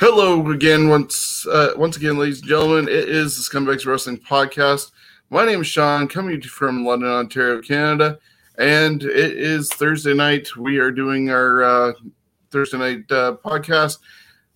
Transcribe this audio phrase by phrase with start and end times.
[0.00, 2.88] Hello again, once uh, once again, ladies and gentlemen.
[2.88, 4.90] It is the Scumbags Wrestling Podcast.
[5.30, 8.18] My name is Shawn, coming from London, Ontario, Canada,
[8.58, 10.56] and it is Thursday night.
[10.56, 11.92] We are doing our uh,
[12.50, 13.98] Thursday night uh, podcast.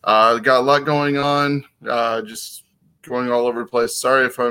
[0.02, 2.64] Uh, got a lot going on, uh, just
[3.02, 3.94] going all over the place.
[3.94, 4.50] Sorry if I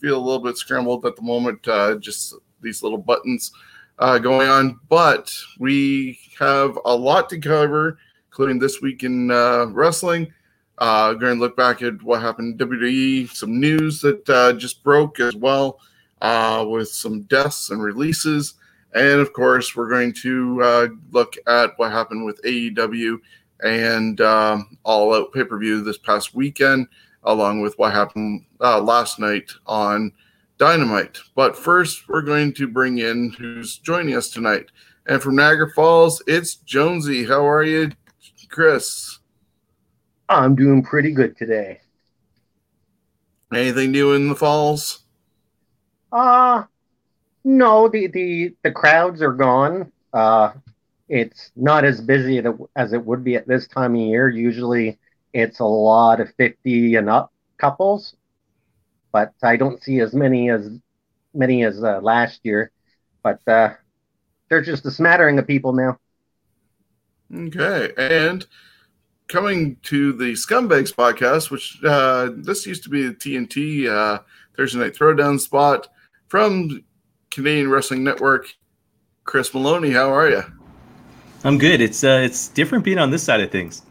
[0.00, 1.66] feel a little bit scrambled at the moment.
[1.68, 3.52] Uh, just these little buttons
[4.00, 7.98] uh, going on, but we have a lot to cover
[8.34, 10.26] including this week in uh, wrestling.
[10.78, 14.82] Uh, going to look back at what happened in WWE, some news that uh, just
[14.82, 15.78] broke as well,
[16.20, 18.54] uh, with some deaths and releases.
[18.92, 23.18] And of course, we're going to uh, look at what happened with AEW
[23.62, 26.88] and um, All Out pay per view this past weekend,
[27.22, 30.10] along with what happened uh, last night on
[30.58, 31.18] Dynamite.
[31.36, 34.72] But first, we're going to bring in who's joining us tonight.
[35.06, 37.24] And from Niagara Falls, it's Jonesy.
[37.24, 37.92] How are you,
[38.54, 39.18] Chris?
[40.28, 41.80] I'm doing pretty good today.
[43.52, 45.00] Anything new in the falls?
[46.12, 46.62] Uh
[47.42, 49.90] no, the the the crowds are gone.
[50.12, 50.52] Uh
[51.08, 52.40] it's not as busy
[52.76, 54.28] as it would be at this time of year.
[54.28, 55.00] Usually
[55.32, 58.14] it's a lot of 50 and up couples,
[59.10, 60.70] but I don't see as many as
[61.34, 62.70] many as uh, last year.
[63.20, 63.70] But uh,
[64.48, 65.98] there's just a smattering of people now.
[67.34, 67.92] Okay.
[67.96, 68.46] And
[69.28, 74.20] coming to the Scumbags podcast, which uh, this used to be the TNT uh,
[74.56, 75.88] Thursday Night Throwdown spot
[76.28, 76.84] from
[77.30, 78.54] Canadian Wrestling Network.
[79.24, 80.42] Chris Maloney, how are you?
[81.44, 81.80] I'm good.
[81.80, 83.82] It's uh, it's different being on this side of things.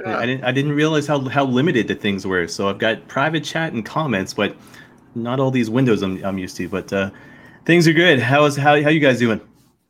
[0.00, 0.16] Yeah.
[0.16, 2.48] I, I didn't I didn't realize how how limited the things were.
[2.48, 4.56] So I've got private chat and comments, but
[5.14, 6.68] not all these windows I'm, I'm used to.
[6.68, 7.10] But uh,
[7.64, 8.20] things are good.
[8.20, 9.40] How is how how you guys doing?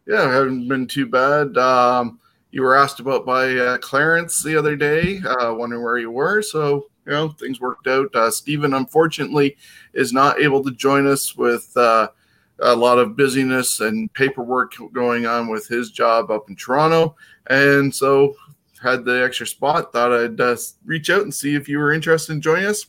[0.07, 1.57] Yeah, haven't been too bad.
[1.57, 2.19] Um,
[2.53, 6.43] you were asked about by uh, Clarence the other day, uh, wondering where you were.
[6.43, 8.15] So, you know, things worked out.
[8.15, 9.57] Uh, Stephen, unfortunately,
[9.95, 12.09] is not able to join us with uh,
[12.61, 17.17] a lot of busyness and paperwork going on with his job up in Toronto.
[17.49, 18.35] And so,
[18.83, 22.33] had the extra spot, thought I'd uh, reach out and see if you were interested
[22.33, 22.87] in joining us.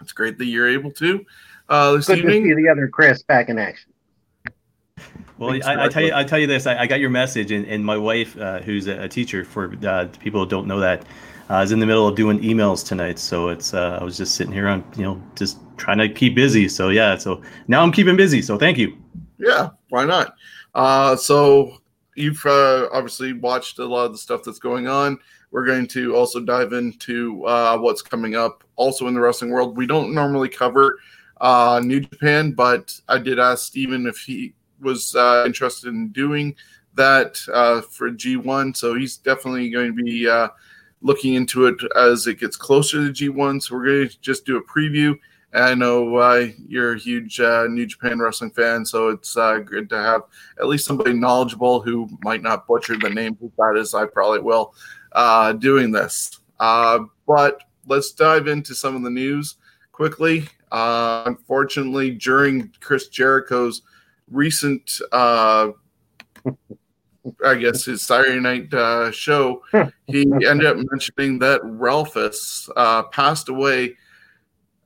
[0.00, 1.24] It's great that you're able to.
[1.68, 2.42] Uh, this Good evening.
[2.44, 3.92] to see the other Chris back in action.
[5.38, 6.66] Well, I, I, tell you, I tell you this.
[6.66, 9.74] I, I got your message, and, and my wife, uh, who's a, a, teacher, for
[9.86, 11.04] uh, people who don't know that,
[11.50, 13.18] uh, is in the middle of doing emails tonight.
[13.18, 16.34] So it's uh, I was just sitting here on, you know, just trying to keep
[16.34, 16.68] busy.
[16.68, 18.40] So yeah, so now I'm keeping busy.
[18.40, 18.96] So thank you.
[19.38, 20.34] Yeah, why not?
[20.74, 21.78] Uh, so
[22.14, 25.18] you've uh, obviously watched a lot of the stuff that's going on.
[25.50, 29.76] We're going to also dive into uh, what's coming up also in the wrestling world.
[29.76, 30.98] We don't normally cover
[31.40, 36.54] uh, New Japan, but I did ask Steven if he was uh, interested in doing
[36.94, 38.76] that uh, for G1.
[38.76, 40.48] So he's definitely going to be uh,
[41.02, 43.62] looking into it as it gets closer to G1.
[43.62, 45.18] So we're going to just do a preview.
[45.52, 49.58] And I know uh, you're a huge uh, New Japan wrestling fan, so it's uh,
[49.58, 50.22] good to have
[50.58, 54.40] at least somebody knowledgeable who might not butcher the name as bad as I probably
[54.40, 54.74] will
[55.58, 56.40] doing this.
[56.58, 59.56] but let's dive into some of the news
[59.92, 60.48] quickly.
[60.72, 63.82] unfortunately, during Chris Jericho's
[64.30, 65.70] recent, uh,
[67.44, 69.62] I guess his Saturday night uh, show,
[70.06, 73.96] he ended up mentioning that Ralphus uh, passed away.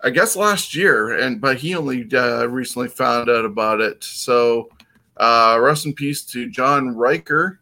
[0.03, 4.03] I guess last year, and but he only uh, recently found out about it.
[4.03, 4.71] So,
[5.19, 7.61] uh, rest in peace to John Riker,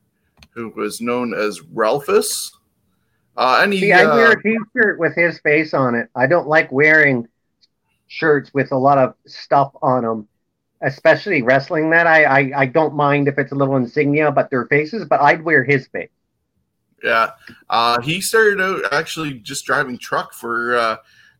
[0.50, 2.52] who was known as Ralphus.
[3.37, 6.08] Uh, and he, See, I wear a T-shirt with his face on it.
[6.14, 7.26] I don't like wearing
[8.08, 10.29] shirts with a lot of stuff on them
[10.82, 14.66] especially wrestling that I, I I don't mind if it's a little insignia but their
[14.66, 16.10] faces, but I'd wear his face.
[17.02, 17.30] Yeah,
[17.70, 20.96] uh, he started out actually just driving truck for uh,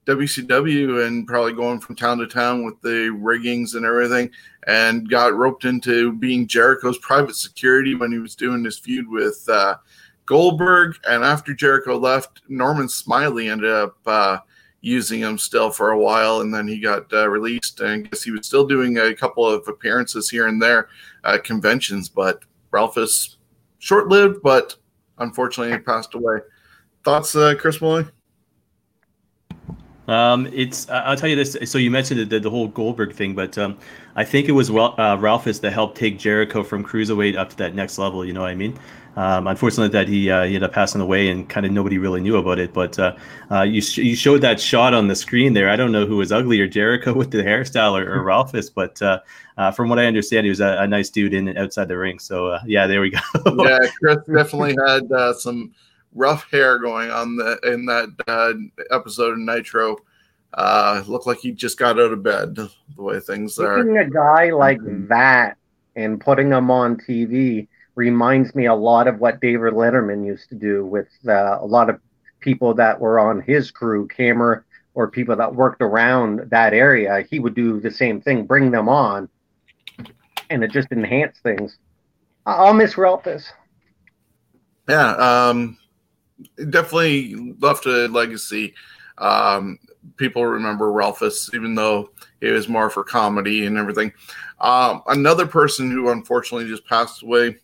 [0.07, 4.31] WCW and probably going from town to town with the riggings and everything,
[4.67, 9.45] and got roped into being Jericho's private security when he was doing his feud with
[9.49, 9.77] uh,
[10.27, 10.97] Goldberg.
[11.09, 14.39] And after Jericho left, Norman Smiley ended up uh,
[14.81, 17.81] using him still for a while, and then he got uh, released.
[17.81, 20.89] And I guess he was still doing a couple of appearances here and there
[21.25, 22.09] at conventions.
[22.09, 23.39] But Ralphus
[23.79, 24.77] short lived, but
[25.19, 26.39] unfortunately, he passed away.
[27.05, 28.09] Thoughts, uh, Chris Maloney?
[30.09, 31.57] Um, it's I'll tell you this.
[31.71, 33.77] So you mentioned the, the whole Goldberg thing, but um,
[34.17, 37.75] I think it was uh, Ralphus that helped take Jericho from cruiserweight up to that
[37.75, 38.25] next level.
[38.25, 38.79] You know what I mean?
[39.17, 42.21] Um, unfortunately, that he, uh, he ended up passing away, and kind of nobody really
[42.21, 42.73] knew about it.
[42.73, 43.17] But uh,
[43.51, 45.69] uh, you sh- you showed that shot on the screen there.
[45.71, 49.21] I don't know who was uglier, Jericho with the hairstyle or, or Ralphus, but uh,
[49.57, 51.99] uh, from what I understand, he was a, a, nice dude in and outside the
[51.99, 52.19] ring.
[52.19, 53.19] So uh, yeah, there we go.
[53.59, 55.75] yeah, Chris definitely had some
[56.15, 58.53] rough hair going on the in that uh,
[58.95, 59.97] episode of Nitro.
[60.55, 62.55] Uh, looked like he just got out of bed.
[62.55, 63.79] The way things are.
[63.79, 65.57] Picking a guy like that
[65.97, 70.55] and putting him on TV reminds me a lot of what David Letterman used to
[70.55, 72.01] do with uh, a lot of
[72.39, 74.63] people that were on his crew, camera
[74.95, 77.27] or people that worked around that area.
[77.29, 79.29] He would do the same thing, bring them on,
[80.49, 81.79] and it just enhanced things.
[82.47, 83.53] I'll miss Ralphus.
[84.89, 85.77] Yeah, um,
[86.71, 88.75] definitely left a legacy.
[89.19, 89.77] Um,
[90.19, 92.11] people remember Ralphus, even though
[92.41, 94.13] it was more for comedy and everything.
[94.61, 97.57] Um, another person who unfortunately just passed away,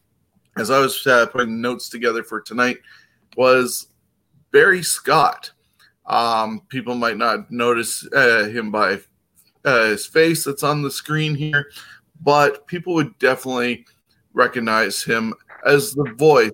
[0.57, 2.79] as I was uh, putting notes together for tonight,
[3.37, 3.89] was
[4.53, 5.51] Barry Scott.
[6.07, 9.01] Um, people might not notice uh, him by
[9.65, 11.71] uh, his face that's on the screen here,
[12.21, 13.87] but people would definitely
[14.33, 15.35] recognize him
[15.67, 16.53] as the voice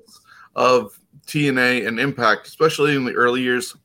[0.55, 3.77] of TNA and Impact, especially in the early years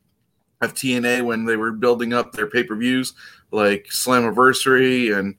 [0.61, 3.13] of TNA when they were building up their pay per views
[3.51, 5.35] like Slammiversary and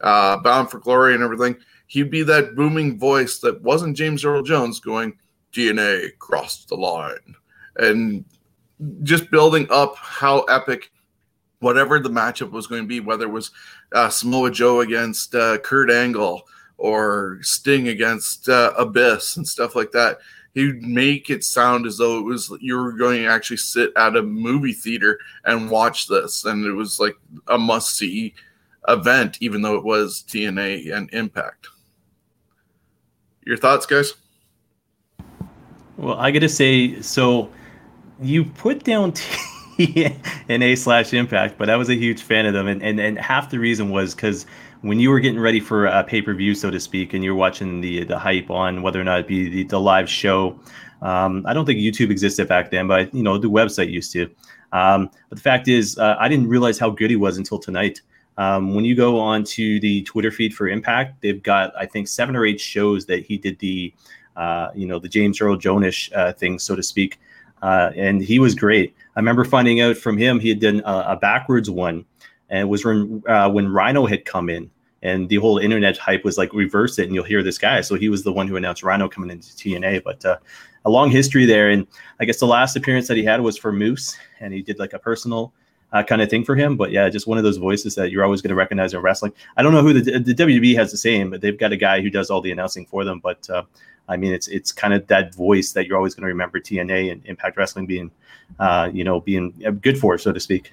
[0.00, 1.56] uh, Bound for Glory and everything.
[1.86, 5.18] He'd be that booming voice that wasn't James Earl Jones going,
[5.52, 7.34] TNA crossed the line.
[7.76, 8.24] And
[9.02, 10.90] just building up how epic
[11.60, 13.50] whatever the matchup was going to be, whether it was
[13.92, 16.42] uh, Samoa Joe against uh, Kurt Angle
[16.76, 20.18] or Sting against uh, Abyss and stuff like that
[20.56, 24.16] he'd make it sound as though it was you were going to actually sit at
[24.16, 27.14] a movie theater and watch this, and it was like
[27.48, 28.34] a must see
[28.88, 31.68] event, even though it was TNA and Impact.
[33.46, 34.14] Your thoughts, guys?
[35.96, 37.48] Well, I got to say, so
[38.20, 39.12] you put down
[39.76, 40.12] T
[40.48, 43.16] and A slash Impact, but I was a huge fan of them, and and, and
[43.16, 44.46] half the reason was because
[44.80, 47.36] when you were getting ready for a pay per view, so to speak, and you're
[47.36, 50.58] watching the the hype on whether or not it be the, the live show.
[51.00, 54.28] Um, I don't think YouTube existed back then, but you know the website used to.
[54.72, 58.00] Um, but the fact is, uh, I didn't realize how good he was until tonight.
[58.38, 62.08] Um, when you go on to the Twitter feed for Impact, they've got I think
[62.08, 63.94] seven or eight shows that he did the,
[64.36, 67.18] uh, you know, the James Earl Jones uh, thing, so to speak,
[67.62, 68.94] uh, and he was great.
[69.16, 72.04] I remember finding out from him he had done a, a backwards one
[72.48, 74.70] and it was when uh, when Rhino had come in,
[75.02, 77.80] and the whole internet hype was like reverse it, and you'll hear this guy.
[77.80, 80.04] So he was the one who announced Rhino coming into TNA.
[80.04, 80.38] But uh,
[80.84, 81.86] a long history there, and
[82.20, 84.92] I guess the last appearance that he had was for Moose, and he did like
[84.92, 85.52] a personal.
[85.92, 88.24] Uh, kind of thing for him, but yeah, just one of those voices that you're
[88.24, 89.32] always going to recognize in wrestling.
[89.56, 92.00] I don't know who the, the WB has the same, but they've got a guy
[92.00, 93.20] who does all the announcing for them.
[93.20, 93.62] But uh,
[94.08, 97.12] I mean, it's it's kind of that voice that you're always going to remember TNA
[97.12, 98.10] and Impact Wrestling being,
[98.58, 100.72] uh, you know, being good for, so to speak.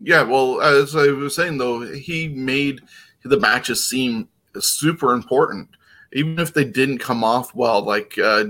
[0.00, 2.80] Yeah, well, as I was saying though, he made
[3.24, 4.28] the matches seem
[4.58, 5.68] super important,
[6.12, 8.44] even if they didn't come off well, like uh,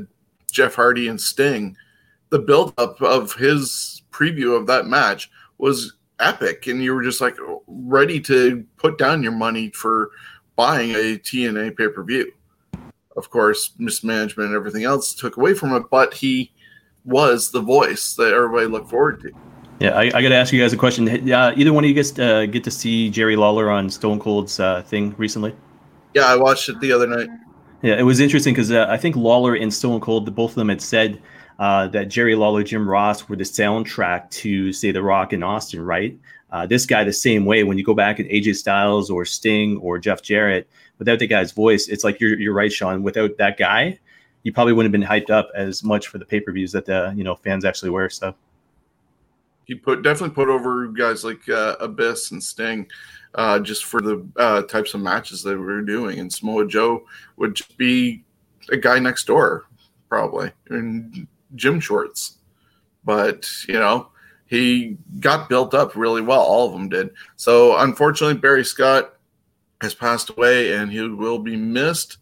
[0.50, 1.76] Jeff Hardy and Sting.
[2.30, 7.37] The buildup of his preview of that match was epic, and you were just like
[7.66, 10.11] ready to put down your money for
[10.56, 12.32] buying a TNA pay per view.
[13.16, 16.52] Of course, mismanagement and everything else took away from it, but he
[17.04, 19.30] was the voice that everybody looked forward to.
[19.80, 21.08] Yeah, I, I got to ask you guys a question.
[21.30, 24.58] Uh, either one of you guys uh, get to see Jerry Lawler on Stone Cold's
[24.58, 25.54] uh, thing recently?
[26.14, 27.28] Yeah, I watched it the other night.
[27.82, 30.68] Yeah, it was interesting because uh, I think Lawler and Stone Cold, both of them
[30.68, 31.20] had said
[31.58, 35.84] uh, that Jerry Lawler, Jim Ross were the soundtrack to, say, The Rock and Austin,
[35.84, 36.18] right?
[36.50, 37.64] Uh, this guy, the same way.
[37.64, 40.68] When you go back at AJ Styles or Sting or Jeff Jarrett,
[40.99, 43.02] without the guy's voice, it's like you're, you're right, Shawn.
[43.02, 43.99] Without that guy,
[44.44, 46.84] you probably wouldn't have been hyped up as much for the pay per views that
[46.84, 48.08] the you know fans actually were.
[48.08, 48.34] So
[49.64, 52.87] he put definitely put over guys like uh, Abyss and Sting,
[53.34, 56.20] uh, just for the uh, types of matches that we were doing.
[56.20, 57.04] And Samoa Joe
[57.37, 58.23] would be
[58.70, 59.64] a guy next door,
[60.08, 62.38] probably in gym shorts.
[63.04, 64.08] But you know,
[64.46, 66.40] he got built up really well.
[66.40, 67.11] All of them did.
[67.37, 69.14] So unfortunately, Barry Scott
[69.80, 72.18] has passed away, and he will be missed.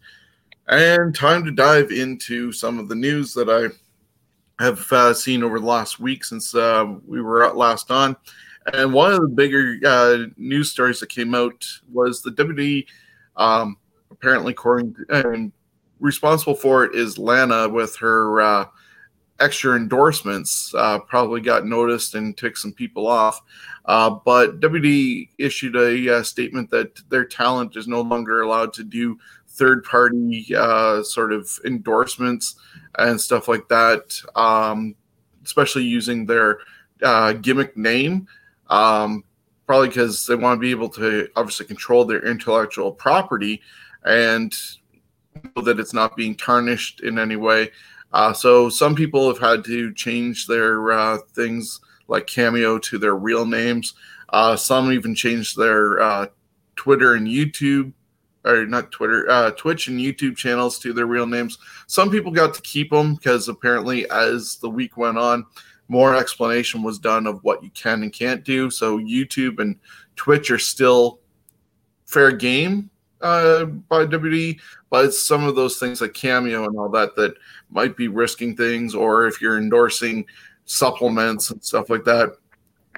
[0.67, 5.59] And time to dive into some of the news that I have uh, seen over
[5.59, 8.15] the last week since uh, we were last on.
[8.71, 12.85] And one of the bigger uh, news stories that came out was the WWE,
[13.35, 13.77] um,
[14.09, 15.51] apparently, according to, and
[15.99, 18.65] responsible for it is Lana with her uh,
[19.43, 20.73] extra endorsements.
[20.73, 23.41] Uh, probably got noticed and took some people off.
[23.85, 29.17] Uh, but WD issued a statement that their talent is no longer allowed to do
[29.49, 30.45] third party
[31.03, 32.55] sort of endorsements
[32.97, 34.95] and stuff like that, um,
[35.43, 36.59] especially using their
[37.01, 38.27] uh, gimmick name.
[38.69, 39.23] Um,
[39.65, 43.61] probably because they want to be able to obviously control their intellectual property
[44.05, 44.53] and
[45.63, 47.71] that it's not being tarnished in any way.
[48.13, 53.15] Uh, so some people have had to change their uh, things like Cameo to their
[53.15, 53.95] real names.
[54.29, 56.27] Uh, some even changed their uh,
[56.75, 57.91] Twitter and YouTube,
[58.45, 61.57] or not Twitter, uh, Twitch and YouTube channels to their real names.
[61.87, 65.45] Some people got to keep them because apparently, as the week went on,
[65.87, 68.69] more explanation was done of what you can and can't do.
[68.69, 69.77] So YouTube and
[70.15, 71.19] Twitch are still
[72.05, 72.89] fair game
[73.23, 77.35] uh, by WWE, but it's some of those things like Cameo and all that that
[77.71, 80.25] might be risking things, or if you're endorsing
[80.65, 82.35] supplements and stuff like that.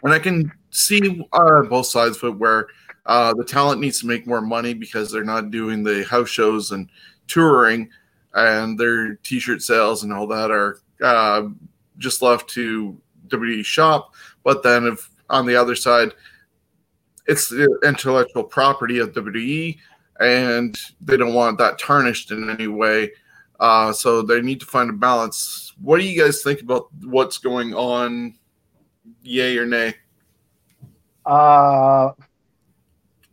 [0.03, 2.67] And I can see uh, both sides it where
[3.05, 6.71] uh, the talent needs to make more money because they're not doing the house shows
[6.71, 6.89] and
[7.27, 7.89] touring,
[8.33, 11.43] and their T-shirt sales and all that are uh,
[11.97, 14.13] just left to WWE shop.
[14.43, 16.13] But then, if on the other side,
[17.27, 19.77] it's the intellectual property of WWE,
[20.19, 23.11] and they don't want that tarnished in any way.
[23.59, 25.73] Uh, so they need to find a balance.
[25.81, 28.37] What do you guys think about what's going on?
[29.23, 29.95] Yay or nay?
[31.25, 32.11] Uh,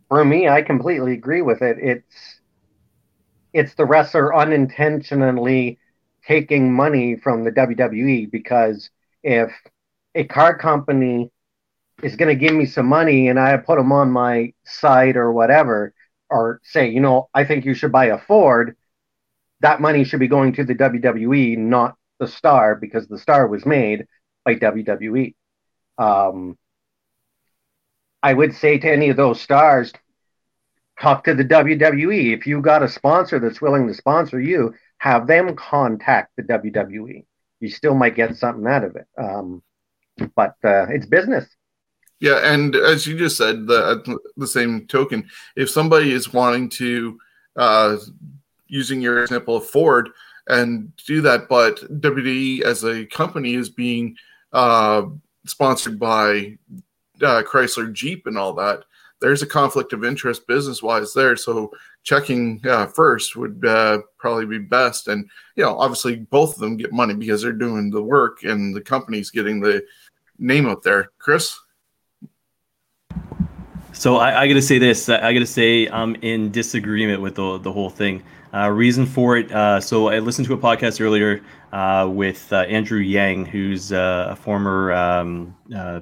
[0.07, 1.77] for me, I completely agree with it.
[1.79, 2.39] It's
[3.53, 5.77] it's the wrestler unintentionally
[6.25, 8.89] taking money from the WWE because
[9.23, 9.51] if
[10.15, 11.31] a car company
[12.01, 15.31] is going to give me some money and I put them on my site or
[15.31, 15.93] whatever,
[16.33, 18.75] or say, you know, I think you should buy a Ford,
[19.61, 23.65] that money should be going to the WWE, not the star, because the star was
[23.65, 24.07] made
[24.43, 25.35] by WWE.
[25.97, 26.57] Um,
[28.21, 29.93] I would say to any of those stars,
[30.99, 32.33] talk to the WWE.
[32.33, 37.25] If you got a sponsor that's willing to sponsor you, have them contact the WWE.
[37.59, 39.07] You still might get something out of it.
[39.17, 39.61] Um,
[40.35, 41.45] but uh, it's business.
[42.23, 45.27] Yeah, and as you just said, the the same token,
[45.57, 47.19] if somebody is wanting to,
[47.57, 47.97] uh,
[48.67, 50.07] using your example of Ford,
[50.47, 54.15] and do that, but WWE as a company is being
[54.53, 55.03] uh,
[55.45, 56.57] sponsored by
[57.21, 58.85] uh, Chrysler Jeep and all that,
[59.19, 61.35] there's a conflict of interest business wise there.
[61.35, 65.09] So checking uh, first would uh, probably be best.
[65.09, 68.73] And, you know, obviously both of them get money because they're doing the work and
[68.73, 69.83] the company's getting the
[70.39, 71.11] name out there.
[71.19, 71.59] Chris?
[73.93, 75.07] So I, I got to say this.
[75.07, 78.23] I got to say I'm in disagreement with the, the whole thing.
[78.53, 79.51] Uh, reason for it.
[79.51, 84.27] Uh, so I listened to a podcast earlier uh, with uh, Andrew Yang, who's uh,
[84.29, 86.01] a former um, uh,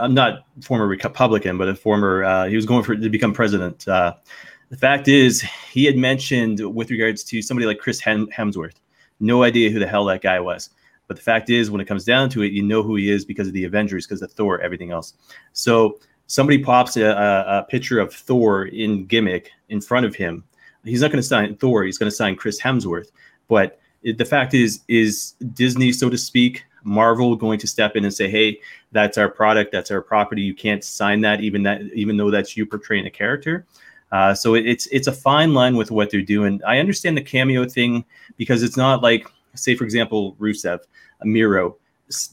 [0.00, 2.48] I'm not former Republican, but a former.
[2.48, 3.80] He was going for to become president.
[3.80, 8.76] The fact is, he had mentioned with regards to somebody like Chris Hemsworth.
[9.20, 10.70] No idea who the hell that guy was.
[11.08, 13.24] But the fact is, when it comes down to it, you know who he is
[13.24, 15.14] because of the Avengers, because of Thor, everything else.
[15.52, 20.44] So somebody pops a, a, a picture of Thor in gimmick in front of him.
[20.84, 21.84] He's not going to sign Thor.
[21.84, 23.10] He's going to sign Chris Hemsworth.
[23.48, 28.04] But it, the fact is, is Disney, so to speak, Marvel going to step in
[28.04, 28.60] and say, "Hey,
[28.90, 30.42] that's our product, that's our property.
[30.42, 33.66] You can't sign that, even that, even though that's you portraying a character."
[34.10, 36.60] Uh, so it, it's it's a fine line with what they're doing.
[36.66, 38.04] I understand the cameo thing
[38.36, 40.80] because it's not like, say, for example, Rusev,
[41.22, 41.76] Miro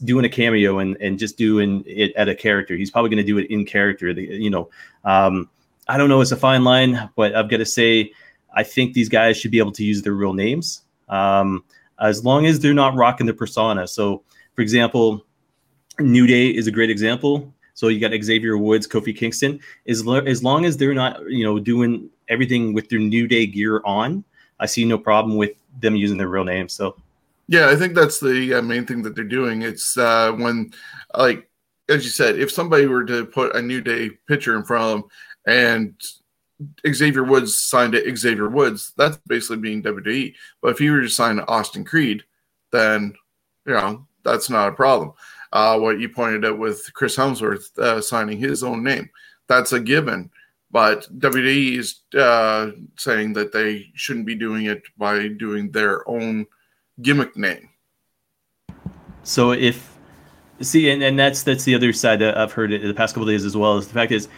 [0.04, 2.76] doing a cameo and and just doing it at a character.
[2.76, 4.12] He's probably going to do it in character.
[4.14, 4.70] The, you know,
[5.04, 5.48] um,
[5.88, 6.20] I don't know.
[6.20, 8.12] It's a fine line, but I've got to say,
[8.54, 10.82] I think these guys should be able to use their real names.
[11.08, 11.64] Um,
[11.98, 13.86] as long as they're not rocking the persona.
[13.86, 14.22] So
[14.54, 15.24] for example,
[15.98, 17.52] New Day is a great example.
[17.74, 19.60] So you got Xavier Woods, Kofi Kingston.
[19.86, 23.46] As, lo- as long as they're not, you know, doing everything with their New Day
[23.46, 24.24] gear on,
[24.58, 26.74] I see no problem with them using their real names.
[26.74, 26.96] So,
[27.50, 29.62] yeah, I think that's the uh, main thing that they're doing.
[29.62, 30.72] It's uh, when,
[31.16, 31.50] like,
[31.88, 34.90] as you said, if somebody were to put a New Day picture in front of
[34.90, 35.10] them
[35.48, 40.32] and Xavier Woods signed it Xavier Woods, that's basically being WWE.
[40.62, 42.22] But if he were to sign Austin Creed,
[42.70, 43.14] then,
[43.66, 45.14] you know, that's not a problem.
[45.52, 49.10] Uh, what you pointed out with Chris Hemsworth uh, signing his own name,
[49.48, 50.30] that's a given.
[50.70, 56.46] But WWE is uh, saying that they shouldn't be doing it by doing their own
[57.02, 57.68] gimmick name.
[59.22, 59.96] So if
[60.60, 63.26] see, and, and that's that's the other side that I've heard it the past couple
[63.26, 63.78] days as well.
[63.78, 64.28] Is the fact is,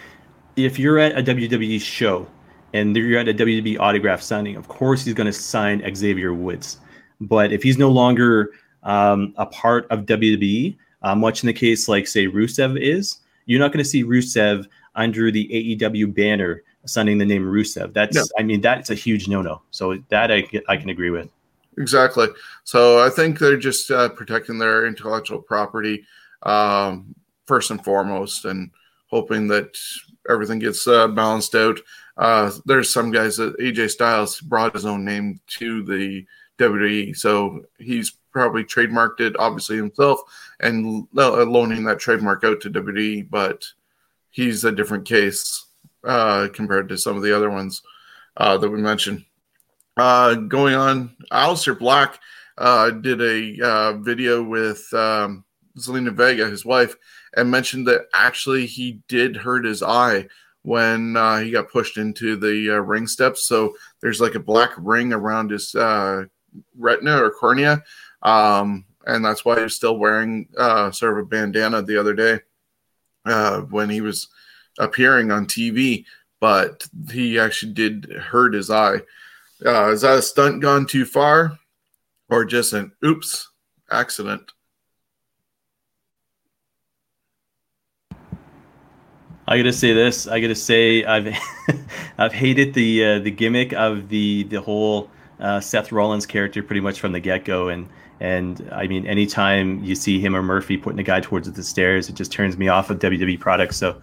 [0.56, 2.26] if you're at a WWE show
[2.72, 6.78] and you're at a WWE autograph signing, of course he's going to sign Xavier Woods.
[7.20, 8.50] But if he's no longer
[8.82, 13.60] um, a part of WWE, uh, much in the case like say Rusev is, you're
[13.60, 17.92] not going to see Rusev under the AEW banner signing the name Rusev.
[17.92, 18.24] That's no.
[18.38, 19.62] I mean that's a huge no-no.
[19.70, 21.28] So that I I can agree with.
[21.78, 22.28] Exactly.
[22.64, 26.04] So I think they're just uh, protecting their intellectual property
[26.42, 27.14] um,
[27.46, 28.70] first and foremost, and
[29.06, 29.78] hoping that
[30.28, 31.78] everything gets uh, balanced out.
[32.16, 36.26] Uh, there's some guys that AJ Styles brought his own name to the
[36.58, 37.16] WWE.
[37.16, 40.20] So he's probably trademarked it, obviously himself,
[40.60, 43.28] and loaning that trademark out to WWE.
[43.30, 43.66] But
[44.30, 45.66] he's a different case
[46.04, 47.82] uh, compared to some of the other ones
[48.36, 49.24] uh, that we mentioned.
[49.96, 52.18] Uh, going on, Aleister Black
[52.58, 55.44] uh, did a uh, video with um,
[55.78, 56.96] Zelina Vega, his wife,
[57.36, 60.28] and mentioned that actually he did hurt his eye
[60.62, 63.44] when uh, he got pushed into the uh, ring steps.
[63.44, 66.24] So there's like a black ring around his uh,
[66.78, 67.82] retina or cornea,
[68.22, 72.40] um, and that's why he's still wearing uh, sort of a bandana the other day
[73.26, 74.28] uh, when he was
[74.78, 76.04] appearing on TV.
[76.40, 79.02] But he actually did hurt his eye.
[79.64, 81.58] Uh, is that a stunt gone too far,
[82.28, 83.48] or just an oops
[83.90, 84.52] accident?
[89.46, 90.26] I gotta say this.
[90.26, 91.36] I gotta say I've
[92.18, 96.80] I've hated the uh, the gimmick of the the whole uh, Seth Rollins character pretty
[96.80, 97.88] much from the get go, and
[98.20, 102.08] and I mean anytime you see him or Murphy putting a guy towards the stairs,
[102.08, 103.76] it just turns me off of WWE products.
[103.76, 104.00] So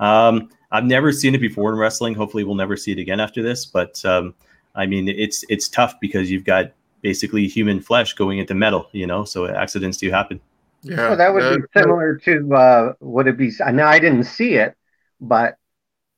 [0.00, 2.14] um, I've never seen it before in wrestling.
[2.14, 3.66] Hopefully, we'll never see it again after this.
[3.66, 4.34] But um,
[4.78, 9.06] I mean, it's it's tough because you've got basically human flesh going into metal, you
[9.06, 9.24] know.
[9.24, 10.40] So accidents do happen.
[10.82, 13.50] Yeah, well, that would uh, be similar to uh, would it be?
[13.72, 14.76] Now I didn't see it,
[15.20, 15.56] but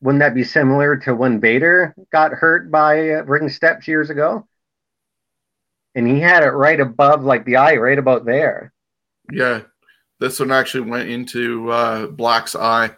[0.02, 4.46] wouldn't that be similar to when Vader got hurt by uh, ring steps years ago?
[5.94, 8.72] And he had it right above, like the eye, right about there.
[9.32, 9.62] Yeah,
[10.18, 12.90] this one actually went into uh, Black's eye,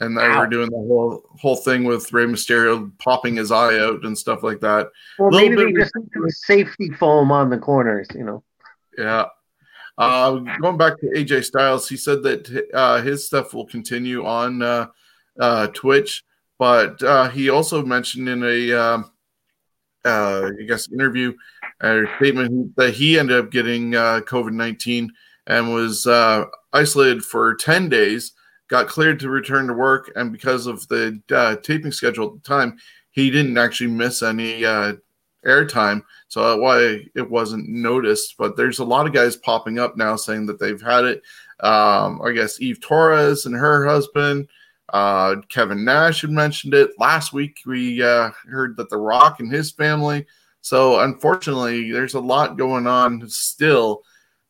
[0.00, 0.40] and they Ow.
[0.40, 4.42] were doing the whole whole thing with Rey Mysterio popping his eye out and stuff
[4.42, 4.88] like that.
[5.18, 8.42] Well, maybe they just do safety foam on the corners, you know.
[8.96, 9.26] Yeah,
[10.00, 14.62] uh, going back to AJ Styles, he said that uh, his stuff will continue on
[14.62, 14.86] uh,
[15.38, 16.24] uh Twitch,
[16.58, 19.12] but uh, he also mentioned in a, um,
[20.06, 21.34] uh, I guess, interview
[21.82, 25.12] or statement that he ended up getting COVID 19
[25.46, 26.06] and was
[26.72, 28.32] isolated for 10 days,
[28.70, 30.10] got cleared to return to work.
[30.16, 31.20] And because of the
[31.62, 32.78] taping schedule at the time,
[33.10, 34.62] he didn't actually miss any
[35.44, 36.02] airtime.
[36.28, 38.36] So why it wasn't noticed.
[38.38, 41.22] But there's a lot of guys popping up now saying that they've had it.
[41.60, 44.48] Um, I guess Eve Torres and her husband,
[44.92, 47.58] uh, Kevin Nash had mentioned it last week.
[47.66, 50.26] We uh, heard that The Rock and his family.
[50.62, 54.02] So unfortunately, there's a lot going on still,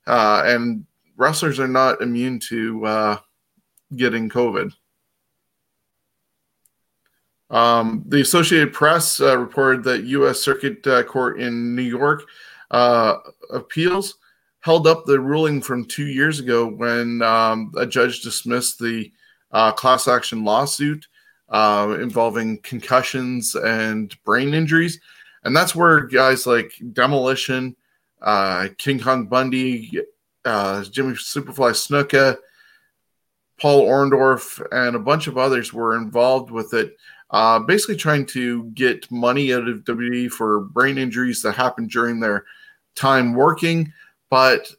[0.06, 0.84] uh, and
[1.16, 3.18] wrestlers are not immune to uh,
[3.94, 4.72] getting COVID.
[7.50, 10.40] Um, the Associated Press uh, reported that U.S.
[10.40, 12.22] Circuit uh, Court in New York
[12.70, 13.16] uh,
[13.52, 14.16] appeals
[14.60, 19.10] held up the ruling from two years ago when um, a judge dismissed the
[19.52, 21.06] uh, class action lawsuit
[21.48, 25.00] uh, involving concussions and brain injuries.
[25.42, 27.74] And that's where guys like Demolition,
[28.22, 29.90] uh, King Kong Bundy,
[30.44, 32.36] Jimmy Superfly Snuka,
[33.60, 36.96] Paul Orndorff, and a bunch of others were involved with it
[37.30, 42.18] uh, basically trying to get money out of WWE for brain injuries that happened during
[42.18, 42.44] their
[42.96, 43.92] time working.
[44.30, 44.72] But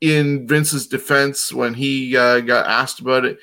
[0.00, 3.38] in Vince's defense, when he uh, got asked about it,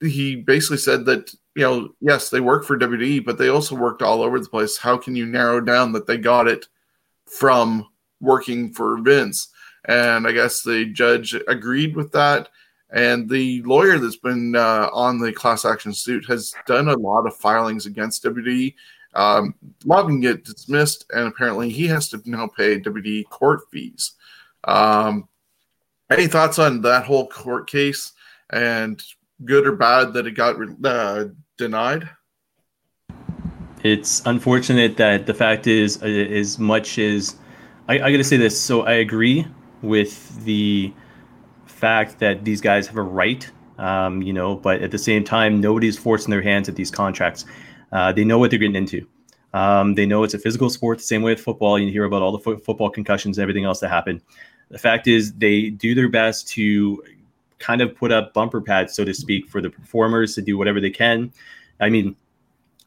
[0.00, 4.02] he basically said that you know, yes, they work for WWE, but they also worked
[4.02, 4.76] all over the place.
[4.76, 6.68] How can you narrow down that they got it
[7.26, 7.88] from
[8.20, 9.48] working for Vince?
[9.86, 12.48] And I guess the judge agreed with that
[12.92, 17.26] and the lawyer that's been uh, on the class action suit has done a lot
[17.26, 18.74] of filings against WWE.
[19.14, 24.12] Um, a get dismissed, and apparently he has to now pay WWE court fees.
[24.64, 25.28] Um,
[26.10, 28.12] any thoughts on that whole court case
[28.50, 29.02] and
[29.44, 31.24] good or bad that it got uh,
[31.56, 32.08] denied?
[33.82, 37.36] It's unfortunate that the fact is, uh, as much as
[37.88, 39.46] I, I got to say this, so I agree
[39.82, 40.92] with the
[41.80, 45.60] fact that these guys have a right, um, you know, but at the same time,
[45.60, 47.44] nobody's forcing their hands at these contracts.
[47.92, 49.06] Uh, they know what they're getting into.
[49.52, 51.78] Um, they know it's a physical sport, the same way with football.
[51.78, 54.22] You hear about all the fo- football concussions everything else that happen.
[54.70, 57.02] The fact is, they do their best to
[57.58, 60.80] kind of put up bumper pads, so to speak, for the performers to do whatever
[60.80, 61.32] they can.
[61.80, 62.14] I mean,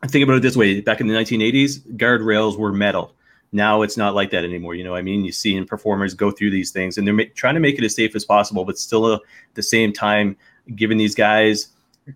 [0.07, 3.13] think about it this way: back in the 1980s, guardrails were metal.
[3.53, 4.75] Now it's not like that anymore.
[4.75, 7.53] You know, I mean, you see performers go through these things, and they're ma- trying
[7.53, 9.21] to make it as safe as possible, but still uh, at
[9.53, 10.35] the same time
[10.75, 11.67] giving these guys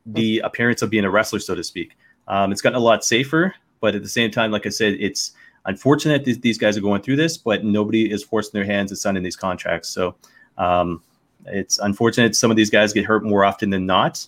[0.05, 1.95] the appearance of being a wrestler, so to speak.
[2.27, 5.31] Um, it's gotten a lot safer, but at the same time, like I said, it's
[5.65, 8.97] unfortunate that these guys are going through this, but nobody is forcing their hands at
[8.97, 9.89] signing these contracts.
[9.89, 10.15] So
[10.57, 11.01] um,
[11.45, 14.25] it's unfortunate some of these guys get hurt more often than not.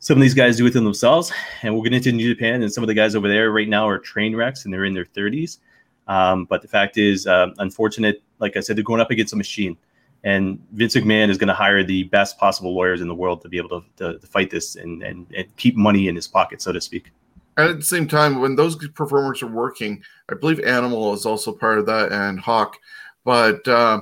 [0.00, 2.82] Some of these guys do it themselves, and we'll get into New Japan, and some
[2.82, 5.58] of the guys over there right now are train wrecks, and they're in their 30s.
[6.08, 8.22] Um, but the fact is, uh, unfortunate.
[8.38, 9.76] Like I said, they're going up against a machine,
[10.24, 13.48] and Vince McMahon is going to hire the best possible lawyers in the world to
[13.48, 16.60] be able to, to, to fight this and, and, and keep money in his pocket,
[16.60, 17.12] so to speak.
[17.56, 21.52] And at the same time, when those performers are working, I believe Animal is also
[21.52, 22.78] part of that and Hawk,
[23.24, 24.00] but uh,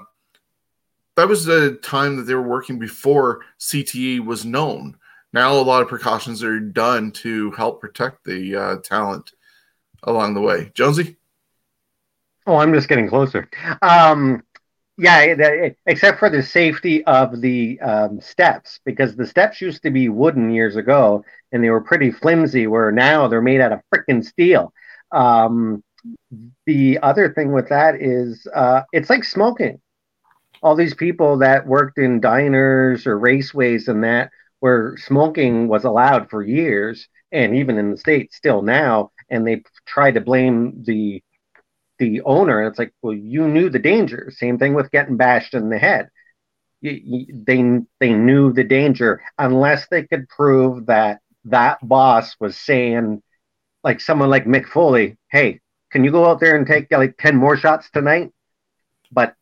[1.16, 4.96] that was the time that they were working before CTE was known.
[5.32, 9.32] Now a lot of precautions are done to help protect the uh, talent
[10.04, 10.70] along the way.
[10.74, 11.16] Jonesy.
[12.46, 13.48] Oh, I'm just getting closer.
[13.82, 14.42] Um,
[14.98, 20.08] yeah, except for the safety of the um, steps, because the steps used to be
[20.08, 22.66] wooden years ago, and they were pretty flimsy.
[22.66, 24.72] Where now they're made out of freaking steel.
[25.12, 25.82] Um,
[26.66, 29.80] the other thing with that is, uh, it's like smoking.
[30.62, 36.28] All these people that worked in diners or raceways and that, where smoking was allowed
[36.28, 41.22] for years, and even in the states still now, and they try to blame the
[42.00, 42.60] the owner.
[42.60, 44.32] And it's like, well, you knew the danger.
[44.34, 46.08] Same thing with getting bashed in the head.
[46.80, 47.62] You, you, they
[48.00, 53.22] they knew the danger unless they could prove that that boss was saying,
[53.84, 55.60] like someone like Mick Foley, hey,
[55.92, 58.32] can you go out there and take like ten more shots tonight?
[59.12, 59.34] But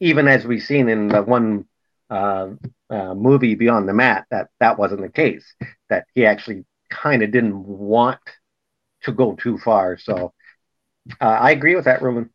[0.00, 1.66] even as we've seen in the one
[2.10, 2.50] uh,
[2.88, 5.44] uh, movie Beyond the Mat, that that wasn't the case.
[5.90, 8.20] That he actually kind of didn't want
[9.02, 9.98] to go too far.
[9.98, 10.32] So
[11.20, 12.30] uh, I agree with that, Roman.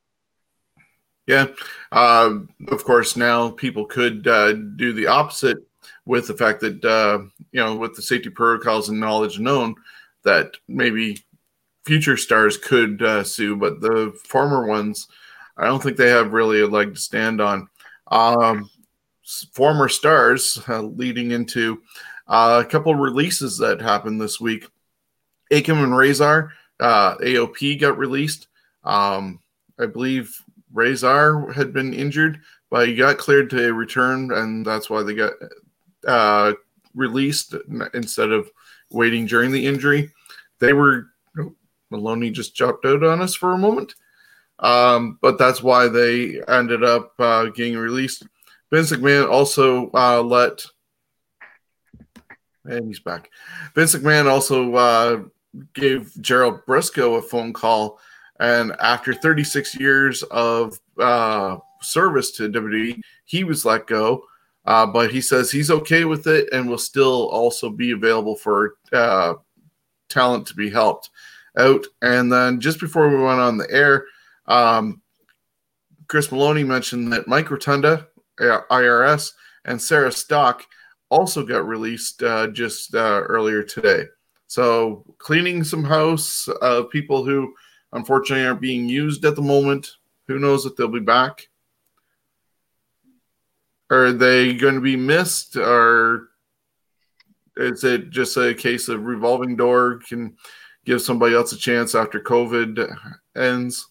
[1.25, 1.47] Yeah.
[1.91, 5.57] Uh, of course, now people could uh, do the opposite
[6.05, 7.19] with the fact that, uh,
[7.51, 9.75] you know, with the safety protocols and knowledge known,
[10.23, 11.17] that maybe
[11.85, 15.07] future stars could uh, sue, but the former ones,
[15.57, 17.69] I don't think they have really a leg to stand on.
[18.07, 18.69] Um,
[19.53, 21.81] former stars uh, leading into
[22.27, 24.67] a couple releases that happened this week.
[25.51, 28.47] Akam and Rezar, AOP got released.
[28.83, 29.39] Um,
[29.79, 30.35] I believe
[30.73, 35.33] Rezar had been injured, but he got cleared to return, and that's why they got
[36.07, 36.53] uh,
[36.95, 37.55] released
[37.93, 38.49] instead of
[38.89, 40.11] waiting during the injury.
[40.59, 41.07] They were
[41.91, 43.93] Maloney just dropped out on us for a moment,
[44.59, 48.27] um, but that's why they ended up uh, getting released.
[48.71, 50.65] Vince McMahon also uh, let,
[52.65, 53.29] and he's back.
[53.75, 55.23] Vince McMahon also uh,
[55.75, 57.99] gave Gerald Brisco a phone call
[58.39, 64.23] and after 36 years of uh, service to WWE, he was let go.
[64.65, 68.75] Uh, but he says he's okay with it and will still also be available for
[68.93, 69.33] uh,
[70.09, 71.09] talent to be helped
[71.57, 71.85] out.
[72.01, 74.05] And then just before we went on the air,
[74.47, 75.01] um,
[76.07, 78.07] Chris Maloney mentioned that Mike Rotunda,
[78.39, 79.33] uh, IRS,
[79.65, 80.65] and Sarah Stock
[81.09, 84.05] also got released uh, just uh, earlier today.
[84.47, 87.53] So cleaning some house of people who
[87.93, 89.91] unfortunately aren't being used at the moment.
[90.27, 91.47] Who knows if they'll be back?
[93.89, 96.29] Are they going to be missed, or
[97.55, 100.35] is it just a case of revolving door can
[100.85, 102.95] give somebody else a chance after COVID
[103.35, 103.87] ends?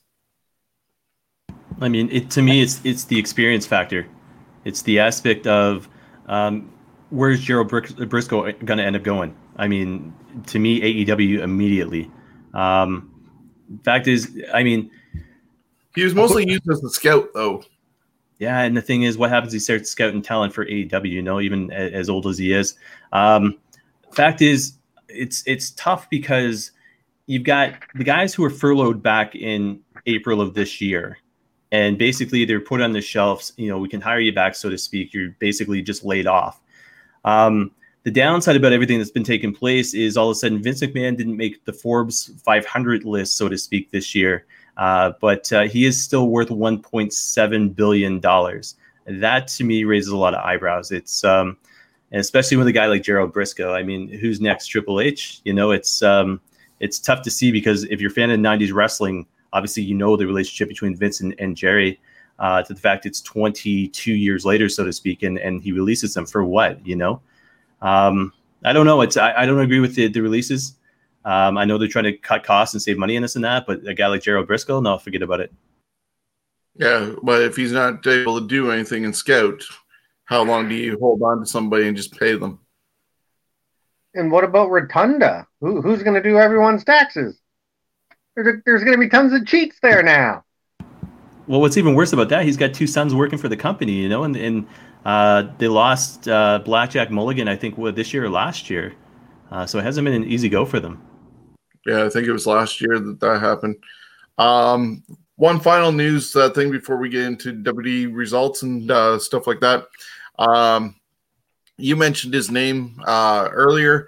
[1.81, 4.07] I mean, it to me, it's it's the experience factor.
[4.65, 5.89] It's the aspect of
[6.27, 6.73] um,
[7.11, 9.37] where's Gerald Brisco going to end up going.
[9.57, 10.15] I mean,
[10.47, 12.11] to me, AEW immediately.
[12.55, 13.12] Um,
[13.85, 14.91] fact is, I mean,
[15.95, 17.63] he was mostly used as a scout, though.
[18.39, 19.53] Yeah, and the thing is, what happens?
[19.53, 21.09] He starts scouting talent for AEW.
[21.09, 22.75] You know, even as old as he is.
[23.13, 23.59] Um,
[24.11, 24.75] fact is,
[25.09, 26.73] it's it's tough because
[27.27, 31.19] you've got the guys who were furloughed back in April of this year,
[31.71, 33.53] and basically they're put on the shelves.
[33.57, 35.15] You know, we can hire you back, so to speak.
[35.15, 36.61] You're basically just laid off.
[37.25, 37.71] Um,
[38.05, 41.17] the downside about everything that's been taking place is all of a sudden Vince McMahon
[41.17, 44.47] didn't make the Forbes 500 list, so to speak, this year.
[44.77, 48.77] Uh, but uh, he is still worth 1.7 billion dollars.
[49.07, 50.91] That to me raises a lot of eyebrows.
[50.91, 51.57] It's um,
[52.13, 53.75] especially with a guy like Gerald Brisco.
[53.75, 54.69] I mean, who's next?
[54.69, 55.41] Triple H.
[55.45, 56.41] You know, it's um,
[56.81, 60.17] it's tough to see because if you're a fan of 90s wrestling, obviously you know
[60.17, 62.01] the relationship between Vince and, and Jerry.
[62.39, 66.15] Uh, to the fact it's 22 years later, so to speak, and and he releases
[66.15, 66.85] them for what?
[66.87, 67.21] You know.
[67.83, 68.33] Um,
[68.65, 69.03] I don't know.
[69.03, 70.77] It's I, I don't agree with the, the releases.
[71.25, 73.67] Um, I know they're trying to cut costs and save money in this and that,
[73.67, 75.53] but a guy like Gerald Brisco, no, forget about it.
[76.77, 79.63] Yeah, but if he's not able to do anything in scout,
[80.25, 82.59] how long do you hold on to somebody and just pay them?
[84.15, 85.47] And what about Rotunda?
[85.61, 87.39] Who, who's going to do everyone's taxes?
[88.35, 90.45] There's, there's going to be tons of cheats there now.
[91.47, 94.09] Well, what's even worse about that, he's got two sons working for the company, you
[94.09, 94.67] know, and, and
[95.05, 98.95] uh, they lost uh, Blackjack Mulligan, I think, this year or last year.
[99.51, 101.03] Uh, so it hasn't been an easy go for them.
[101.87, 103.77] Yeah, I think it was last year that that happened.
[104.39, 105.03] Um,
[105.37, 109.61] one final news uh, thing before we get into WWE results and uh, stuff like
[109.61, 109.87] that.
[110.39, 110.97] Um,
[111.77, 114.07] you mentioned his name uh, earlier,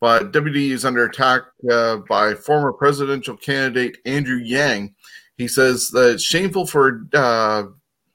[0.00, 4.94] but WWE is under attack uh, by former presidential candidate Andrew Yang.
[5.38, 7.64] He says that it's shameful for uh,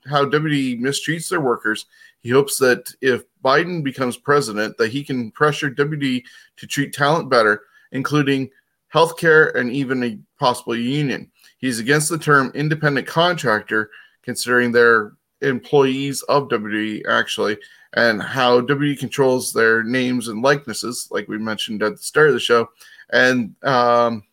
[0.08, 1.86] how WWE mistreats their workers.
[2.22, 6.24] He hopes that if Biden becomes president, that he can pressure WWE
[6.58, 8.50] to treat talent better, including
[8.94, 11.32] healthcare and even a possible union.
[11.58, 13.90] He's against the term independent contractor,
[14.24, 17.58] considering they're employees of WWE actually,
[17.94, 22.34] and how WWE controls their names and likenesses, like we mentioned at the start of
[22.34, 22.70] the show.
[23.12, 24.24] And um,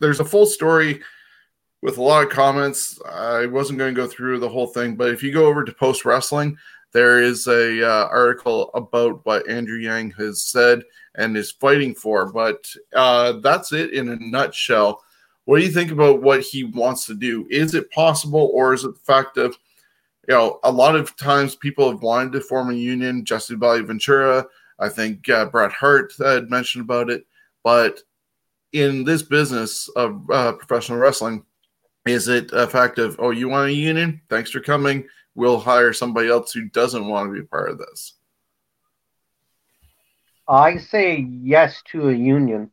[0.00, 1.00] there's a full story
[1.82, 3.00] with a lot of comments.
[3.08, 5.72] I wasn't going to go through the whole thing, but if you go over to
[5.72, 6.58] Post Wrestling,
[6.92, 10.82] there is a uh, article about what Andrew Yang has said
[11.14, 12.32] and is fighting for.
[12.32, 15.02] But uh, that's it in a nutshell.
[15.44, 17.46] What do you think about what he wants to do?
[17.50, 19.56] Is it possible, or is it the fact of
[20.30, 23.24] you know, a lot of times people have wanted to form a union.
[23.24, 24.46] Jesse Bobby Ventura,
[24.78, 27.26] I think uh, Bret Hart had mentioned about it.
[27.64, 28.00] But
[28.72, 31.44] in this business of uh, professional wrestling,
[32.06, 34.20] is it a fact of, oh, you want a union?
[34.30, 35.04] Thanks for coming.
[35.40, 38.12] We'll hire somebody else who doesn't want to be part of this.
[40.46, 42.70] I say yes to a union.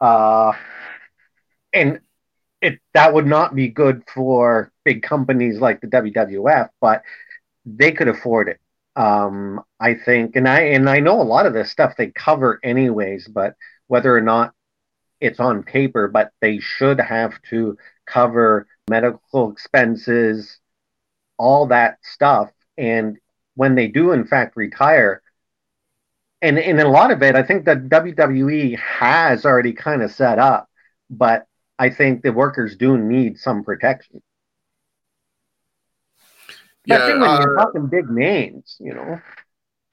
[0.00, 0.52] Uh,
[1.72, 1.98] and
[2.62, 7.02] it that would not be good for big companies like the WWF, but
[7.66, 8.60] they could afford it.
[8.94, 12.60] Um, I think, and I and I know a lot of this stuff they cover
[12.62, 13.56] anyways, but
[13.88, 14.54] whether or not
[15.18, 20.60] it's on paper, but they should have to cover medical expenses,
[21.38, 22.50] all that stuff.
[22.76, 23.18] And
[23.54, 25.22] when they do, in fact, retire,
[26.42, 30.10] and, and in a lot of it, I think that WWE has already kind of
[30.10, 30.68] set up,
[31.08, 31.46] but
[31.78, 34.22] I think the workers do need some protection.
[36.86, 39.18] Especially yeah, when uh, you're talking big names, you know.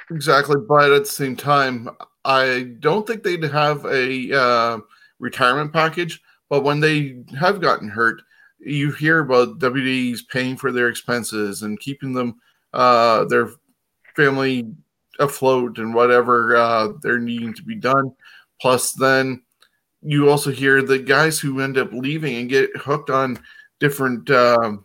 [0.10, 1.89] Exactly, but at the same time,
[2.25, 4.77] I don't think they'd have a uh,
[5.19, 6.21] retirement package.
[6.49, 8.21] But when they have gotten hurt,
[8.63, 12.39] you hear about WWE's paying for their expenses and keeping them,
[12.74, 13.50] uh, their
[14.15, 14.67] family
[15.19, 18.13] afloat and whatever uh, they're needing to be done.
[18.60, 19.41] Plus, then
[20.02, 23.39] you also hear the guys who end up leaving and get hooked on
[23.80, 24.78] different uh,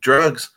[0.00, 0.50] drugs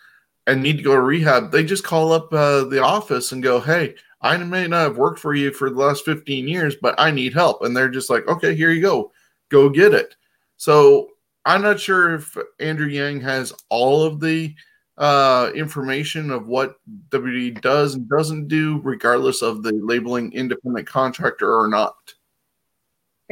[0.47, 1.51] and need to go to rehab.
[1.51, 5.19] They just call up uh, the office and go, "Hey, I may not have worked
[5.19, 8.27] for you for the last 15 years, but I need help." And they're just like,
[8.27, 9.11] "Okay, here you go,
[9.49, 10.15] go get it."
[10.57, 11.09] So
[11.45, 14.53] I'm not sure if Andrew Yang has all of the
[14.97, 16.75] uh, information of what
[17.09, 21.95] WWE does and doesn't do, regardless of the labeling independent contractor or not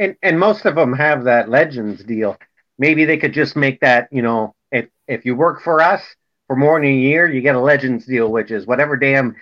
[0.00, 2.36] and and most of them have that legends deal.
[2.78, 6.02] Maybe they could just make that, you know, if if you work for us
[6.46, 9.36] for more than a year, you get a legends deal, which is whatever damn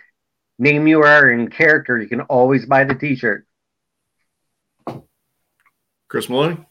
[0.59, 3.46] name you are in character, you can always buy the T-shirt.
[6.09, 6.67] Chris Maloney.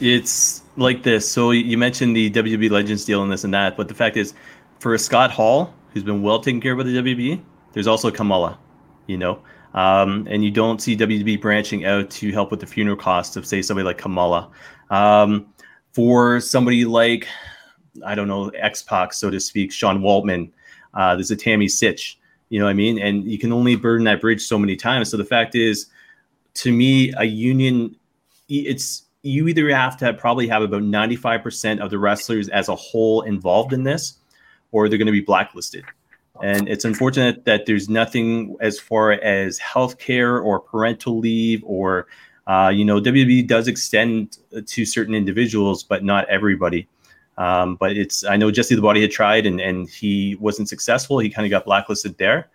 [0.00, 1.30] It's like this.
[1.30, 4.34] So you mentioned the WB Legends deal and this and that, but the fact is,
[4.80, 7.40] for Scott Hall, who's been well taken care of by the WB,
[7.72, 8.58] there's also Kamala.
[9.06, 9.42] You know,
[9.74, 13.46] um, and you don't see WWE branching out to help with the funeral costs of,
[13.46, 14.50] say, somebody like Kamala.
[14.90, 15.46] Um,
[15.92, 17.28] for somebody like,
[18.04, 20.50] I don't know, X Pac, so to speak, Sean Waltman,
[20.94, 22.16] uh, there's a Tammy Sytch,
[22.48, 22.98] you know what I mean?
[22.98, 25.10] And you can only burn that bridge so many times.
[25.10, 25.86] So the fact is,
[26.54, 27.96] to me, a union,
[28.48, 33.22] it's you either have to probably have about 95% of the wrestlers as a whole
[33.22, 34.18] involved in this,
[34.70, 35.84] or they're going to be blacklisted.
[36.42, 42.06] And it's unfortunate that there's nothing as far as healthcare or parental leave or,
[42.46, 46.88] uh, you know, WWE does extend to certain individuals, but not everybody.
[47.38, 51.18] Um, but it's, I know Jesse the Body had tried and, and he wasn't successful.
[51.18, 52.50] He kind of got blacklisted there.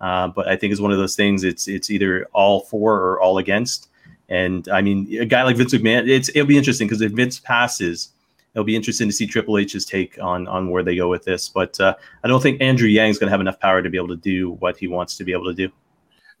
[0.00, 1.44] Uh, but I think it's one of those things.
[1.44, 3.88] It's it's either all for or all against.
[4.28, 7.38] And I mean, a guy like Vince McMahon, it's it'll be interesting because if Vince
[7.38, 8.10] passes,
[8.54, 11.48] it'll be interesting to see Triple H's take on on where they go with this.
[11.48, 14.08] But uh, I don't think Andrew Yang's going to have enough power to be able
[14.08, 15.70] to do what he wants to be able to do.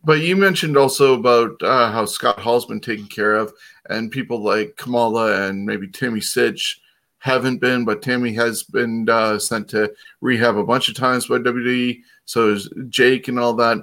[0.04, 3.52] But you mentioned also about uh, how Scott Hall's been taken care of,
[3.88, 6.78] and people like Kamala and maybe Tammy Sytch
[7.18, 11.38] haven't been, but Tammy has been uh, sent to rehab a bunch of times by
[11.38, 12.02] WWE.
[12.26, 13.78] So is Jake and all that.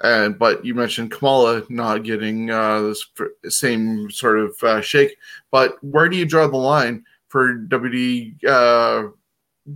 [0.00, 3.06] And but you mentioned Kamala not getting uh, this
[3.48, 5.16] same sort of uh, shake.
[5.50, 9.08] But where do you draw the line for WD uh,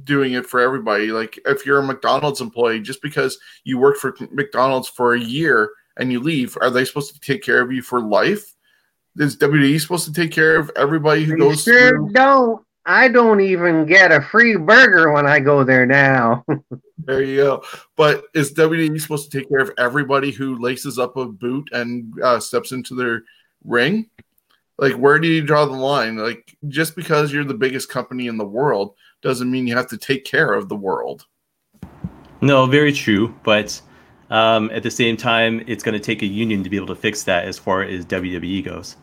[0.04, 1.12] doing it for everybody.
[1.12, 5.70] Like if you're a McDonald's employee, just because you work for McDonald's for a year
[5.96, 8.54] and you leave, are they supposed to take care of you for life?
[9.16, 12.12] Is WD supposed to take care of everybody who they goes sure through?
[12.12, 12.64] don't.
[12.84, 16.44] I don't even get a free burger when I go there now.
[16.98, 17.64] there you go.
[17.96, 22.12] But is WWE supposed to take care of everybody who laces up a boot and
[22.22, 23.22] uh, steps into their
[23.64, 24.10] ring?
[24.78, 26.16] Like, where do you draw the line?
[26.16, 29.98] Like, just because you're the biggest company in the world doesn't mean you have to
[29.98, 31.26] take care of the world.
[32.40, 33.32] No, very true.
[33.44, 33.80] But
[34.30, 36.96] um, at the same time, it's going to take a union to be able to
[36.96, 38.96] fix that as far as WWE goes.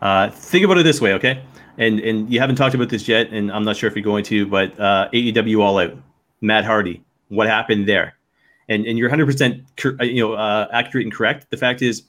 [0.00, 1.42] Uh, think about it this way, okay?
[1.78, 4.24] And and you haven't talked about this yet, and I'm not sure if you're going
[4.24, 5.94] to, but uh, AEW All Out,
[6.40, 8.14] Matt Hardy, what happened there?
[8.68, 11.50] And and you're 100 percent uh, you know uh, accurate and correct.
[11.50, 12.02] The fact is,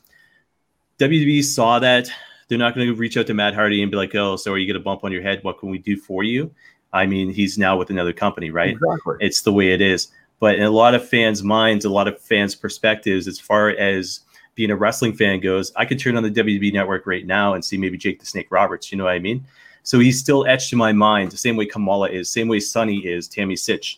[1.00, 2.10] WWE saw that
[2.48, 4.58] they're not going to reach out to Matt Hardy and be like, "Oh, so are
[4.58, 5.44] you going to bump on your head?
[5.44, 6.52] What can we do for you?"
[6.94, 8.72] I mean, he's now with another company, right?
[8.72, 9.18] Exactly.
[9.20, 10.08] It's the way it is.
[10.40, 14.22] But in a lot of fans' minds, a lot of fans' perspectives, as far as
[14.58, 17.64] being a wrestling fan goes, I could turn on the WWE network right now and
[17.64, 18.92] see maybe Jake the Snake Roberts.
[18.92, 19.46] You know what I mean?
[19.84, 22.98] So he's still etched in my mind, the same way Kamala is, same way Sunny
[22.98, 23.98] is, Tammy Sytch,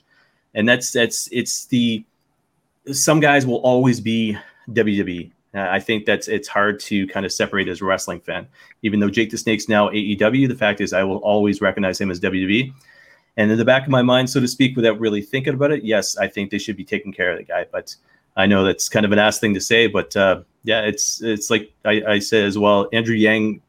[0.53, 2.03] and that's that's it's the
[2.91, 4.37] some guys will always be
[4.71, 5.31] WWE.
[5.55, 8.45] Uh, I think that's it's hard to kind of separate as a wrestling fan.
[8.83, 12.11] Even though Jake the Snake's now AEW, the fact is I will always recognize him
[12.11, 12.71] as WWE.
[13.37, 15.83] And in the back of my mind, so to speak, without really thinking about it,
[15.83, 17.65] yes, I think they should be taking care of the guy.
[17.71, 17.95] But
[18.35, 21.49] I know that's kind of an ass thing to say, but uh, yeah, it's it's
[21.49, 22.87] like I, I said as well.
[22.93, 23.61] Andrew Yang,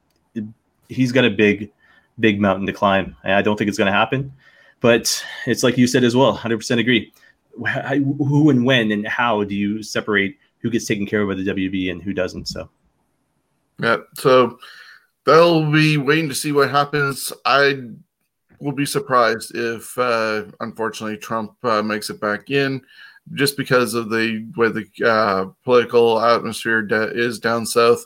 [0.89, 1.71] he's got a big,
[2.19, 3.17] big mountain to climb.
[3.25, 4.33] I don't think it's going to happen,
[4.81, 6.33] but it's like you said as well.
[6.33, 7.13] Hundred percent agree.
[7.57, 11.45] Who and when and how do you separate who gets taken care of by the
[11.45, 12.47] WB and who doesn't?
[12.47, 12.71] So,
[13.81, 13.99] yeah.
[14.15, 14.59] So
[15.25, 17.33] they'll be waiting to see what happens.
[17.45, 17.83] I
[18.61, 22.83] will be surprised if, uh, unfortunately, Trump uh, makes it back in,
[23.35, 28.05] just because of the way the uh, political atmosphere de- is down south.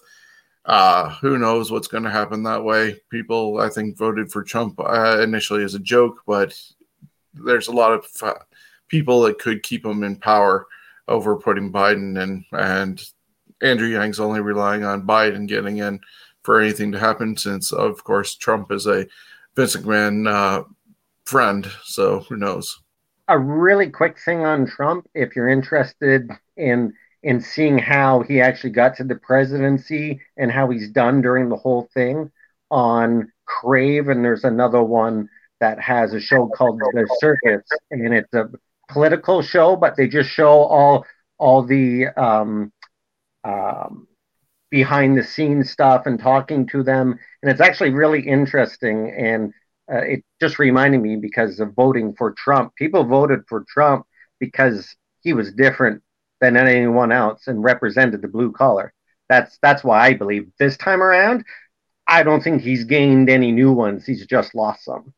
[0.64, 2.98] Uh, who knows what's going to happen that way?
[3.10, 6.58] People, I think, voted for Trump uh, initially as a joke, but
[7.34, 8.06] there's a lot of
[8.88, 10.66] people that could keep him in power
[11.08, 13.02] over putting Biden and and
[13.60, 16.00] Andrew Yang's only relying on Biden getting in
[16.42, 19.06] for anything to happen, since of course Trump is a
[19.56, 20.64] Vince McMahon uh,
[21.24, 21.70] friend.
[21.82, 22.80] So who knows?
[23.28, 28.70] A really quick thing on Trump, if you're interested in in seeing how he actually
[28.70, 32.30] got to the presidency and how he's done during the whole thing
[32.70, 38.32] on Crave, and there's another one that has a show called The Circus, and it's
[38.34, 38.50] a
[38.90, 41.06] political show, but they just show all
[41.38, 42.72] all the um,
[43.42, 44.06] um,
[44.70, 47.18] behind the scenes stuff and talking to them.
[47.42, 49.10] And it's actually really interesting.
[49.16, 49.52] And
[49.92, 52.74] uh, it just reminded me because of voting for Trump.
[52.76, 54.06] People voted for Trump
[54.40, 56.02] because he was different
[56.40, 58.92] than anyone else and represented the blue collar.
[59.28, 61.44] That's that's why I believe this time around,
[62.06, 64.04] I don't think he's gained any new ones.
[64.04, 65.14] He's just lost some.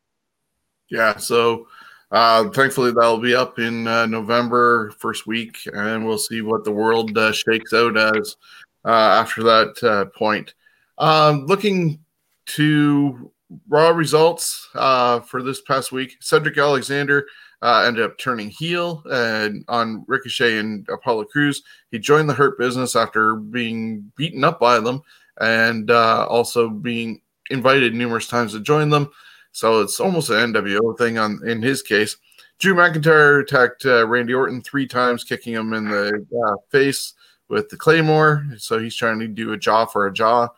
[0.88, 1.16] Yeah.
[1.16, 1.66] So
[2.10, 6.70] uh, thankfully, that'll be up in uh, November first week, and we'll see what the
[6.70, 8.36] world uh, shakes out as
[8.84, 10.54] uh, after that uh, point.
[10.98, 12.04] Um, looking
[12.46, 13.32] to
[13.68, 17.26] raw results uh, for this past week, Cedric Alexander
[17.62, 21.62] uh, ended up turning heel and on Ricochet and Apollo Crews.
[21.90, 25.02] He joined the Hurt Business after being beaten up by them
[25.40, 29.10] and uh, also being invited numerous times to join them.
[29.52, 32.16] So it's almost an NWO thing on in his case.
[32.58, 37.14] Drew McIntyre attacked uh, Randy Orton three times, kicking him in the uh, face
[37.48, 38.46] with the claymore.
[38.58, 40.48] So he's trying to do a jaw for a jaw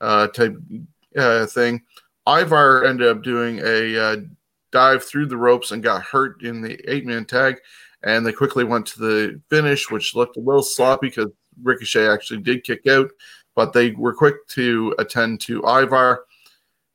[0.00, 0.56] uh, type
[1.48, 1.82] thing.
[2.28, 4.16] Ivar ended up doing a uh,
[4.70, 7.56] dive through the ropes and got hurt in the eight man tag.
[8.04, 12.40] And they quickly went to the finish, which looked a little sloppy because Ricochet actually
[12.40, 13.10] did kick out,
[13.56, 16.24] but they were quick to attend to Ivar,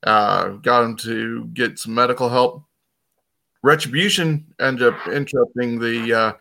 [0.03, 2.63] uh, got him to get some medical help.
[3.63, 6.33] Retribution ended up interrupting the uh,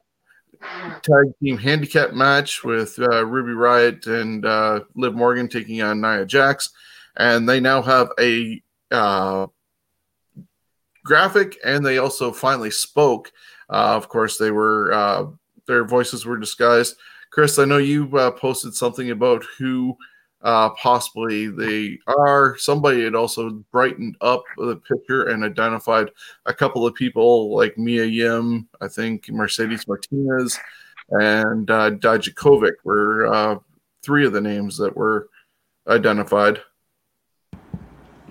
[1.03, 6.25] tag team handicap match with uh, Ruby Riott and uh, Liv Morgan taking on Nia
[6.25, 6.71] Jax,
[7.17, 8.63] and they now have a
[8.93, 9.47] uh,
[11.05, 13.33] graphic, and they also finally spoke.
[13.69, 15.27] Uh, of course, they were uh,
[15.67, 16.97] their voices were disguised.
[17.31, 19.97] Chris, I know you uh, posted something about who
[20.43, 22.57] uh, possibly they are.
[22.59, 26.11] Somebody had also brightened up the picture and identified
[26.47, 30.59] a couple of people like Mia Yim, I think Mercedes Martinez,
[31.11, 33.61] and uh, Dijakovic were
[34.03, 35.29] three of the names that were
[35.89, 36.61] identified.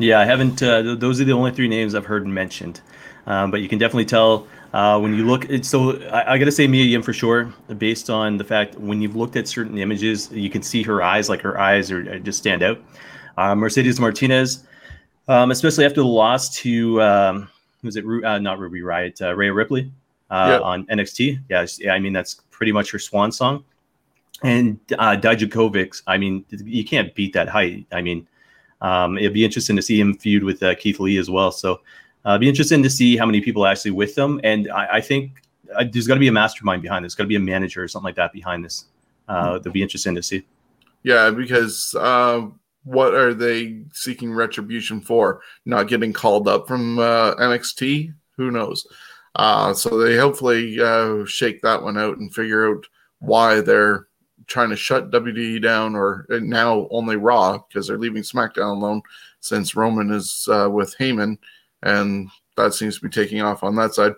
[0.01, 0.61] Yeah, I haven't.
[0.61, 2.81] Uh, those are the only three names I've heard mentioned,
[3.27, 6.51] um, but you can definitely tell uh, when you look, so I, I got to
[6.51, 10.31] say Mia Yim for sure, based on the fact when you've looked at certain images,
[10.31, 12.79] you can see her eyes, like her eyes are just stand out.
[13.37, 14.65] Uh, Mercedes Martinez,
[15.27, 17.49] um, especially after the loss to um,
[17.81, 18.05] who's it?
[18.05, 19.91] Uh, not Ruby uh, Rhea Ripley
[20.29, 21.39] uh, on NXT.
[21.49, 23.63] Yeah, I mean that's pretty much her swan song.
[24.43, 27.85] And uh, Dijakovic, I mean, you can't beat that height.
[27.91, 28.27] I mean,
[28.81, 31.51] um, it'd be interesting to see him feud with uh, Keith Lee as well.
[31.51, 31.81] So
[32.25, 34.39] uh, be interesting to see how many people actually with them.
[34.43, 35.43] And I, I think
[35.75, 37.15] uh, there's got to be a mastermind behind this.
[37.15, 38.85] Got to be a manager or something like that behind this.
[39.27, 40.45] Uh, that'd be interesting to see.
[41.03, 42.47] Yeah, because uh,
[42.83, 45.41] what are they seeking retribution for?
[45.65, 48.13] Not getting called up from uh, NXT?
[48.37, 48.85] Who knows?
[49.35, 52.85] Uh, so they hopefully uh, shake that one out and figure out
[53.19, 54.07] why they're
[54.51, 59.01] trying to shut WWE down, or now only Raw because they're leaving SmackDown alone
[59.39, 61.37] since Roman is uh, with Heyman,
[61.83, 64.13] and that seems to be taking off on that side.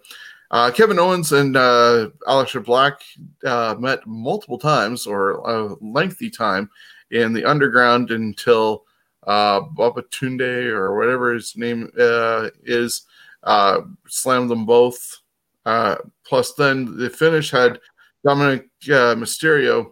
[0.51, 3.01] Uh, Kevin Owens and uh, Aleister Black
[3.45, 6.69] uh, met multiple times or a lengthy time
[7.11, 8.83] in the underground until
[9.25, 13.03] uh, Babatunde or whatever his name uh, is
[13.43, 15.21] uh, slammed them both.
[15.65, 17.79] Uh, plus, then the finish had
[18.23, 19.91] Dominic uh, Mysterio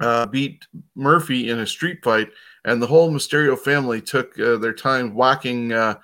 [0.00, 2.30] uh, beat Murphy in a street fight,
[2.64, 5.94] and the whole Mysterio family took uh, their time whacking uh,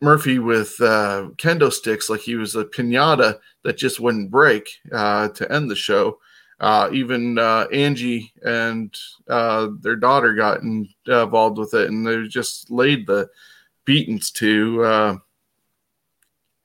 [0.00, 5.28] Murphy with uh, kendo sticks like he was a pinata that just wouldn't break uh,
[5.28, 6.18] to end the show.
[6.58, 8.94] Uh, even Angie and
[9.26, 13.28] their daughter got in, involved with it, and they just laid the
[13.86, 15.20] beatings to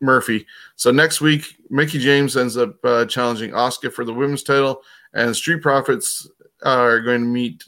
[0.02, 0.46] Murphy.
[0.76, 2.76] So next week, Mickie James ends up
[3.08, 4.82] challenging Asuka for the women's title,
[5.16, 6.30] and Street Profits
[6.64, 7.64] are going to meet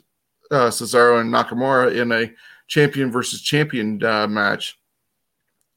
[0.51, 2.31] uh, Cesaro and Nakamura in a
[2.67, 4.77] champion versus champion uh, match.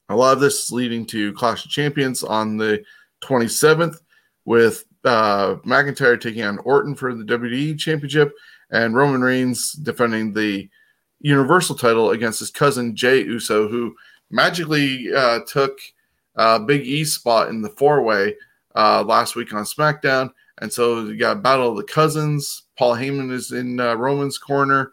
[0.09, 2.83] A lot of this is leading to Clash of Champions on the
[3.23, 3.95] 27th,
[4.45, 8.33] with uh, McIntyre taking on Orton for the WWE Championship,
[8.71, 10.69] and Roman Reigns defending the
[11.21, 13.95] Universal title against his cousin Jey Uso, who
[14.29, 15.79] magically uh, took–
[16.35, 18.35] uh, Big E spot in the four way
[18.75, 20.31] uh, last week on SmackDown.
[20.61, 22.63] And so you got Battle of the Cousins.
[22.77, 24.91] Paul Heyman is in uh, Roman's corner.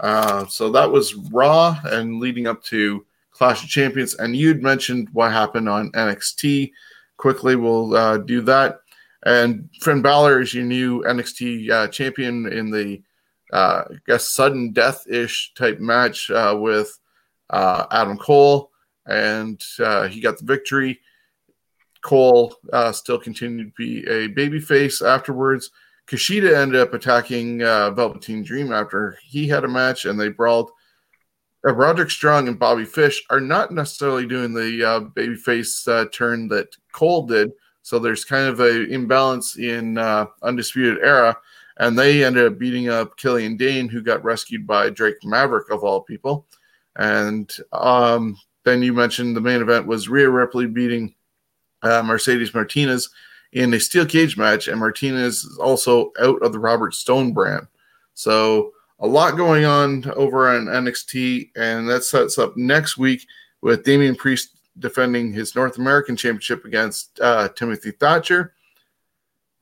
[0.00, 4.14] Uh, so that was Raw and leading up to Clash of Champions.
[4.14, 6.72] And you'd mentioned what happened on NXT.
[7.18, 8.80] Quickly, we'll uh, do that.
[9.24, 13.02] And Finn Balor is your new NXT uh, champion in the,
[13.52, 16.98] uh, I guess, sudden death ish type match uh, with
[17.52, 18.70] Adam Cole
[19.06, 19.62] and
[20.10, 21.00] he got the victory.
[22.02, 25.70] Cole uh, still continued to be a babyface afterwards.
[26.06, 30.70] Kushida ended up attacking uh, Velveteen Dream after he had a match and they brawled.
[31.66, 36.48] Uh, Roderick Strong and Bobby Fish are not necessarily doing the uh, babyface uh, turn
[36.48, 37.52] that Cole did.
[37.82, 41.36] So there's kind of a imbalance in uh, Undisputed Era.
[41.78, 45.82] And they ended up beating up Killian Dain, who got rescued by Drake Maverick, of
[45.82, 46.46] all people.
[46.96, 51.14] And um, then you mentioned the main event was Rhea Ripley beating
[51.82, 53.10] uh, Mercedes Martinez
[53.52, 57.66] in a steel cage match, and Martinez is also out of the Robert Stone brand.
[58.14, 63.26] So a lot going on over on NXT, and that sets up next week
[63.60, 68.54] with Damian Priest defending his North American Championship against uh, Timothy Thatcher.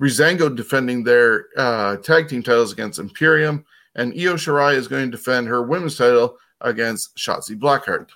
[0.01, 3.65] Breezango defending their uh, tag team titles against Imperium,
[3.97, 8.09] and Io Shirai is going to defend her women's title against Shotzi Blackheart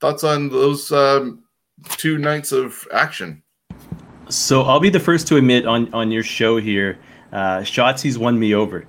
[0.00, 1.44] thoughts on those um,
[1.90, 3.42] two nights of action?
[4.28, 6.98] So I'll be the first to admit on on your show here,
[7.32, 8.86] uh, Shotzi's won me over.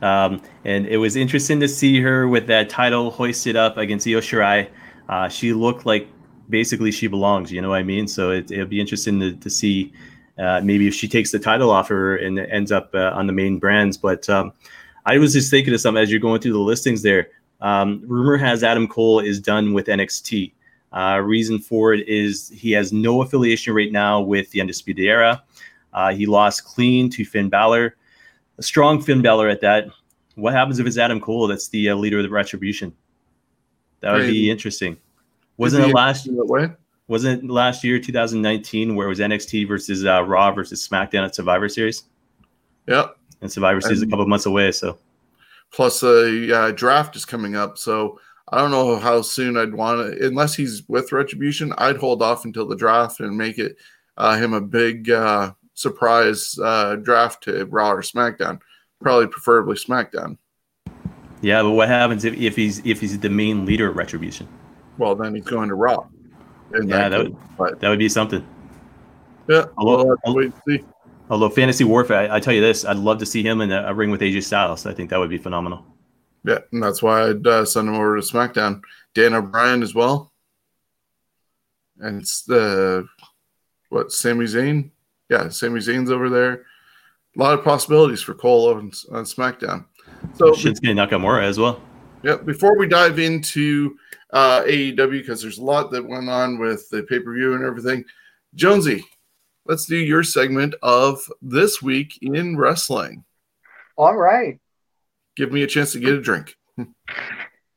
[0.00, 4.20] Um, and it was interesting to see her with that title hoisted up against Io
[4.20, 4.68] Shirai.
[5.08, 6.08] Uh, she looked like
[6.48, 8.08] basically she belongs, you know what I mean?
[8.08, 9.92] So it, will be interesting to, to see
[10.38, 13.32] uh, maybe if she takes the title off her and ends up uh, on the
[13.32, 13.96] main brands.
[13.96, 14.52] But um,
[15.06, 17.28] I was just thinking of something as you're going through the listings there.
[17.60, 20.52] Um, rumor has Adam Cole is done with NXT.
[20.92, 25.42] Uh, reason for it is he has no affiliation right now with the Undisputed Era.
[25.92, 27.96] Uh, he lost clean to Finn Balor,
[28.58, 29.88] a strong Finn Balor at that.
[30.34, 32.94] What happens if it's Adam Cole that's the uh, leader of the Retribution?
[34.00, 34.96] That would be interesting.
[35.58, 36.26] Wasn't it last?
[36.26, 36.76] year?
[37.08, 41.34] Wasn't it last year, 2019, where it was NXT versus uh, Raw versus SmackDown at
[41.34, 42.04] Survivor Series?
[42.88, 43.16] Yep.
[43.42, 44.98] And Survivor Series a couple months away, so
[45.72, 50.18] Plus, a uh, draft is coming up, so I don't know how soon I'd want
[50.18, 50.26] to.
[50.26, 53.76] Unless he's with Retribution, I'd hold off until the draft and make it
[54.16, 58.60] uh, him a big uh, surprise uh, draft to Raw or SmackDown.
[59.00, 60.36] Probably, preferably SmackDown.
[61.40, 64.48] Yeah, but what happens if, if he's if he's the main leader of Retribution?
[64.98, 66.06] Well, then he's going to Raw.
[66.72, 68.46] Yeah, that, that would but, that would be something.
[69.48, 70.84] Yeah, although, we'll wait and see.
[71.30, 73.84] Although fantasy warfare, I, I, tell you this, I'd love to see him in a,
[73.84, 74.86] a, ring with AJ Styles.
[74.86, 75.84] I think that would be phenomenal.
[76.44, 78.82] Yeah, and that's why I'd uh, send him over to SmackDown.
[79.14, 80.32] Daniel Bryan as well.
[82.00, 83.06] and it's the
[83.90, 84.90] what Sami Zayn.
[85.28, 86.64] Yeah, Sami Zayn's over there.
[87.36, 89.86] A lot of possibilities for Cole on, on SmackDown.
[90.34, 91.80] So Shinsuke Nakamura as well.
[92.22, 92.36] Yeah.
[92.36, 93.96] Before we dive into
[94.32, 97.64] uh, AEW, because there's a lot that went on with the pay per view and
[97.64, 98.04] everything,
[98.54, 99.04] Jonesy,
[99.64, 103.24] let's do your segment of this week in wrestling.
[103.96, 104.58] All right.
[105.36, 106.56] Give me a chance to get a drink.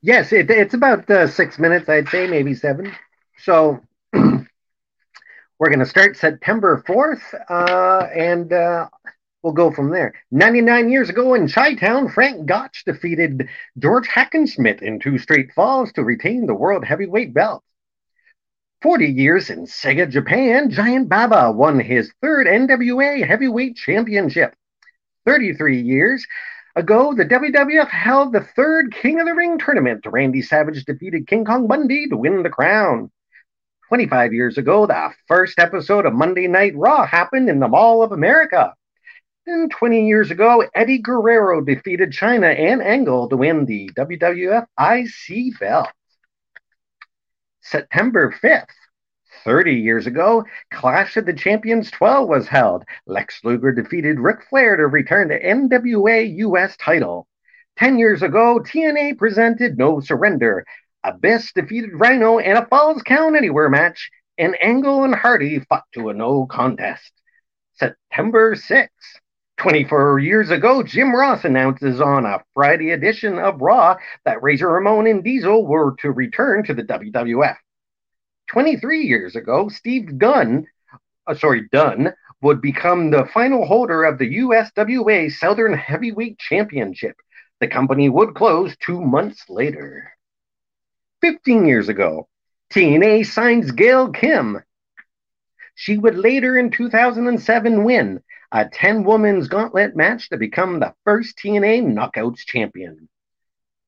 [0.02, 2.92] yes, it, it's about uh, six minutes, I'd say, maybe seven.
[3.40, 3.82] So
[4.14, 4.46] we're
[5.60, 8.90] going to start September 4th, uh, and uh,
[9.42, 10.14] we'll go from there.
[10.32, 13.48] 99 years ago in Chi Town, Frank Gotch defeated
[13.78, 17.64] George Hackenschmidt in two straight falls to retain the World Heavyweight belt.
[18.82, 24.56] 40 years in Saga Japan, Giant Baba won his third NWA Heavyweight Championship.
[25.26, 26.26] 33 years
[26.76, 30.06] ago, the WWF held the third King of the Ring tournament.
[30.06, 33.12] Randy Savage defeated King Kong Bundy to win the crown.
[33.88, 38.12] 25 years ago, the first episode of Monday Night Raw happened in the Mall of
[38.12, 38.74] America.
[39.48, 45.60] And 20 years ago, Eddie Guerrero defeated Chyna and Angle to win the WWF IC
[45.60, 45.90] belt.
[47.62, 48.66] September 5th,
[49.46, 52.84] 30 years ago, Clash of the Champions 12 was held.
[53.06, 57.28] Lex Luger defeated Ric Flair to return the NWA US title.
[57.78, 60.66] 10 years ago, TNA presented No Surrender.
[61.04, 66.10] Abyss defeated Rhino in a Falls Count Anywhere match, and Angle and Hardy fought to
[66.10, 67.12] a no contest.
[67.76, 68.90] September 6th.
[69.58, 75.08] 24 years ago, Jim Ross announces on a Friday edition of Raw that Razor Ramon
[75.08, 77.56] and Diesel were to return to the WWF.
[78.56, 80.66] 23 years ago, Steve Gunn,
[81.28, 87.18] uh, sorry, Dunn, would become the final holder of the USWA Southern Heavyweight Championship.
[87.60, 90.10] The company would close two months later.
[91.20, 92.30] 15 years ago,
[92.72, 94.64] TNA signs Gail Kim.
[95.74, 101.38] She would later in 2007 win a 10 women's gauntlet match to become the first
[101.44, 103.10] TNA Knockouts champion.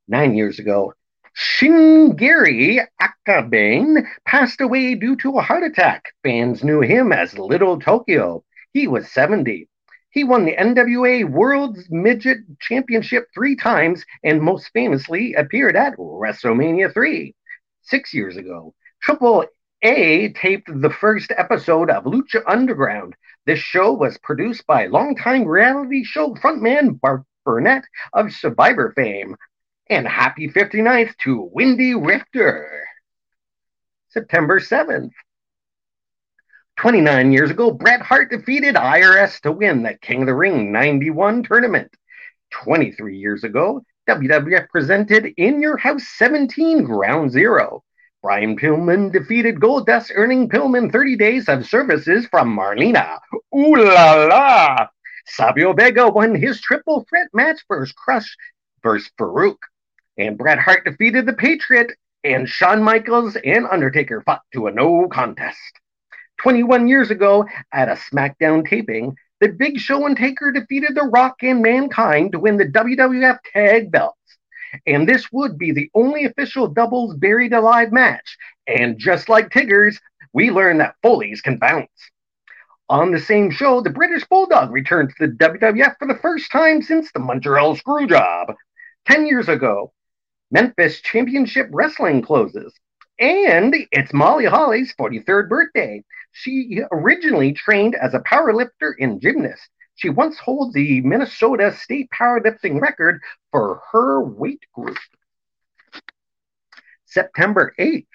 [0.10, 0.94] Nine years ago,
[1.38, 6.06] Shingiri Akabane passed away due to a heart attack.
[6.24, 8.44] Fans knew him as Little Tokyo.
[8.74, 9.70] He was 70.
[10.10, 16.92] He won the NWA World's Midget Championship three times and most famously appeared at WrestleMania
[16.92, 17.36] 3
[17.84, 18.74] six years ago.
[19.04, 19.46] Triple
[19.84, 23.16] A taped the first episode of Lucha Underground.
[23.46, 27.84] This show was produced by longtime reality show frontman Bart Burnett
[28.14, 29.36] of Survivor fame.
[29.90, 32.88] And happy 59th to Wendi Richter.
[34.10, 35.12] September 7th.
[36.78, 41.44] 29 years ago, Bret Hart defeated IRS to win the King of the Ring 91
[41.44, 41.96] tournament.
[42.52, 47.84] 23 years ago, WWF presented In Your House 17 Ground Zero.
[48.22, 53.20] Brian Pillman defeated Goldust, earning Pillman 30 days of services from Marlena.
[53.56, 54.88] Ooh la la!
[55.26, 58.36] Savio Vega won his triple threat match versus Crush
[58.84, 59.58] versus Farouk.
[60.18, 61.92] And Bret Hart defeated the Patriot,
[62.24, 65.60] and Shawn Michaels and Undertaker fought to a no contest.
[66.42, 71.38] 21 years ago, at a SmackDown taping, the Big Show and Taker defeated The Rock
[71.44, 74.18] and Mankind to win the WWF Tag Belts.
[74.86, 78.38] And this would be the only official doubles buried alive match.
[78.68, 80.00] And just like Tigger's,
[80.34, 81.90] we learned that Foley's can bounce.
[82.90, 86.82] On the same show, the British Bulldog returned to the WWF for the first time
[86.82, 88.56] since the Montreal Screwjob.
[89.06, 89.92] Ten years ago,
[90.52, 92.74] Memphis Championship Wrestling closes.
[93.20, 96.04] And it's Molly Holly's 43rd birthday.
[96.32, 99.70] She originally trained as a powerlifter and gymnast.
[99.96, 103.20] She once holds the Minnesota state powerlifting record
[103.52, 104.98] for her weight group.
[107.06, 108.06] September 8th,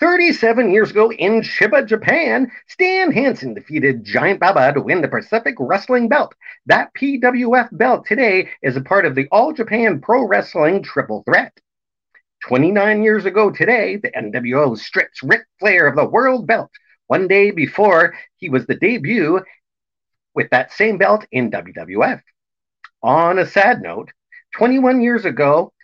[0.00, 5.54] 37 years ago in Chiba, Japan, Stan Hansen defeated Giant Baba to win the Pacific
[5.58, 6.34] Wrestling belt.
[6.64, 11.52] That PWF belt today is a part of the All Japan Pro Wrestling Triple Threat.
[12.44, 16.70] 29 years ago today, the NWO strips Ric Flair of the world belt
[17.08, 19.42] one day before he was the debut
[20.34, 22.22] with that same belt in WWF.
[23.02, 24.10] On a sad note,
[24.54, 25.74] 21 years ago,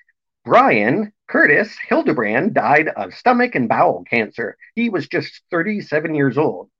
[0.46, 4.56] Brian Curtis Hildebrand died of stomach and bowel cancer.
[4.76, 6.70] He was just 37 years old.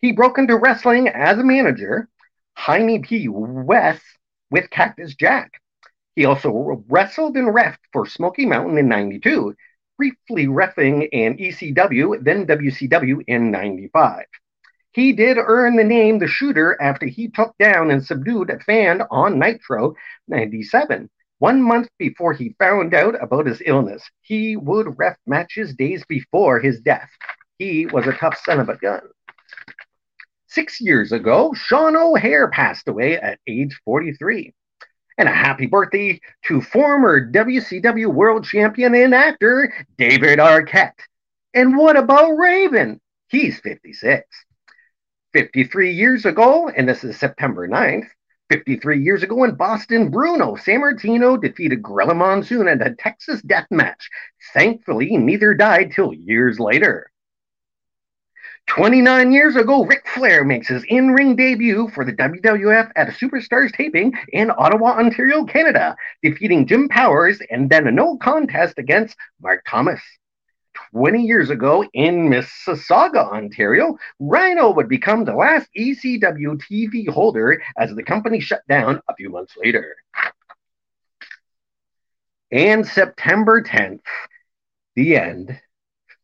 [0.00, 2.08] He broke into wrestling as a manager,
[2.56, 3.28] Jaime P.
[3.28, 4.02] West,
[4.50, 5.60] with Cactus Jack.
[6.16, 9.56] He also wrestled and refed for Smoky Mountain in 92,
[9.98, 14.24] briefly refing in ECW, then WCW in 95.
[14.92, 19.02] He did earn the name the shooter after he took down and subdued a fan
[19.10, 19.96] on Nitro
[20.28, 21.10] 97.
[21.42, 26.60] One month before he found out about his illness, he would ref matches days before
[26.60, 27.10] his death.
[27.58, 29.00] He was a tough son of a gun.
[30.46, 34.54] Six years ago, Sean O'Haire passed away at age 43.
[35.18, 40.92] And a happy birthday to former WCW World Champion and actor David Arquette.
[41.54, 43.00] And what about Raven?
[43.26, 44.22] He's 56.
[45.32, 48.06] 53 years ago, and this is September 9th,
[48.52, 54.10] 53 years ago in Boston, Bruno Sammartino defeated Gorilla Monsoon in a Texas death match.
[54.52, 57.10] Thankfully, neither died till years later.
[58.66, 63.12] 29 years ago, Ric Flair makes his in ring debut for the WWF at a
[63.12, 69.16] Superstars taping in Ottawa, Ontario, Canada, defeating Jim Powers and then a no contest against
[69.40, 70.02] Mark Thomas.
[70.92, 77.94] 20 years ago in Mississauga, Ontario, Rhino would become the last ECW TV holder as
[77.94, 79.96] the company shut down a few months later.
[82.50, 84.00] And September 10th,
[84.94, 85.58] the end.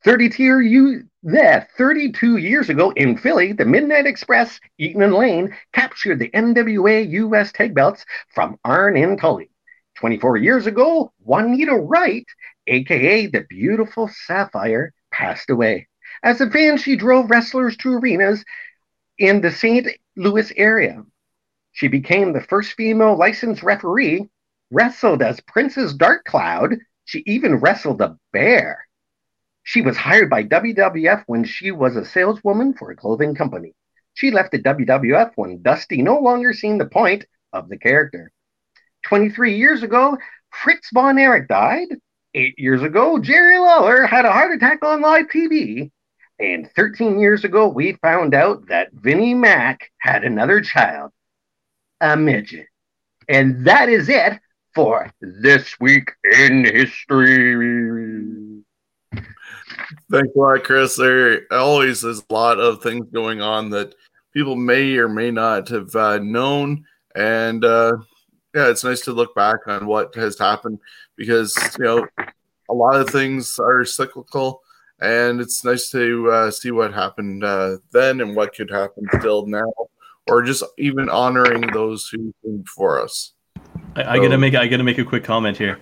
[0.04, 6.18] 32 years, there, 32 years ago in Philly, the Midnight Express, Eaton and Lane, captured
[6.18, 8.04] the NWA US tag belts
[8.34, 9.50] from Arn and Tully.
[9.98, 12.26] 24 years ago, Juanita Wright,
[12.68, 15.88] aka the beautiful Sapphire, passed away.
[16.22, 18.44] As a fan, she drove wrestlers to arenas
[19.18, 19.88] in the St.
[20.16, 21.04] Louis area.
[21.72, 24.28] She became the first female licensed referee,
[24.70, 26.76] wrestled as Princess Dark Cloud.
[27.04, 28.86] She even wrestled a bear.
[29.64, 33.74] She was hired by WWF when she was a saleswoman for a clothing company.
[34.14, 38.32] She left the WWF when Dusty no longer seen the point of the character.
[39.08, 40.18] 23 years ago,
[40.50, 41.88] Fritz von Erich died.
[42.34, 45.90] Eight years ago, Jerry Lawler had a heart attack on live TV.
[46.38, 51.10] And 13 years ago, we found out that Vinnie Mac had another child,
[52.00, 52.66] a midget.
[53.28, 54.38] And that is it
[54.74, 58.62] for This Week in History.
[59.12, 60.96] Thanks a lot, Chris.
[60.96, 63.94] There always is a lot of things going on that
[64.32, 66.84] people may or may not have uh, known.
[67.14, 67.96] And uh,
[68.54, 70.78] yeah, it's nice to look back on what has happened
[71.16, 72.06] because, you know,
[72.70, 74.62] a lot of things are cyclical.
[75.00, 79.46] And it's nice to uh, see what happened uh, then and what could happen still
[79.46, 79.72] now,
[80.28, 83.32] or just even honoring those who came before us.
[83.94, 85.78] I, I so, gotta make I gotta make a quick comment here.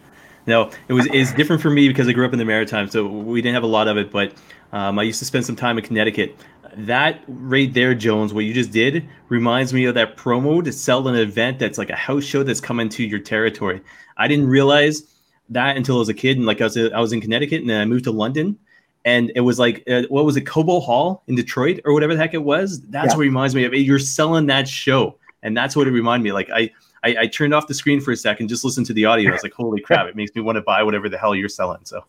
[0.46, 3.06] No, it was is different for me because I grew up in the Maritime, so
[3.06, 4.12] we didn't have a lot of it.
[4.12, 4.34] But
[4.72, 6.36] um, I used to spend some time in Connecticut.
[6.76, 11.08] That right there, Jones, what you just did reminds me of that promo to sell
[11.08, 13.80] an event that's like a house show that's coming to your territory.
[14.18, 15.14] I didn't realize
[15.48, 17.70] that until I was a kid, and like I was I was in Connecticut, and
[17.70, 18.58] then I moved to London,
[19.06, 22.20] and it was like uh, what was it, Cobo Hall in Detroit or whatever the
[22.20, 22.82] heck it was.
[22.82, 23.16] That's yeah.
[23.16, 23.78] what reminds me of it.
[23.78, 26.32] You're selling that show, and that's what it reminded me.
[26.32, 26.70] Like I
[27.04, 29.30] I, I turned off the screen for a second, just listened to the audio.
[29.30, 31.48] I was like, holy crap, it makes me want to buy whatever the hell you're
[31.48, 31.84] selling.
[31.84, 32.04] So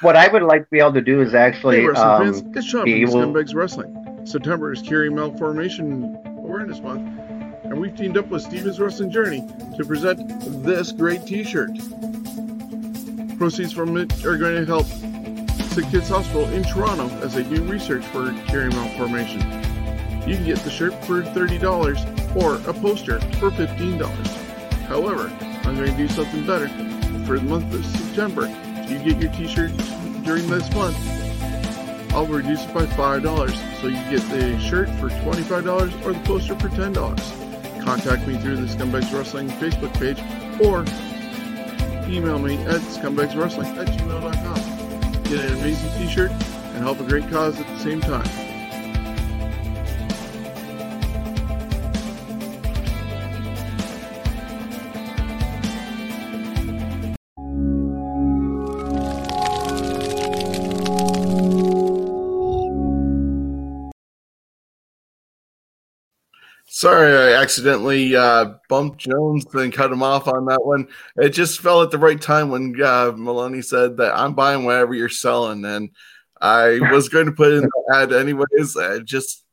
[0.00, 2.66] what I would like to be able to do is actually hey, um, fans, it's
[2.66, 4.26] Shawn from Scumbags Wrestling.
[4.26, 7.08] September is Chiari Malformation Awareness Month,
[7.64, 9.46] and we've teamed up with Steven's Wrestling Journey
[9.76, 10.20] to present
[10.64, 11.70] this great T-shirt.
[13.38, 14.86] Proceeds from it are going to help
[15.70, 19.40] Sick Kids Hospital in Toronto as they do research for Chiari Malformation.
[20.28, 24.26] You can get the shirt for $30 or a poster for $15.
[24.86, 25.28] However,
[25.64, 26.68] I'm going to do something better.
[27.24, 28.46] For the month of September,
[28.90, 29.72] you get your t-shirt
[30.24, 30.96] during this month,
[32.12, 33.80] I'll reduce it by $5.
[33.80, 37.84] So you get the shirt for $25 or the poster for $10.
[37.84, 40.18] Contact me through the Scumbags Wrestling Facebook page
[40.60, 40.84] or
[42.12, 45.22] email me at scumbagswrestling at gmail.com.
[45.22, 48.49] Get an amazing t-shirt and help a great cause at the same time.
[66.80, 70.88] Sorry, I accidentally uh, bumped Jones and cut him off on that one.
[71.18, 74.94] It just fell at the right time when uh, Maloney said that I'm buying whatever
[74.94, 75.90] you're selling, and
[76.40, 78.78] I was going to put in the ad anyways.
[78.78, 79.44] I just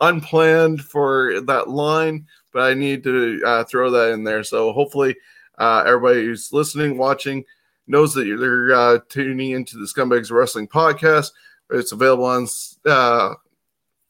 [0.00, 4.42] unplanned for that line, but I need to uh, throw that in there.
[4.42, 5.14] So hopefully,
[5.58, 7.44] uh, everybody who's listening, watching,
[7.86, 11.30] knows that you're uh, tuning into the Scumbags Wrestling podcast.
[11.70, 12.48] It's available on
[12.84, 13.34] uh,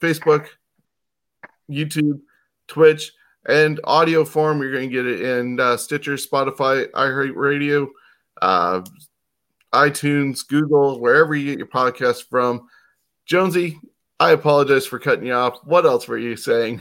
[0.00, 0.46] Facebook,
[1.70, 2.22] YouTube
[2.68, 3.12] Twitch,
[3.48, 4.60] and audio form.
[4.60, 7.88] You're going to get it in uh, Stitcher, Spotify, iHeartRadio,
[8.42, 8.82] uh,
[9.72, 12.68] iTunes, Google, wherever you get your podcast from.
[13.26, 13.78] Jonesy,
[14.18, 15.58] I apologize for cutting you off.
[15.64, 16.80] What else were you saying?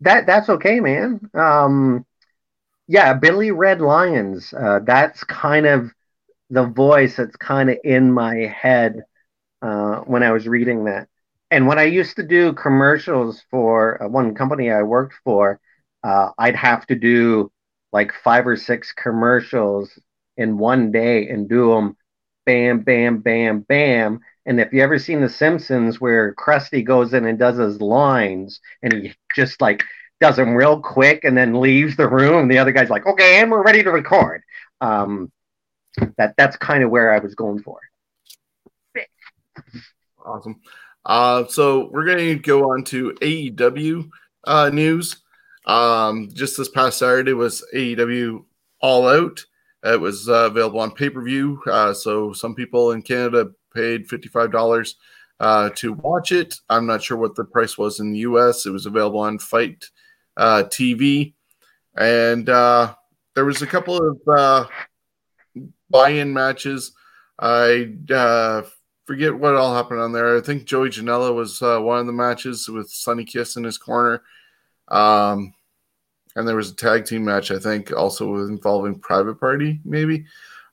[0.00, 1.20] That that's okay, man.
[1.34, 2.06] Um,
[2.88, 4.52] yeah, Billy Red Lyons.
[4.52, 5.90] Uh, that's kind of
[6.50, 9.04] the voice that's kind of in my head
[9.62, 11.08] uh, when I was reading that.
[11.52, 15.60] And when I used to do commercials for uh, one company I worked for,
[16.02, 17.52] uh, I'd have to do
[17.92, 19.90] like five or six commercials
[20.38, 21.94] in one day and do them
[22.46, 24.20] bam, bam, bam, bam.
[24.46, 28.58] And if you ever seen The Simpsons where Krusty goes in and does his lines
[28.82, 29.84] and he just like
[30.22, 33.50] does them real quick and then leaves the room, the other guy's like, okay, and
[33.50, 34.42] we're ready to record.
[34.80, 35.30] Um,
[36.16, 37.78] that that's kind of where I was going for.
[40.24, 40.60] Awesome.
[41.04, 44.08] Uh, so we're going to go on to AEW
[44.44, 45.16] uh, news.
[45.66, 48.44] Um, just this past Saturday was AEW
[48.80, 49.44] All Out.
[49.84, 51.60] It was uh, available on pay per view.
[51.66, 54.94] Uh, so some people in Canada paid $55
[55.40, 56.54] uh, to watch it.
[56.68, 58.66] I'm not sure what the price was in the US.
[58.66, 59.90] It was available on FITE
[60.36, 61.34] uh, TV.
[61.96, 62.94] And uh,
[63.34, 64.66] there was a couple of uh,
[65.90, 66.92] buy in matches.
[67.38, 67.92] I
[69.12, 70.38] forget what all happened on there.
[70.38, 74.22] I think Joey Janela was one of the matches with Sonny Kiss in his corner.
[74.88, 75.52] Um,
[76.34, 80.24] and there was a tag team match, I think, also involving Private Party, maybe.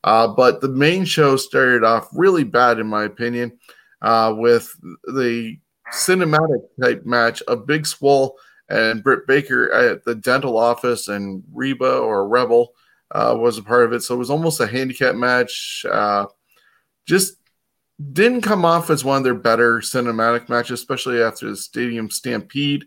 [0.06, 3.60] Uh, but the main show started off really bad, in my opinion,
[4.02, 4.74] uh, with
[5.04, 5.60] the
[5.92, 8.38] cinematic type match of Big Swole
[8.70, 12.74] and Britt Baker at the dental office, and Reba or Rebel
[13.12, 14.00] uh, was a part of it.
[14.00, 15.86] So it was almost a handicap match.
[15.92, 16.28] Uh,
[17.06, 17.34] just
[18.14, 22.86] didn't come off as one of their better cinematic matches, especially after the Stadium Stampede.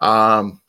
[0.00, 0.60] Um,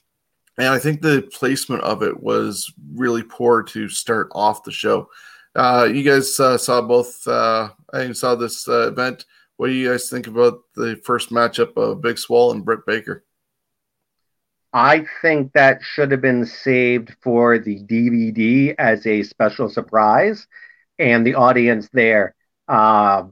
[0.58, 5.10] and I think the placement of it was really poor to start off the show.
[5.56, 7.26] Uh, you guys uh, saw both.
[7.28, 9.26] Uh, I saw this uh, event.
[9.56, 13.24] What do you guys think about the first matchup of Big Swole and Britt Baker?
[14.74, 20.46] I think that should have been saved for the DVD as a special surprise,
[21.00, 22.36] and the audience there.
[22.68, 23.24] Uh,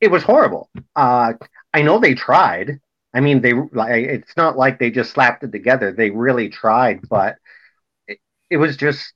[0.00, 0.70] it was horrible.
[0.94, 1.34] Uh,
[1.72, 2.80] I know they tried.
[3.12, 5.92] I mean, they it's not like they just slapped it together.
[5.92, 7.36] They really tried, but
[8.08, 8.18] it,
[8.50, 9.12] it was just,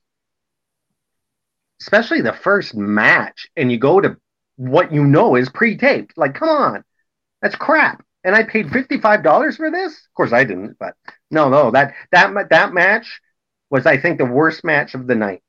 [1.81, 4.17] especially the first match, and you go to
[4.55, 6.17] what you know is pre-taped.
[6.17, 6.83] Like, come on,
[7.41, 8.03] that's crap.
[8.23, 9.93] And I paid fifty-five dollars for this.
[9.93, 10.93] Of course, I didn't, but
[11.31, 13.19] no, no, that that that match
[13.69, 15.41] was, I think, the worst match of the night.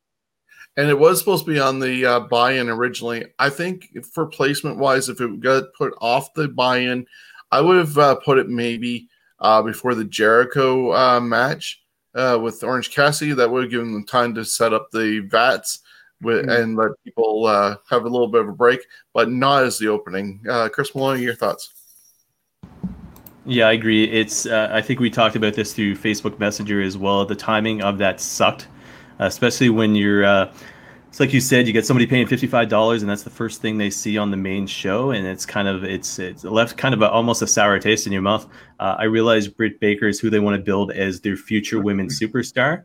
[0.76, 3.24] And it was supposed to be on the uh, buy-in originally.
[3.38, 7.06] I think for placement-wise, if it got put off the buy-in
[7.52, 9.08] I would have uh, put it maybe
[9.40, 11.82] uh, before the Jericho uh, match
[12.14, 13.32] uh, with Orange Cassidy.
[13.32, 15.80] That would have given them time to set up the vats
[16.22, 16.50] with, mm-hmm.
[16.50, 18.80] and let people uh, have a little bit of a break,
[19.12, 20.40] but not as the opening.
[20.48, 21.74] Uh, Chris Maloney, your thoughts?
[23.46, 24.04] Yeah, I agree.
[24.04, 27.24] It's I think we talked about this through Facebook Messenger as well.
[27.24, 28.68] The timing of that sucked,
[29.26, 30.24] especially when you're
[31.10, 33.60] it's like you said, you get somebody paying fifty five dollars, and that's the first
[33.60, 36.94] thing they see on the main show, and it's kind of it's it's left kind
[36.94, 38.46] of a, almost a sour taste in your mouth.
[38.78, 42.18] Uh, I realize Britt Baker is who they want to build as their future women's
[42.20, 42.84] superstar,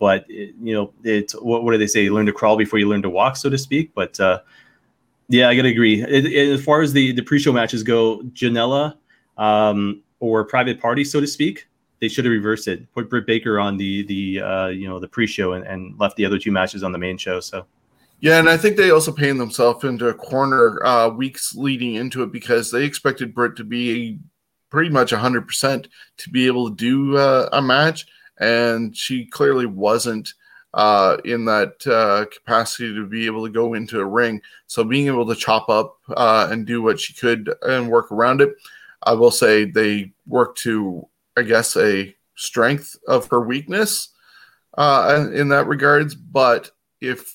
[0.00, 2.02] but it, you know it's what, what do they say?
[2.02, 3.92] You learn to crawl before you learn to walk, so to speak.
[3.94, 4.40] But uh,
[5.28, 6.02] yeah, I gotta agree.
[6.02, 8.96] It, it, as far as the the pre show matches go, Janela
[9.38, 11.68] um, or Private Party, so to speak
[12.00, 12.92] they should have reversed it.
[12.92, 16.24] Put Britt Baker on the the uh, you know the pre-show and, and left the
[16.24, 17.40] other two matches on the main show.
[17.40, 17.66] So.
[18.22, 22.22] Yeah, and I think they also painted themselves into a corner uh, weeks leading into
[22.22, 24.18] it because they expected Britt to be
[24.68, 25.86] pretty much 100%
[26.18, 28.06] to be able to do uh, a match,
[28.38, 30.34] and she clearly wasn't
[30.74, 34.40] uh, in that uh, capacity to be able to go into a ring.
[34.66, 38.40] So being able to chop up uh, and do what she could and work around
[38.40, 38.50] it,
[39.02, 44.08] I will say they worked to I guess, a strength of her weakness
[44.76, 46.14] uh, in that regards.
[46.14, 46.70] But
[47.00, 47.34] if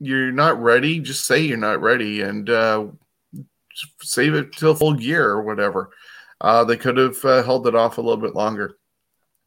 [0.00, 2.86] you're not ready, just say you're not ready and uh,
[4.02, 5.90] save it till full gear or whatever.
[6.40, 8.76] Uh, they could have uh, held it off a little bit longer.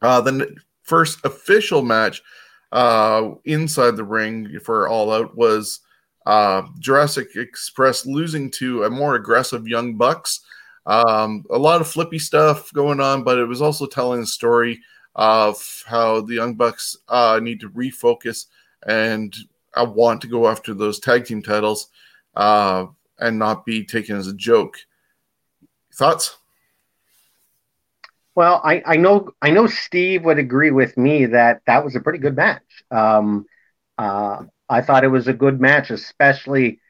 [0.02, 2.22] Uh, the first official match
[2.72, 5.80] uh, inside the ring for All Out was
[6.26, 10.40] uh, Jurassic Express losing to a more aggressive Young Bucks.
[10.86, 14.80] Um, a lot of flippy stuff going on, but it was also telling the story
[15.14, 18.46] of how the Young Bucks uh, need to refocus
[18.86, 19.34] and
[19.74, 21.88] I want to go after those tag team titles
[22.34, 22.86] uh,
[23.18, 24.78] and not be taken as a joke.
[25.94, 26.36] Thoughts?
[28.34, 32.00] Well, I, I know I know Steve would agree with me that that was a
[32.00, 32.62] pretty good match.
[32.90, 33.46] Um,
[33.98, 36.80] uh, I thought it was a good match, especially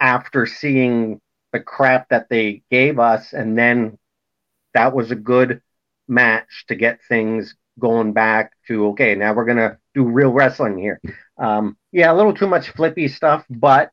[0.00, 1.20] after seeing
[1.54, 3.96] the crap that they gave us, and then
[4.74, 5.62] that was a good
[6.08, 9.14] match to get things going back to okay.
[9.14, 11.00] Now we're gonna do real wrestling here.
[11.38, 13.90] Um, yeah, a little too much flippy stuff, but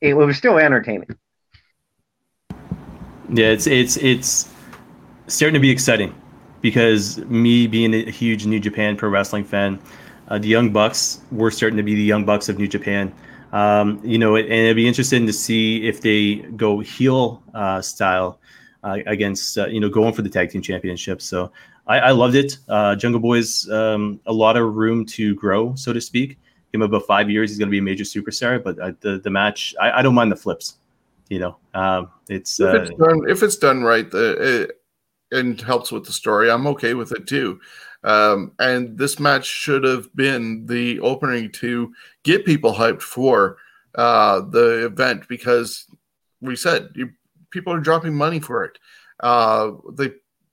[0.00, 1.08] it, was still entertaining.
[3.28, 4.54] Yeah, it's it's it's
[5.26, 6.14] starting to be exciting
[6.60, 9.80] because me being a huge New Japan Pro Wrestling fan,
[10.28, 13.12] uh, the Young Bucks were starting to be the Young Bucks of New Japan.
[13.52, 18.40] Um, you know, and it'd be interesting to see if they go heel uh, style
[18.82, 21.20] uh, against, uh, you know, going for the tag team championship.
[21.20, 21.52] So
[21.86, 22.58] I, I loved it.
[22.68, 26.38] Uh, Jungle Boy's um, a lot of room to grow, so to speak.
[26.72, 28.62] Give him about five years, he's going to be a major superstar.
[28.62, 30.76] But uh, the the match, I, I, don't mind the flips.
[31.28, 34.80] You know, um, it's if it's, done, if it's done right, the, it,
[35.36, 37.60] and helps with the story, I'm okay with it too.
[38.04, 41.92] Um, and this match should have been the opening to
[42.24, 43.58] get people hyped for
[43.94, 45.86] uh, the event because
[46.40, 47.10] we said you,
[47.50, 48.78] people are dropping money for it.
[49.20, 50.12] Uh, they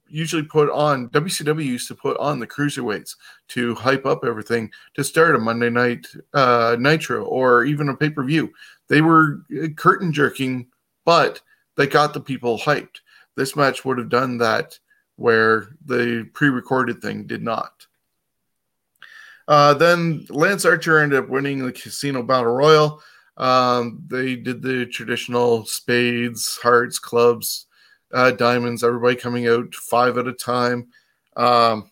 [0.09, 3.15] usually put on WCW used to put on the cruiserweights
[3.49, 8.09] to hype up everything to start a Monday night uh, Nitro or even a pay
[8.09, 8.51] per view.
[8.87, 10.67] They were uh, curtain jerking,
[11.05, 11.41] but
[11.77, 13.01] they got the people hyped.
[13.35, 14.77] This match would have done that
[15.19, 17.85] where the pre-recorded thing did not.
[19.47, 23.01] Uh, then Lance Archer ended up winning the Casino Battle Royal.
[23.37, 27.65] Um, they did the traditional spades, hearts, clubs,
[28.13, 30.89] uh, diamonds, everybody coming out five at a time.
[31.35, 31.89] Um,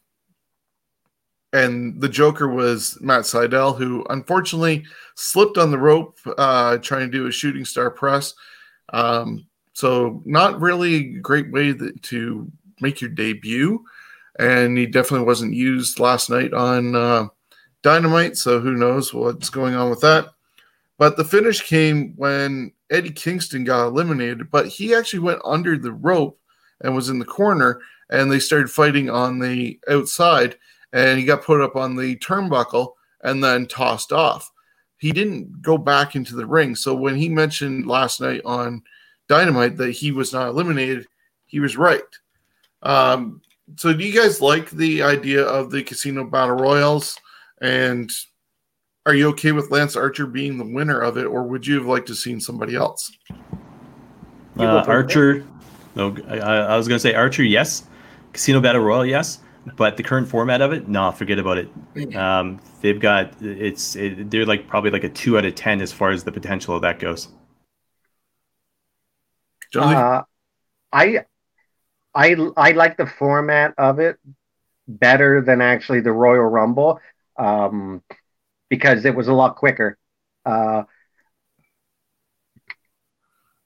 [1.53, 7.17] and the Joker was Matt Sydal, who unfortunately slipped on the rope uh, trying to
[7.17, 8.33] do a shooting star press.
[8.93, 13.83] Um, so, not really a great way that, to make your debut,
[14.39, 17.27] and he definitely wasn't used last night on uh,
[17.81, 18.37] Dynamite.
[18.37, 20.27] So who knows what's going on with that?
[20.97, 25.91] But the finish came when Eddie Kingston got eliminated, but he actually went under the
[25.91, 26.39] rope
[26.81, 30.57] and was in the corner, and they started fighting on the outside,
[30.93, 34.51] and he got put up on the turnbuckle and then tossed off.
[34.97, 36.75] He didn't go back into the ring.
[36.75, 38.81] So when he mentioned last night on
[39.27, 41.05] Dynamite that he was not eliminated,
[41.45, 42.01] he was right.
[42.83, 43.41] Um,
[43.75, 47.17] so, do you guys like the idea of the casino battle royals?
[47.61, 48.11] And
[49.05, 51.85] are you okay with Lance Archer being the winner of it, or would you have
[51.85, 53.11] liked to seen somebody else?
[54.57, 55.45] Uh, Archer,
[55.95, 57.83] no, I, I was going to say Archer, yes.
[58.33, 59.39] Casino Battle Royal, yes.
[59.75, 61.69] But the current format of it, no, forget about it.
[62.15, 65.91] Um, they've got it's it, they're like probably like a two out of ten as
[65.91, 67.29] far as the potential of that goes.
[69.75, 70.21] Uh,
[70.93, 71.25] I
[72.17, 74.17] I I like the format of it
[74.87, 76.99] better than actually the Royal Rumble
[77.37, 78.01] um,
[78.69, 79.99] because it was a lot quicker.
[80.43, 80.83] Uh,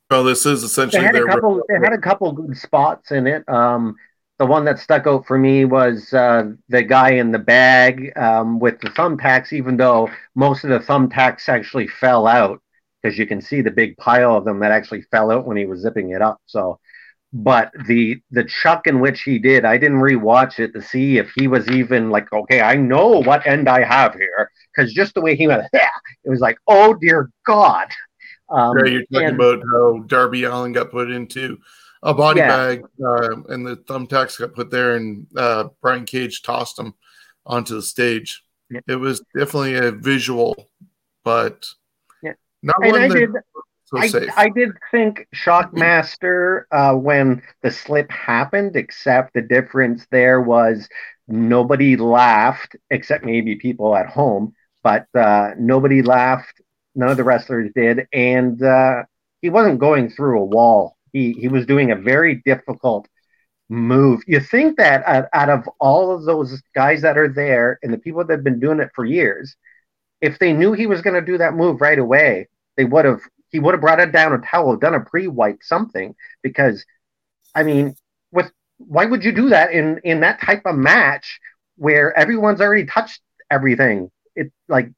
[0.10, 1.02] well, this is essentially.
[1.02, 1.62] They had a couple.
[1.70, 3.48] They had a couple good spots in it.
[3.48, 3.96] Um,
[4.38, 8.60] the one that stuck out for me was uh, the guy in the bag um,
[8.60, 9.54] with the thumbtacks.
[9.54, 12.62] Even though most of the thumbtacks actually fell out,
[13.02, 15.66] because you can see the big pile of them that actually fell out when he
[15.66, 16.42] was zipping it up.
[16.48, 16.82] So
[17.34, 21.32] but the the chuck in which he did, I didn't rewatch it to see if
[21.36, 25.22] he was even like, okay, I know what end I have here, because just the
[25.22, 25.90] way he went, yeah,
[26.24, 27.88] it was like, oh dear God.
[28.50, 31.58] Um, yeah, you're talking and, about how Darby Allin got put into
[32.04, 32.48] a body yeah.
[32.48, 36.94] bag, uh, and the thumbtacks got put there, and uh, Brian Cage tossed him
[37.46, 38.44] onto the stage.
[38.70, 38.82] Yeah.
[38.88, 40.70] It was definitely a visual,
[41.24, 41.66] but
[42.22, 42.34] yeah.
[42.62, 43.16] not and one I that.
[43.16, 43.30] Did,
[43.94, 44.30] so I, safe.
[44.38, 50.88] I did think Shockmaster uh, when the slip happened, except the difference there was
[51.28, 56.62] nobody laughed except maybe people at home, but uh, nobody laughed.
[56.96, 59.04] None of the wrestlers did, and uh,
[59.42, 60.98] he wasn't going through a wall.
[61.14, 63.08] He he was doing a very difficult
[63.70, 64.22] move.
[64.28, 67.98] You think that out, out of all of those guys that are there and the
[67.98, 69.56] people that have been doing it for years,
[70.20, 73.22] if they knew he was going to do that move right away, they would have
[73.52, 76.16] he would have brought it down a towel, done a pre-wipe, something.
[76.42, 76.86] Because,
[77.54, 77.96] I mean,
[78.32, 81.40] with why would you do that in in that type of match
[81.76, 84.10] where everyone's already touched everything?
[84.36, 84.92] It's like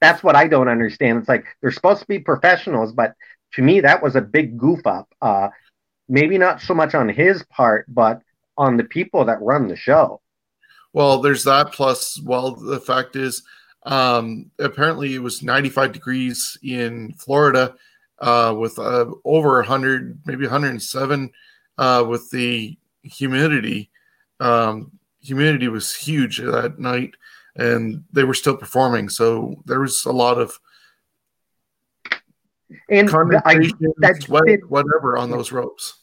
[0.00, 1.18] that's what I don't understand.
[1.18, 3.14] It's like they're supposed to be professionals, but
[3.54, 5.08] to me that was a big goof up.
[5.20, 5.48] Uh,
[6.08, 8.20] maybe not so much on his part, but
[8.56, 10.20] on the people that run the show.
[10.92, 11.72] Well, there's that.
[11.72, 13.42] Plus, well, the fact is
[13.84, 17.74] um, apparently, it was 95 degrees in Florida
[18.18, 21.30] uh, with uh, over 100, maybe 107
[21.78, 23.90] uh, with the humidity.
[24.40, 27.14] Um, humidity was huge that night,
[27.56, 29.08] and they were still performing.
[29.08, 30.58] So there was a lot of
[32.88, 36.00] and condensation, I, sweat, did, whatever on those ropes.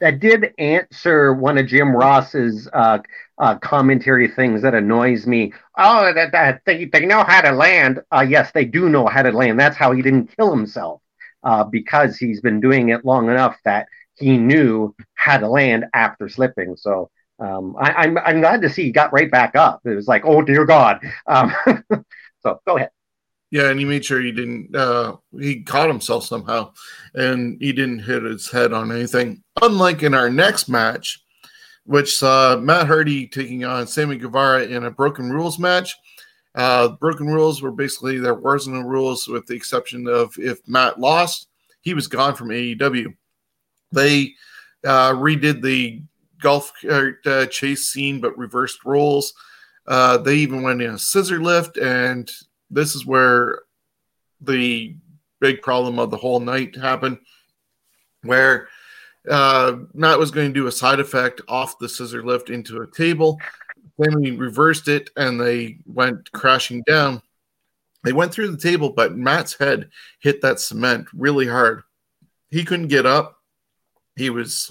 [0.00, 2.98] That did answer one of Jim Ross's uh,
[3.40, 5.52] uh, commentary things that annoys me.
[5.76, 8.00] Oh, that, that they, they know how to land.
[8.14, 9.58] Uh, yes, they do know how to land.
[9.58, 11.00] That's how he didn't kill himself
[11.42, 16.28] uh, because he's been doing it long enough that he knew how to land after
[16.28, 16.76] slipping.
[16.76, 19.80] So um, I, am I'm, I'm glad to see he got right back up.
[19.86, 21.00] It was like, oh dear God.
[21.26, 21.54] Um,
[22.42, 22.90] so go ahead.
[23.50, 24.76] Yeah, and he made sure he didn't.
[24.76, 26.72] Uh, he caught himself somehow,
[27.14, 29.42] and he didn't hit his head on anything.
[29.60, 31.20] Unlike in our next match,
[31.90, 35.96] which saw Matt Hardy taking on Sammy Guevara in a Broken Rules match.
[36.54, 41.00] Uh, broken rules were basically there was no rules, with the exception of if Matt
[41.00, 41.48] lost,
[41.80, 43.12] he was gone from AEW.
[43.90, 44.34] They
[44.84, 46.00] uh, redid the
[46.40, 49.34] golf uh, chase scene, but reversed roles.
[49.84, 52.30] Uh, they even went in a scissor lift, and
[52.70, 53.62] this is where
[54.40, 54.94] the
[55.40, 57.18] big problem of the whole night happened,
[58.22, 58.68] where
[59.28, 62.90] uh, Matt was going to do a side effect off the scissor lift into a
[62.90, 63.38] table.
[63.98, 67.20] Then we reversed it, and they went crashing down.
[68.02, 69.90] They went through the table, but Matt's head
[70.20, 71.82] hit that cement really hard.
[72.48, 73.36] He couldn't get up.
[74.16, 74.70] He was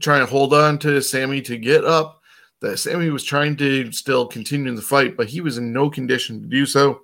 [0.00, 2.20] trying to hold on to Sammy to get up.
[2.60, 6.40] That Sammy was trying to still continue the fight, but he was in no condition
[6.40, 7.02] to do so.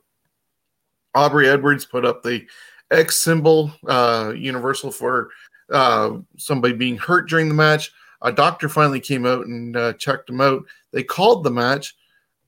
[1.14, 2.44] Aubrey Edwards put up the
[2.90, 5.30] X symbol, uh, universal for
[5.70, 7.92] uh, somebody being hurt during the match.
[8.22, 10.64] A doctor finally came out and uh, checked him out.
[10.92, 11.94] They called the match,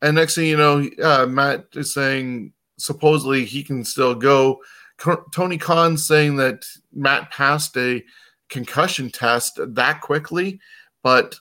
[0.03, 4.61] and next thing you know, uh, Matt is saying supposedly he can still go.
[5.33, 6.65] Tony Khan saying that
[6.95, 8.03] Matt passed a
[8.49, 10.61] concussion test that quickly,
[11.03, 11.37] but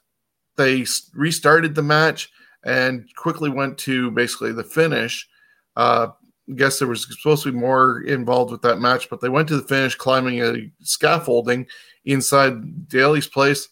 [0.57, 2.31] they restarted the match
[2.63, 5.27] and quickly went to basically the finish.
[5.75, 6.07] Uh,
[6.53, 9.57] guess there was supposed to be more involved with that match, but they went to
[9.57, 11.65] the finish climbing a scaffolding
[12.05, 13.69] inside Daily's place.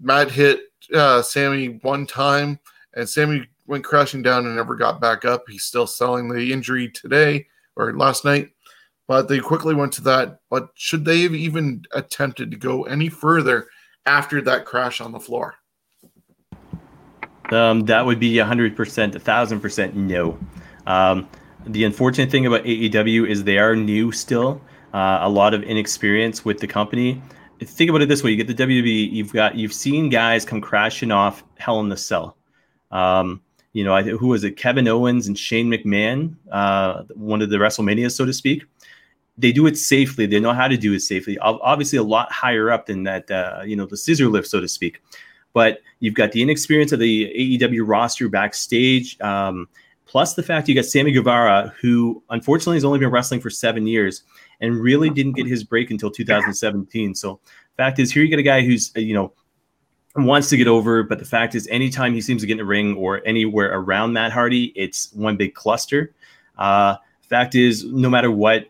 [0.00, 0.60] Matt hit
[0.94, 2.58] uh, Sammy one time,
[2.94, 5.44] and Sammy went crashing down and never got back up.
[5.48, 7.46] He's still selling the injury today
[7.76, 8.50] or last night
[9.10, 10.38] but they quickly went to that.
[10.50, 13.66] But should they have even attempted to go any further
[14.06, 15.56] after that crash on the floor?
[17.50, 20.38] Um, that would be 100%, 1000% no.
[20.86, 21.28] Um,
[21.66, 24.60] the unfortunate thing about AEW is they are new still,
[24.94, 27.20] uh, a lot of inexperience with the company.
[27.60, 30.60] Think about it this way: you get the WWE, you've got you've seen guys come
[30.60, 32.36] crashing off Hell in the Cell.
[32.90, 33.42] Um,
[33.72, 34.56] you know, who was it?
[34.56, 38.64] Kevin Owens and Shane McMahon, uh, one of the WrestleManias, so to speak
[39.40, 40.26] they do it safely.
[40.26, 41.38] They know how to do it safely.
[41.38, 44.68] Obviously, a lot higher up than that, uh, you know, the scissor lift, so to
[44.68, 45.00] speak.
[45.52, 49.68] But you've got the inexperience of the AEW roster backstage, um,
[50.10, 53.86] plus the fact you got Sammy Guevara, who unfortunately has only been wrestling for seven
[53.86, 54.24] years
[54.60, 57.14] and really didn't get his break until 2017.
[57.14, 57.38] So,
[57.76, 59.32] fact is, here you get a guy who's, you know,
[60.16, 62.64] wants to get over, but the fact is, anytime he seems to get in the
[62.64, 66.12] ring or anywhere around Matt Hardy, it's one big cluster.
[66.58, 66.96] Uh,
[67.28, 68.66] fact is, no matter what,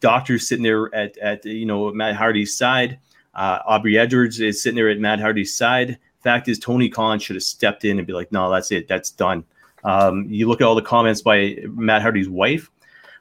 [0.00, 2.98] doctor's sitting there at, at you know Matt Hardy's side.
[3.34, 5.98] Uh, Aubrey Edwards is sitting there at Matt Hardy's side.
[6.22, 8.88] Fact is, Tony Khan should have stepped in and be like, "No, that's it.
[8.88, 9.42] That's done."
[9.86, 12.70] Um, you look at all the comments by Matt Hardy's wife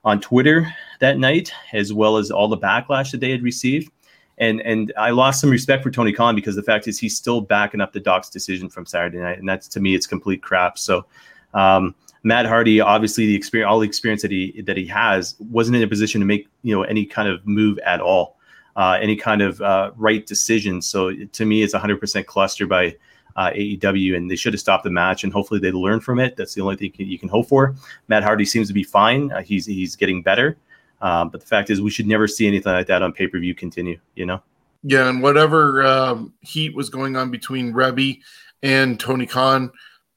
[0.03, 3.91] on Twitter that night, as well as all the backlash that they had received.
[4.39, 7.39] And and I lost some respect for Tony Khan because the fact is he's still
[7.39, 10.78] backing up the Doc's decision from Saturday night, and that's to me it's complete crap.
[10.78, 11.05] So
[11.53, 15.78] um, Matt Hardy, obviously the experience, all the experience that he that he has, wasn't
[15.78, 18.38] in a position to make you know any kind of move at all,
[18.76, 20.82] uh, any kind of uh, right decision.
[20.82, 22.97] So to me, it's 100% cluster by
[23.36, 25.23] uh, AEW, and they should have stopped the match.
[25.23, 26.36] And hopefully they learn from it.
[26.36, 27.75] That's the only thing you can hope for.
[28.07, 29.31] Matt Hardy seems to be fine.
[29.31, 30.57] Uh, he's he's getting better.
[31.01, 33.39] Um, but the fact is, we should never see anything like that on pay per
[33.39, 33.99] view continue.
[34.15, 34.41] You know.
[34.83, 38.19] Yeah, and whatever um, heat was going on between Reby
[38.61, 39.71] and Tony Khan,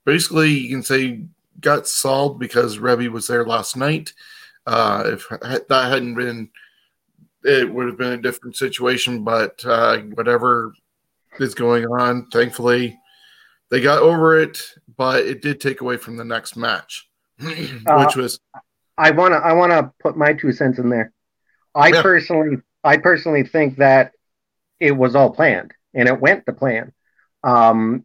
[0.05, 1.23] basically you can say
[1.61, 4.13] got solved because Reby was there last night.
[4.67, 6.51] Uh, if that hadn't been,
[7.45, 9.25] it would have been a different situation.
[9.25, 10.75] But uh, whatever
[11.41, 12.98] is going on, thankfully,
[13.71, 14.63] they got over it.
[14.97, 17.09] But it did take away from the next match,
[17.41, 18.41] which uh, was.
[18.97, 19.39] I want to.
[19.39, 21.13] I want to put my two cents in there.
[21.75, 22.03] I yeah.
[22.03, 24.13] personally, I personally think that
[24.81, 26.93] it was all planned and it went to plan.
[27.43, 28.05] Um,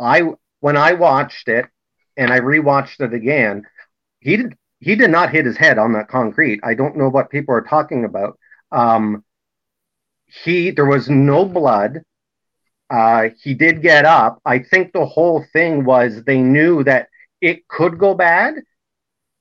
[0.00, 0.22] I
[0.60, 1.66] when I watched it,
[2.16, 3.66] and I rewatched it again.
[4.20, 6.60] He did he did not hit his head on that concrete.
[6.62, 8.38] I don't know what people are talking about.
[8.70, 9.24] Um,
[10.26, 12.02] he there was no blood.
[12.92, 14.38] Uh, he did get up.
[14.44, 17.08] I think the whole thing was they knew that
[17.40, 18.54] it could go bad.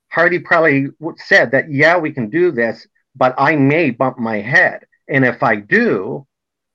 [0.09, 0.87] Hardy probably
[1.17, 4.85] said that, yeah, we can do this, but I may bump my head.
[5.09, 6.25] And if I do,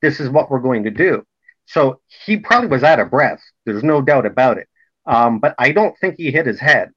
[0.02, 1.24] this is what we're going to do.
[1.64, 3.40] So he probably was out of breath.
[3.64, 4.68] There's no doubt about it.
[5.06, 6.90] Um, but I don't think he hit his head.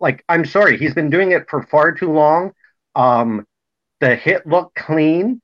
[0.00, 2.52] Like, I'm sorry, he's been doing it for far too long.
[2.96, 3.46] Um,
[4.00, 5.40] the hit looked clean.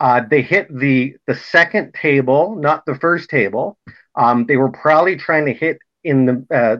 [0.00, 3.78] Uh, they hit the the second table, not the first table.
[4.16, 6.76] Um, they were probably trying to hit in the uh,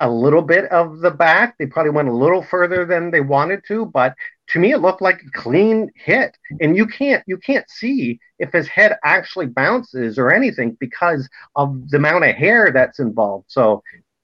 [0.00, 1.56] a little bit of the back.
[1.58, 4.14] They probably went a little further than they wanted to, but
[4.50, 6.36] to me it looked like a clean hit.
[6.60, 11.90] And you can't you can't see if his head actually bounces or anything because of
[11.90, 13.46] the amount of hair that's involved.
[13.48, 13.82] So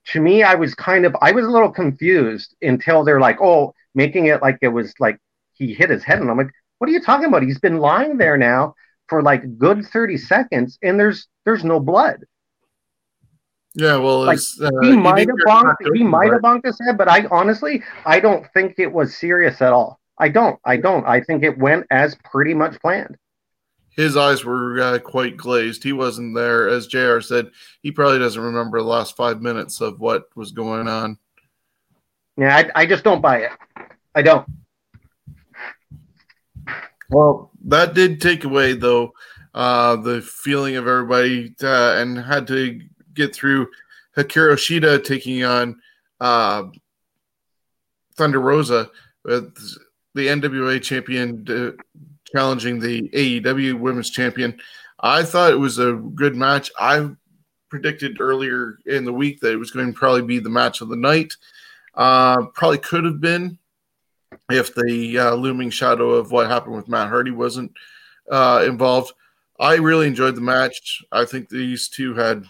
[0.09, 3.75] to me, I was kind of I was a little confused until they're like, oh,
[3.95, 5.19] making it like it was like
[5.55, 7.43] he hit his head, and I'm like, what are you talking about?
[7.43, 8.75] He's been lying there now
[9.09, 12.25] for like good 30 seconds, and there's there's no blood.
[13.77, 17.09] Yeah, well, like, uh, he might have bonked, he might have bonked his head, but
[17.09, 19.99] I honestly, I don't think it was serious at all.
[20.17, 21.05] I don't, I don't.
[21.07, 23.17] I think it went as pretty much planned.
[23.97, 25.83] His eyes were uh, quite glazed.
[25.83, 27.21] He wasn't there, as Jr.
[27.21, 27.51] said.
[27.83, 31.19] He probably doesn't remember the last five minutes of what was going on.
[32.37, 33.53] Yeah, I, I just don't buy it.
[34.15, 34.47] I don't.
[37.11, 39.13] Well, that did take away though
[39.55, 42.81] uh, the feeling of everybody uh, and had to
[43.15, 43.69] get through
[44.17, 45.81] Hikaru Shida taking on
[46.21, 46.65] uh,
[48.17, 48.91] Thunder Rosa
[49.25, 49.55] with
[50.15, 51.83] the NWA champion uh,
[52.35, 54.59] challenging the AEW Women's Champion.
[55.01, 56.71] I thought it was a good match.
[56.79, 57.11] I
[57.69, 60.89] predicted earlier in the week that it was going to probably be the match of
[60.89, 61.35] the night.
[61.95, 63.59] Uh, probably could have been
[64.51, 67.73] if the uh, looming shadow of what happened with Matt Hardy wasn't
[68.31, 69.13] uh, involved.
[69.59, 71.03] I really enjoyed the match.
[71.13, 72.45] I think these two had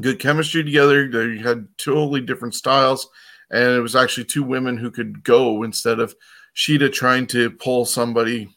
[0.00, 1.08] good chemistry together.
[1.08, 3.08] They had totally different styles,
[3.50, 6.14] and it was actually two women who could go instead of
[6.56, 8.48] Shida trying to pull somebody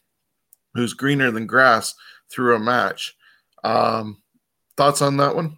[0.74, 1.94] who's greener than grass
[2.32, 3.16] through a match.
[3.64, 4.22] Um,
[4.76, 5.58] thoughts on that one?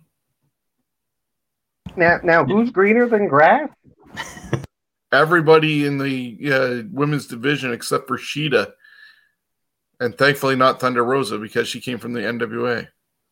[1.95, 3.69] Now, now, who's greener than grass?
[5.13, 8.73] Everybody in the uh, women's division except for Shida,
[9.99, 12.87] and thankfully not Thunder Rosa because she came from the NWA.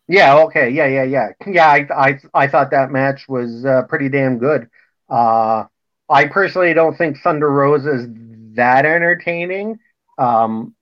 [0.08, 0.38] Yeah.
[0.44, 0.70] Okay.
[0.70, 0.86] Yeah.
[0.86, 1.04] Yeah.
[1.04, 1.30] Yeah.
[1.48, 1.68] Yeah.
[1.68, 4.70] I I, I thought that match was uh, pretty damn good.
[5.10, 5.66] Uh,
[6.10, 8.08] I personally don't think Thunder Rosa is
[8.56, 9.80] that entertaining.
[10.18, 10.76] Um,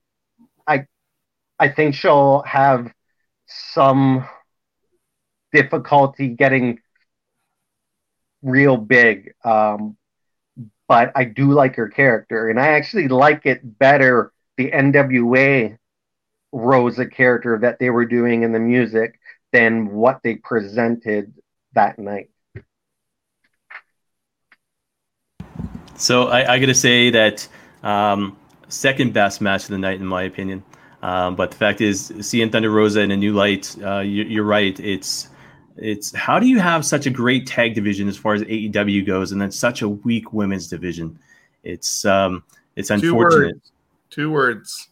[0.66, 0.86] I
[1.58, 2.92] I think she'll have
[3.46, 4.28] some
[5.52, 6.80] difficulty getting
[8.42, 9.34] real big.
[9.44, 9.96] Um,
[10.90, 15.78] but I do like her character, and I actually like it better the NWA
[16.50, 19.20] Rosa character that they were doing in the music
[19.52, 21.32] than what they presented
[21.74, 22.30] that night.
[25.94, 27.46] So I, I got to say that
[27.84, 28.36] um,
[28.66, 30.64] second best match of the night, in my opinion.
[31.02, 34.44] Um, but the fact is, seeing Thunder Rosa in a new light, uh, you, are
[34.44, 34.78] right.
[34.80, 35.28] It's
[35.76, 39.32] it's how do you have such a great tag division as far as AEW goes,
[39.32, 41.18] and then such a weak women's division?
[41.64, 42.42] It's um,
[42.76, 43.50] it's unfortunate.
[43.50, 43.72] Two words.
[44.10, 44.88] Two words.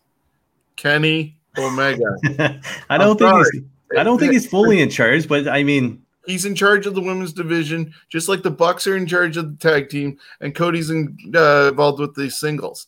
[0.76, 2.04] Kenny Omega.
[2.90, 3.44] I don't think sorry.
[3.52, 3.62] he's
[3.98, 7.00] I don't think he's fully in charge, but I mean he's in charge of the
[7.00, 10.90] women's division, just like the Bucks are in charge of the tag team, and Cody's
[10.90, 12.86] in, uh, involved with the singles.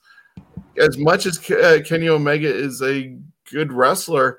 [0.78, 3.16] As much as uh, Kenny Omega is a
[3.50, 4.38] good wrestler,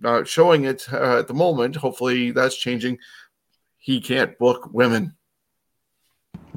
[0.00, 1.76] not showing it uh, at the moment.
[1.76, 2.98] Hopefully that's changing.
[3.78, 5.14] He can't book women.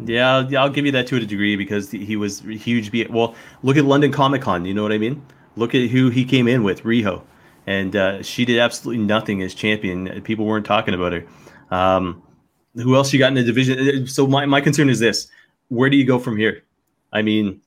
[0.05, 2.91] Yeah, I'll give you that to a degree because he was huge.
[2.91, 4.65] Be well, look at London Comic Con.
[4.65, 5.25] You know what I mean?
[5.55, 7.23] Look at who he came in with, Riho,
[7.65, 10.21] and uh, she did absolutely nothing as champion.
[10.21, 11.25] People weren't talking about her.
[11.71, 12.21] Um,
[12.75, 14.05] who else you got in the division?
[14.07, 15.27] So my, my concern is this:
[15.69, 16.63] where do you go from here?
[17.11, 17.61] I mean,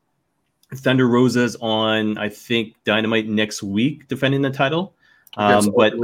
[0.72, 4.94] Thunder Rosa's on, I think, Dynamite next week defending the title.
[5.36, 5.94] Um, but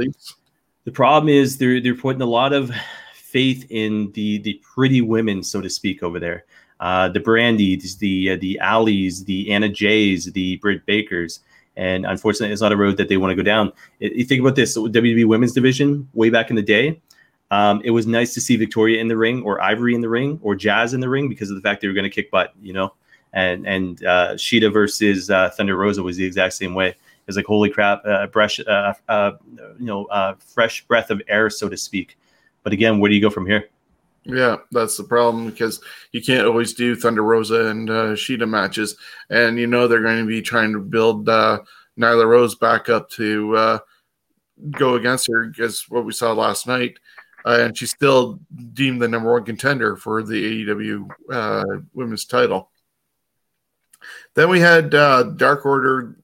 [0.85, 2.71] the problem is they're they're putting a lot of
[3.13, 6.45] faith in the the pretty women, so to speak, over there.
[6.79, 11.41] Uh, the Brandis, the uh, the Allie's, the Anna Jays, the Britt Bakers,
[11.75, 13.73] and unfortunately, it's not a road that they want to go down.
[13.99, 17.01] It, you think about this: so WWE Women's Division way back in the day.
[17.49, 20.39] Um, it was nice to see Victoria in the ring, or Ivory in the ring,
[20.41, 22.53] or Jazz in the ring because of the fact they were going to kick butt,
[22.61, 22.93] you know.
[23.33, 26.95] And and uh, Shida versus uh, Thunder Rosa was the exact same way
[27.27, 29.31] is like holy crap, uh, fresh, uh, uh,
[29.79, 32.17] you know, uh, fresh breath of air, so to speak.
[32.63, 33.69] But again, where do you go from here?
[34.27, 35.81] Yeah, that's the problem because
[36.11, 38.97] you can't always do Thunder Rosa and uh, Shida matches,
[39.29, 41.59] and you know they're going to be trying to build uh,
[41.97, 43.79] Nyla Rose back up to uh,
[44.71, 46.99] go against her, because what we saw last night,
[47.45, 48.39] uh, and she's still
[48.73, 52.69] deemed the number one contender for the AEW uh, Women's Title.
[54.33, 56.17] Then we had uh, Dark Order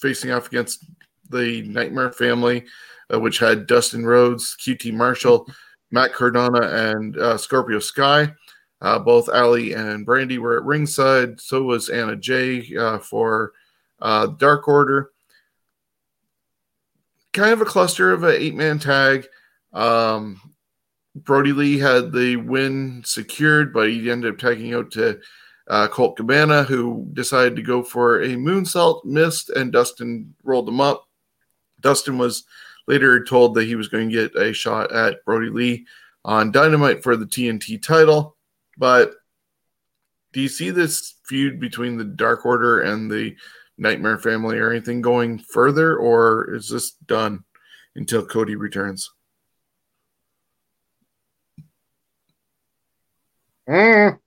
[0.00, 0.84] facing off against
[1.28, 2.64] the Nightmare Family,
[3.12, 5.46] uh, which had Dustin Rhodes, QT Marshall,
[5.90, 6.62] Matt Cardona,
[6.92, 8.32] and uh, Scorpio Sky.
[8.82, 11.40] Uh, both Allie and Brandi were at ringside.
[11.40, 13.52] So was Anna Jay uh, for
[14.00, 15.10] uh, Dark Order.
[17.32, 19.26] kind of a cluster of an eight man tag.
[19.72, 20.40] Um,
[21.14, 25.20] Brodie Lee had the win secured, but he ended up tagging out to
[25.70, 30.80] uh, Colt Cabana, who decided to go for a moonsault, missed, and Dustin rolled him
[30.80, 31.06] up.
[31.80, 32.42] Dustin was
[32.88, 35.86] later told that he was going to get a shot at Brodie Lee
[36.24, 38.36] on Dynamite for the TNT title.
[38.78, 39.12] But
[40.32, 43.36] do you see this feud between the Dark Order and the
[43.78, 47.44] Nightmare Family or anything going further, or is this done
[47.94, 49.08] until Cody returns?
[53.68, 54.18] Mm.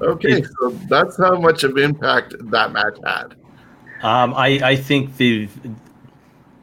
[0.00, 3.34] Okay, so that's how much of impact that match had.
[4.02, 5.50] Um, I I think they've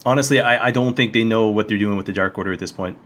[0.05, 2.59] honestly I, I don't think they know what they're doing with the Dark Order at
[2.59, 2.97] this point.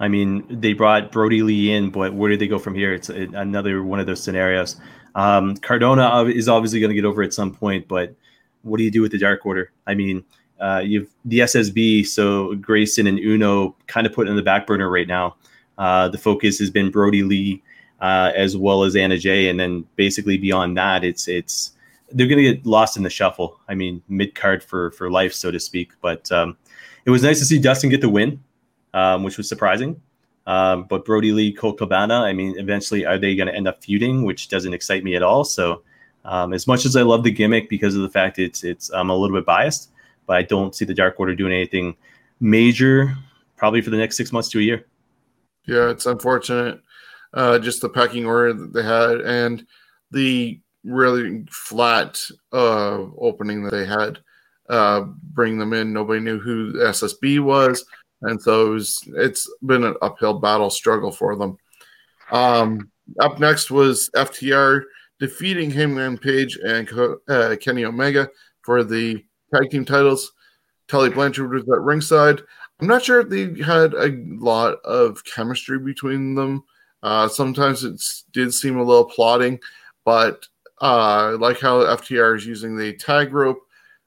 [0.00, 2.92] I mean, they brought Brodie Lee in, but where did they go from here?
[2.92, 4.76] It's another one of those scenarios.
[5.14, 8.14] Um, Cardona is obviously going to get over at some point, but
[8.62, 9.70] what do you do with the Dark Order?
[9.86, 10.24] I mean,
[10.60, 14.90] uh, you've the SSB, so Grayson and Uno kind of put in the back burner
[14.90, 15.36] right now.
[15.78, 17.62] Uh, the focus has been Brodie Lee
[18.00, 21.72] uh, as well as Anna Jay, and then basically beyond that, it's it's
[22.12, 23.58] they're going to get lost in the shuffle.
[23.68, 25.92] I mean, mid card for for life, so to speak.
[26.00, 26.56] But um,
[27.04, 28.42] it was nice to see Dustin get the win,
[28.92, 30.00] um, which was surprising.
[30.46, 33.82] Um, but Brodie Lee, Colt Cabana, I mean, eventually, are they going to end up
[33.82, 35.44] feuding, which doesn't excite me at all.
[35.44, 35.82] So,
[36.26, 39.10] um, as much as I love the gimmick because of the fact it's it's I'm
[39.10, 39.90] a little bit biased,
[40.26, 41.96] but I don't see the Dark Order doing anything
[42.40, 43.16] major
[43.56, 44.84] probably for the next six months to a year.
[45.66, 46.82] Yeah, it's unfortunate.
[47.34, 49.66] Uh, just the pecking order that they had and
[50.12, 52.20] the really flat
[52.52, 54.18] uh, opening that they had.
[54.68, 55.00] Uh,
[55.34, 55.92] bring them in.
[55.92, 57.84] Nobody knew who SSB was
[58.24, 61.56] and so it was, it's been an uphill battle struggle for them.
[62.30, 62.90] Um,
[63.20, 64.82] up next was FTR
[65.20, 66.88] defeating Hangman Page and
[67.28, 68.30] uh, Kenny Omega
[68.62, 69.22] for the
[69.54, 70.32] tag team titles.
[70.88, 72.40] Tully Blanchard was at ringside.
[72.80, 76.64] I'm not sure if they had a lot of chemistry between them.
[77.04, 78.02] Uh, sometimes it
[78.32, 79.60] did seem a little plotting,
[80.06, 80.46] but
[80.80, 83.60] uh, like how FTR is using the tag rope.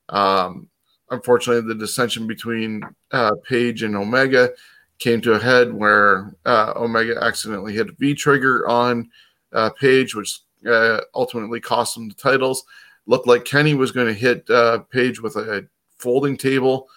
[0.09, 0.67] Um,
[1.11, 4.49] unfortunately, the dissension between uh, Page and Omega
[4.97, 9.09] came to a head where uh, Omega accidentally hit a V trigger on
[9.53, 12.63] uh, Page, which uh, ultimately cost him the titles.
[13.05, 15.67] Looked like Kenny was going to hit uh, Page with a
[15.99, 16.87] folding table,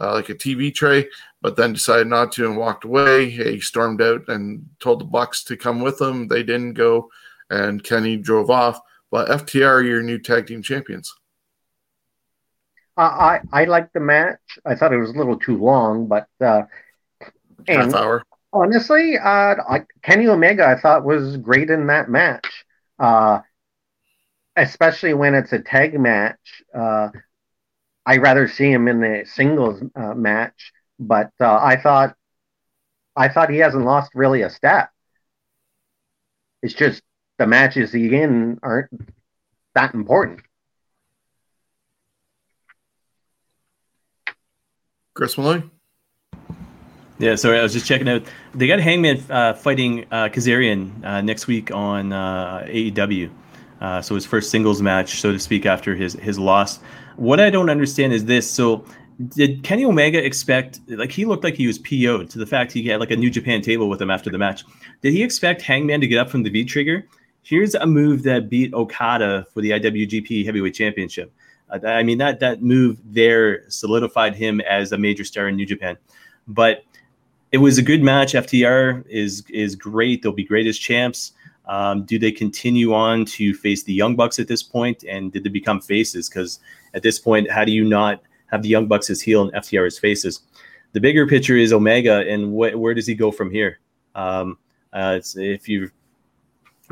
[0.00, 1.08] uh, like a TV tray,
[1.40, 3.30] but then decided not to and walked away.
[3.30, 6.28] He stormed out and told the Bucks to come with him.
[6.28, 7.10] They didn't go,
[7.50, 8.80] and Kenny drove off.
[9.10, 11.14] But FTR your new tag team champions.
[12.98, 14.40] I I liked the match.
[14.66, 16.62] I thought it was a little too long, but uh,
[17.68, 18.22] half hour.
[18.52, 22.64] Honestly, uh, I, Kenny Omega I thought was great in that match,
[22.98, 23.40] uh,
[24.56, 26.62] especially when it's a tag match.
[26.74, 27.10] Uh,
[28.04, 32.14] I'd rather see him in the singles uh, match, but uh, I thought
[33.16, 34.90] I thought he hasn't lost really a step.
[36.62, 37.02] It's just
[37.38, 38.90] the matches he in aren't
[39.74, 40.40] that important.
[45.14, 45.68] Chris Maloney.
[47.18, 48.22] Yeah, sorry, I was just checking out.
[48.54, 53.28] They got Hangman uh, fighting uh, Kazarian uh, next week on uh, AEW.
[53.80, 56.78] Uh, so his first singles match, so to speak, after his his loss.
[57.16, 58.48] What I don't understand is this.
[58.48, 58.84] So
[59.26, 62.86] did Kenny Omega expect like he looked like he was PO'd to the fact he
[62.86, 64.64] had like a New Japan table with him after the match?
[65.02, 67.04] Did he expect Hangman to get up from the V trigger?
[67.42, 71.32] Here's a move that beat Okada for the IWGP Heavyweight Championship.
[71.70, 75.66] Uh, I mean that that move there solidified him as a major star in New
[75.66, 75.96] Japan.
[76.46, 76.84] But
[77.50, 78.34] it was a good match.
[78.34, 80.22] FTR is is great.
[80.22, 81.32] They'll be great as champs.
[81.66, 85.44] Um, do they continue on to face the Young Bucks at this point, and did
[85.44, 86.28] they become faces?
[86.28, 86.60] Because
[86.94, 89.86] at this point, how do you not have the Young Bucks as heel and FTR
[89.86, 90.42] as faces?
[90.92, 93.78] The bigger picture is Omega, and wh- where does he go from here?
[94.14, 94.58] Um,
[94.92, 95.92] uh, if you've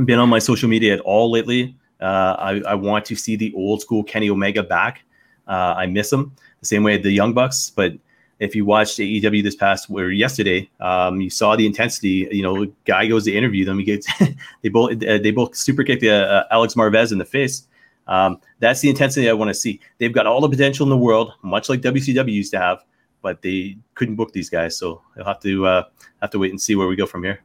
[0.04, 3.52] been on my social media at all lately, uh, I, I, want to see the
[3.54, 5.02] old school Kenny Omega back.
[5.48, 7.70] Uh, I miss him the same way the Young Bucks.
[7.74, 7.94] But
[8.38, 12.28] if you watched AEW this past or yesterday, um, you saw the intensity.
[12.30, 13.78] You know, guy goes to interview them.
[13.78, 14.06] He gets
[14.62, 17.66] they both uh, they both super kick uh, Alex Marvez in the face.
[18.06, 19.80] Um, that's the intensity I want to see.
[19.98, 22.84] They've got all the potential in the world, much like WCW used to have,
[23.22, 24.78] but they couldn't book these guys.
[24.78, 25.84] So they'll have to uh,
[26.20, 27.40] have to wait and see where we go from here.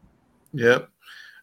[0.53, 0.89] Yep.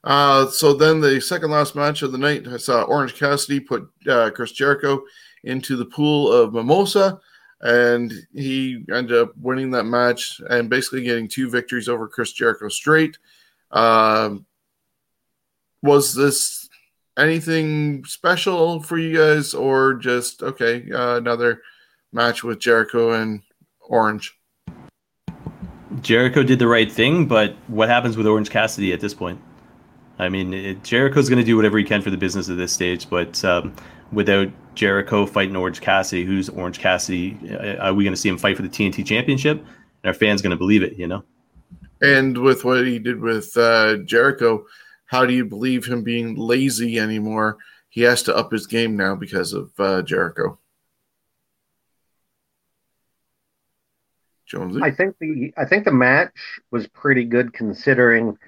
[0.05, 3.91] Uh, so then the second last match of the night, I saw Orange Cassidy put
[4.09, 5.03] uh, Chris Jericho
[5.45, 7.21] into the pool of mimosa,
[7.61, 12.69] and he ended up winning that match and basically getting two victories over Chris Jericho
[12.69, 13.19] straight.
[13.73, 14.47] Um,
[15.83, 16.68] was this
[17.19, 21.63] anything special for you guys, or just okay, uh, another
[22.13, 23.43] match with Jericho and
[23.81, 24.35] Orange.
[26.01, 29.41] Jericho did the right thing, but what happens with Orange Cassidy at this point?
[30.19, 32.73] I mean, it, Jericho's going to do whatever he can for the business at this
[32.73, 33.75] stage, but um,
[34.13, 38.39] without Jericho fighting Orange Cassidy, who's Orange Cassidy, uh, are we going to see him
[38.39, 39.59] fight for the TNT Championship?
[39.59, 41.25] And our fans going to believe it, you know?
[42.01, 44.65] And with what he did with uh, Jericho,
[45.09, 47.59] how do you believe him being lazy anymore?
[47.89, 50.59] He has to up his game now because of uh, Jericho.
[54.47, 54.81] Jonesy?
[54.83, 58.39] I think the I think the match was pretty good considering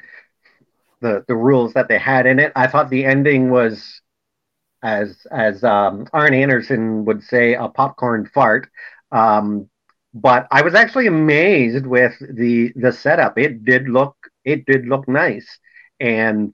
[1.01, 2.53] the the rules that they had in it.
[2.57, 4.01] I thought the ending was
[4.82, 8.69] as as um, Arn Anderson would say a popcorn fart.
[9.12, 9.69] Um,
[10.12, 13.39] but I was actually amazed with the the setup.
[13.39, 15.59] It did look it did look nice,
[16.01, 16.52] and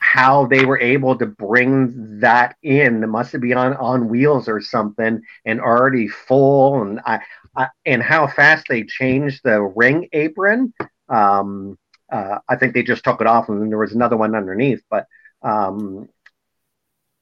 [0.00, 3.02] how they were able to bring that in.
[3.02, 6.82] It must be on on wheels or something, and already full.
[6.82, 7.20] And I,
[7.56, 10.72] I and how fast they changed the ring apron.
[11.08, 11.78] Um,
[12.10, 14.82] uh, I think they just took it off, and then there was another one underneath.
[14.90, 15.06] But
[15.42, 16.08] um,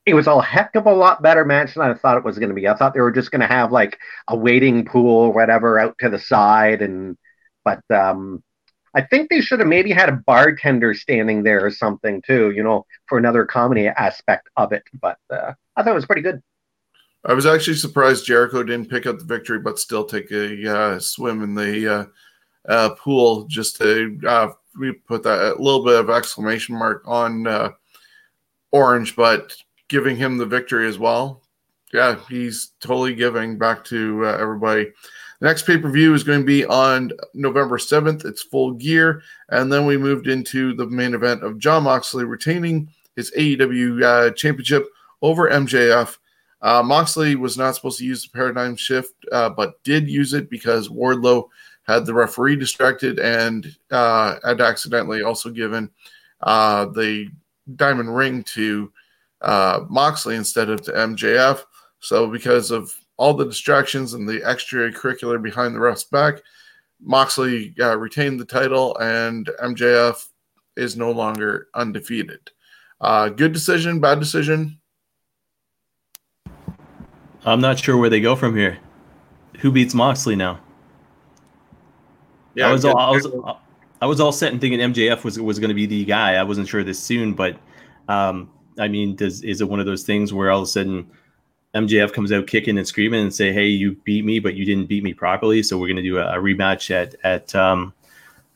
[0.04, 2.50] it was a heck of a lot better match than I thought it was going
[2.50, 2.68] to be.
[2.68, 3.98] I thought they were just going to have like
[4.28, 7.16] a waiting pool, or whatever, out to the side, and
[7.64, 8.42] but um,
[8.96, 12.62] I think they should have maybe had a bartender standing there or something too, you
[12.62, 14.84] know, for another comedy aspect of it.
[14.98, 16.42] But uh, I thought it was pretty good.
[17.22, 20.98] I was actually surprised Jericho didn't pick up the victory, but still take a uh,
[20.98, 22.04] swim in the uh,
[22.72, 24.48] uh pool just to uh,
[24.78, 27.72] we put that a little bit of exclamation mark on uh,
[28.72, 29.54] Orange, but
[29.88, 31.42] giving him the victory as well.
[31.92, 34.92] Yeah, he's totally giving back to everybody.
[35.40, 38.24] The next pay per view is going to be on November 7th.
[38.24, 39.22] It's full gear.
[39.50, 44.30] And then we moved into the main event of John Moxley retaining his AEW uh,
[44.32, 44.86] championship
[45.22, 46.16] over MJF.
[46.62, 50.48] Uh, Moxley was not supposed to use the paradigm shift, uh, but did use it
[50.48, 51.48] because Wardlow
[51.86, 55.90] had the referee distracted and uh, had accidentally also given
[56.40, 57.28] uh, the
[57.76, 58.92] diamond ring to
[59.42, 61.62] uh, Moxley instead of to MJF.
[62.00, 66.42] So, because of all the distractions and the extracurricular behind the ref's back,
[67.00, 70.26] Moxley uh, retained the title, and MJF
[70.76, 72.50] is no longer undefeated.
[73.00, 74.78] Uh, good decision, bad decision.
[77.44, 78.78] I'm not sure where they go from here.
[79.58, 80.60] Who beats Moxley now?
[82.54, 83.26] Yeah, I was all I was
[84.00, 86.34] I was all set and thinking MJF was was going to be the guy.
[86.34, 87.56] I wasn't sure this soon, but
[88.08, 91.06] um, I mean, does is it one of those things where all of a sudden
[91.76, 94.86] MJF comes out kicking and screaming and say, "Hey, you beat me, but you didn't
[94.86, 97.92] beat me properly, so we're going to do a, a, rematch at at um,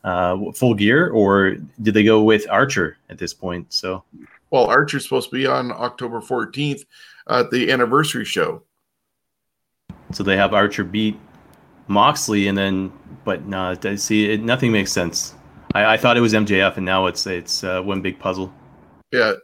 [0.04, 3.72] uh, Full Gear," or did they go with Archer at this point?
[3.72, 4.02] So,
[4.50, 6.84] well, Archer's supposed to be on October fourteenth
[7.28, 8.62] at the anniversary show.
[10.12, 11.18] So they have Archer beat
[11.88, 12.92] Moxley, and then,
[13.24, 15.34] but no, nah, see, it, nothing makes sense.
[15.74, 18.52] I, I, thought it was MJF, and now it's it's uh, one big puzzle.
[19.12, 19.34] Yeah,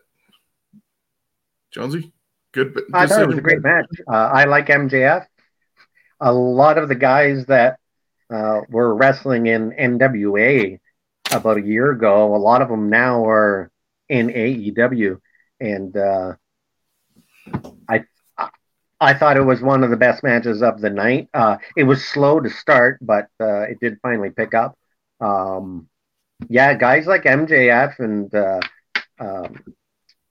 [1.70, 2.12] Jonesy,
[2.56, 2.74] good.
[2.74, 3.86] good I thought it was a great match.
[4.10, 5.26] Uh, I like MJF.
[6.20, 7.78] A lot of the guys that
[8.30, 10.80] uh, were wrestling in NWA
[11.32, 13.70] about a year ago, a lot of them now are
[14.08, 15.20] in AEW,
[15.60, 16.34] and uh,
[17.88, 18.04] I
[19.00, 21.28] I thought it was one of the best matches of the night.
[21.34, 24.78] Uh, it was slow to start, but uh, it did finally pick up.
[25.20, 25.88] Um,
[26.48, 28.60] yeah, guys like MJF and uh,
[29.18, 29.62] um,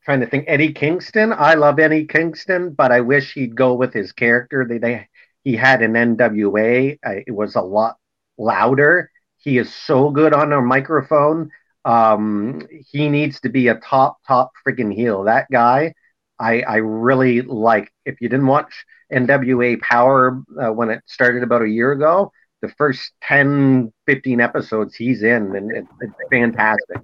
[0.06, 1.34] trying to think Eddie Kingston.
[1.34, 5.08] I love Eddie Kingston, but I wish he'd go with his character they
[5.44, 6.98] he had in NWA.
[7.06, 7.98] Uh, it was a lot
[8.38, 9.12] louder.
[9.38, 11.52] He is so good on a microphone.
[11.86, 12.62] Um,
[12.92, 15.24] he needs to be a top top freaking heel.
[15.26, 15.94] That guy,
[16.40, 17.92] I I really like.
[18.06, 22.70] If you didn't watch NWA Power uh, when it started about a year ago, the
[22.70, 26.98] first 10, 15 episodes he's in, and it, it's fantastic.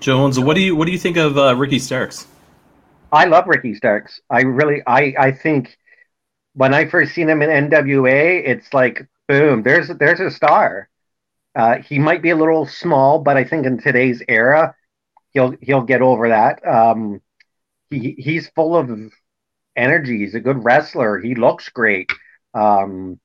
[0.00, 2.26] Jones, what do you what do you think of uh, Ricky Starks?
[3.12, 4.20] I love Ricky Starks.
[4.30, 5.76] I really, I, I think
[6.54, 10.88] when I first seen him in NWA, it's like boom, there's there's a star.
[11.54, 14.74] Uh, he might be a little small, but I think in today's era,
[15.32, 16.66] he'll he'll get over that.
[16.66, 17.20] Um,
[17.90, 18.90] he he's full of
[19.76, 20.18] energy.
[20.18, 21.18] He's a good wrestler.
[21.18, 22.10] He looks great.
[22.54, 23.20] Um,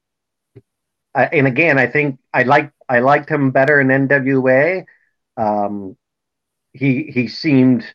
[1.15, 4.85] and again, I think I like I liked him better in NWA.
[5.37, 5.97] Um,
[6.73, 7.85] he he seemed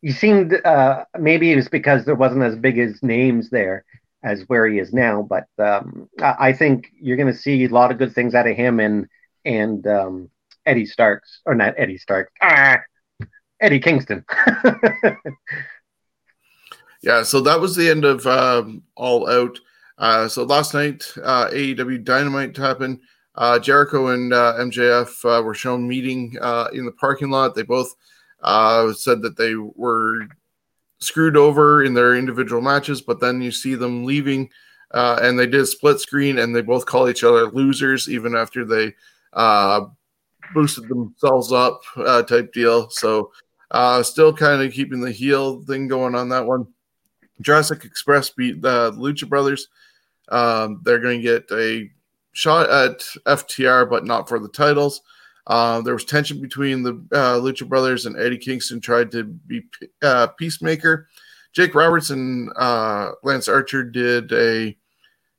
[0.00, 3.84] he seemed uh, maybe it was because there wasn't as big as names there
[4.22, 5.22] as where he is now.
[5.22, 8.56] But um, I think you're going to see a lot of good things out of
[8.56, 9.08] him and
[9.44, 10.30] and um,
[10.66, 12.78] Eddie Starks or not Eddie Starks, ah,
[13.60, 14.24] Eddie Kingston.
[17.02, 19.58] yeah, so that was the end of um, All Out.
[20.02, 22.98] Uh, so last night, uh, AEW Dynamite happened.
[23.36, 27.54] Uh, Jericho and uh, MJF uh, were shown meeting uh, in the parking lot.
[27.54, 27.94] They both
[28.96, 30.26] said that they were
[30.98, 34.50] screwed over in their individual matches, but then you see them leaving,
[34.90, 38.64] and they did a split screen, and they both call each other losers even after
[38.64, 38.92] they
[40.52, 41.80] boosted themselves up,
[42.26, 42.90] type deal.
[42.90, 43.30] So
[44.02, 46.66] still kind of keeping the heel thing going on that one.
[47.40, 49.68] Jurassic Express beat the Lucha Brothers.
[50.32, 51.90] Um, they're going to get a
[52.32, 55.02] shot at FTR, but not for the titles.
[55.46, 59.62] Uh, there was tension between the uh, Lucha Brothers and Eddie Kingston tried to be
[60.02, 61.08] uh, peacemaker.
[61.52, 64.76] Jake Roberts and uh, Lance Archer did a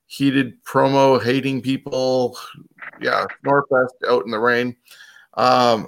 [0.05, 2.37] heated promo, hating people.
[3.01, 4.75] Yeah, Northwest out in the rain.
[5.35, 5.87] Um,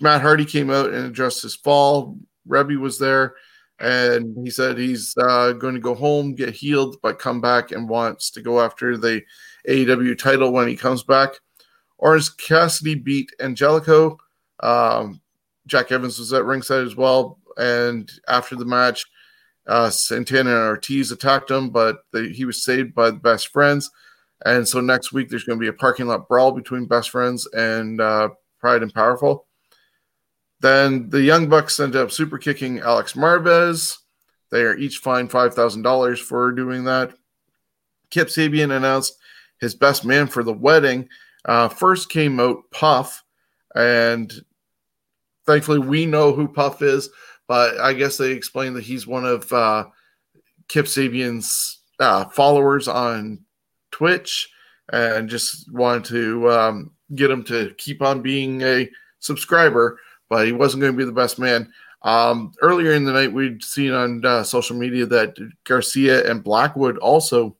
[0.00, 2.18] Matt Hardy came out and addressed his fall.
[2.48, 3.34] Reby was there,
[3.80, 7.88] and he said he's uh, going to go home, get healed, but come back and
[7.88, 9.22] wants to go after the
[9.68, 11.30] AEW title when he comes back.
[11.98, 14.18] Orange Cassidy beat Angelico.
[14.60, 15.20] Um,
[15.66, 17.38] Jack Evans was at ringside as well.
[17.56, 19.04] And after the match,
[19.66, 23.90] uh, Santana and Ortiz attacked him, but they, he was saved by the best friends.
[24.46, 27.46] And so next week, there's going to be a parking lot brawl between best friends
[27.52, 28.30] and uh,
[28.60, 29.47] Pride and Powerful.
[30.60, 33.98] Then the Young Bucks ended up super kicking Alex Marvez.
[34.50, 37.12] They are each fined $5,000 for doing that.
[38.10, 39.18] Kip Sabian announced
[39.60, 41.08] his best man for the wedding.
[41.44, 43.22] Uh, first came out Puff,
[43.74, 44.32] and
[45.46, 47.10] thankfully we know who Puff is,
[47.46, 49.86] but I guess they explained that he's one of uh,
[50.68, 53.40] Kip Sabian's uh, followers on
[53.90, 54.50] Twitch
[54.92, 58.88] and just wanted to um, get him to keep on being a
[59.20, 59.98] subscriber,
[60.28, 61.72] but he wasn't going to be the best man.
[62.02, 66.98] Um, earlier in the night, we'd seen on uh, social media that Garcia and Blackwood
[66.98, 67.56] also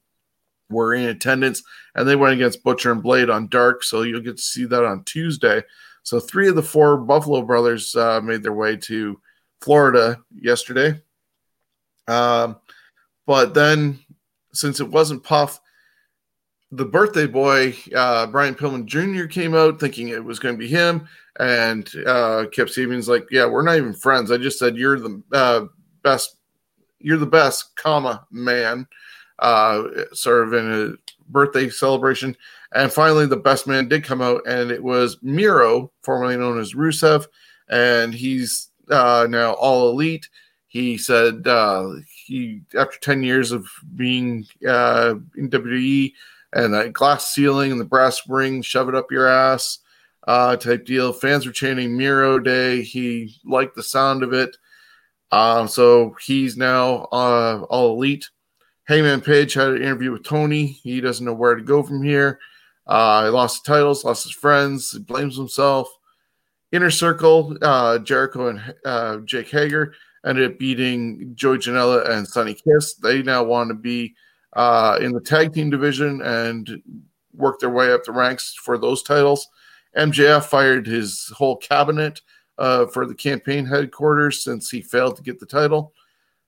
[0.70, 1.62] were in attendance,
[1.94, 3.82] and they went against Butcher and Blade on Dark.
[3.82, 5.62] So you'll get to see that on Tuesday.
[6.02, 9.20] So three of the four Buffalo brothers uh, made their way to
[9.60, 11.00] Florida yesterday.
[12.06, 12.56] Um,
[13.26, 13.98] but then,
[14.52, 15.60] since it wasn't Puff,
[16.70, 20.68] the birthday boy, uh, Brian Pillman Jr., came out thinking it was going to be
[20.68, 21.08] him.
[21.40, 24.30] And uh, Kip Sabian's like, Yeah, we're not even friends.
[24.30, 25.66] I just said, You're the uh,
[26.02, 26.36] best,
[26.98, 28.86] you're the best, comma, man
[29.38, 32.36] uh, sort of in a birthday celebration.
[32.74, 36.74] And finally, the best man did come out, and it was Miro, formerly known as
[36.74, 37.26] Rusev,
[37.70, 40.28] and he's uh, now all elite.
[40.66, 41.92] He said uh,
[42.26, 43.66] he, after 10 years of
[43.96, 46.12] being uh, in WWE
[46.52, 49.78] and a glass ceiling and the brass ring, shove it up your ass
[50.28, 52.82] uh, type deal, fans were chanting Miro Day.
[52.82, 54.54] He liked the sound of it.
[55.32, 58.28] Um, so he's now uh, all elite.
[58.84, 60.66] Hangman Page had an interview with Tony.
[60.66, 62.38] He doesn't know where to go from here.
[62.86, 65.88] Uh, he lost the titles, lost his friends, he blames himself.
[66.72, 69.94] Inner Circle, uh, Jericho and uh, Jake Hager
[70.26, 72.94] ended up beating Joey Janela and Sonny Kiss.
[72.96, 74.14] They now want to be
[74.54, 76.82] uh, in the tag team division and
[77.34, 79.48] worked their way up the ranks for those titles.
[79.96, 82.20] MJF fired his whole cabinet
[82.58, 85.92] uh, for the campaign headquarters since he failed to get the title.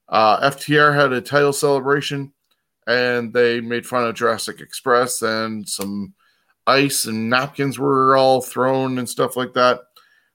[0.09, 2.33] Uh, FTR had a title celebration
[2.87, 6.15] and they made fun of Jurassic Express and some
[6.67, 9.81] ice and napkins were all thrown and stuff like that.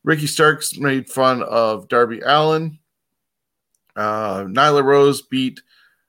[0.03, 2.79] Ricky Starks made fun of Darby Allin.
[3.95, 5.61] Uh, Nyla Rose beat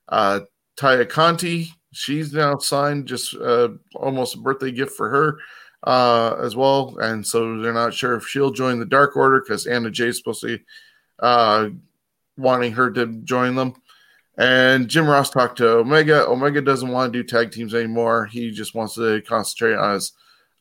[0.07, 0.41] uh,
[0.77, 1.73] Taya Conti.
[1.91, 5.37] She's now signed, just uh, almost a birthday gift for her
[5.83, 6.97] uh, as well.
[6.99, 10.41] And so they're not sure if she'll join the Dark Order because Anna Jay's supposed
[10.41, 10.59] to
[11.19, 11.69] uh,
[12.37, 13.73] wanting her to join them.
[14.37, 16.27] And Jim Ross talked to Omega.
[16.27, 18.25] Omega doesn't want to do tag teams anymore.
[18.25, 20.11] He just wants to concentrate on his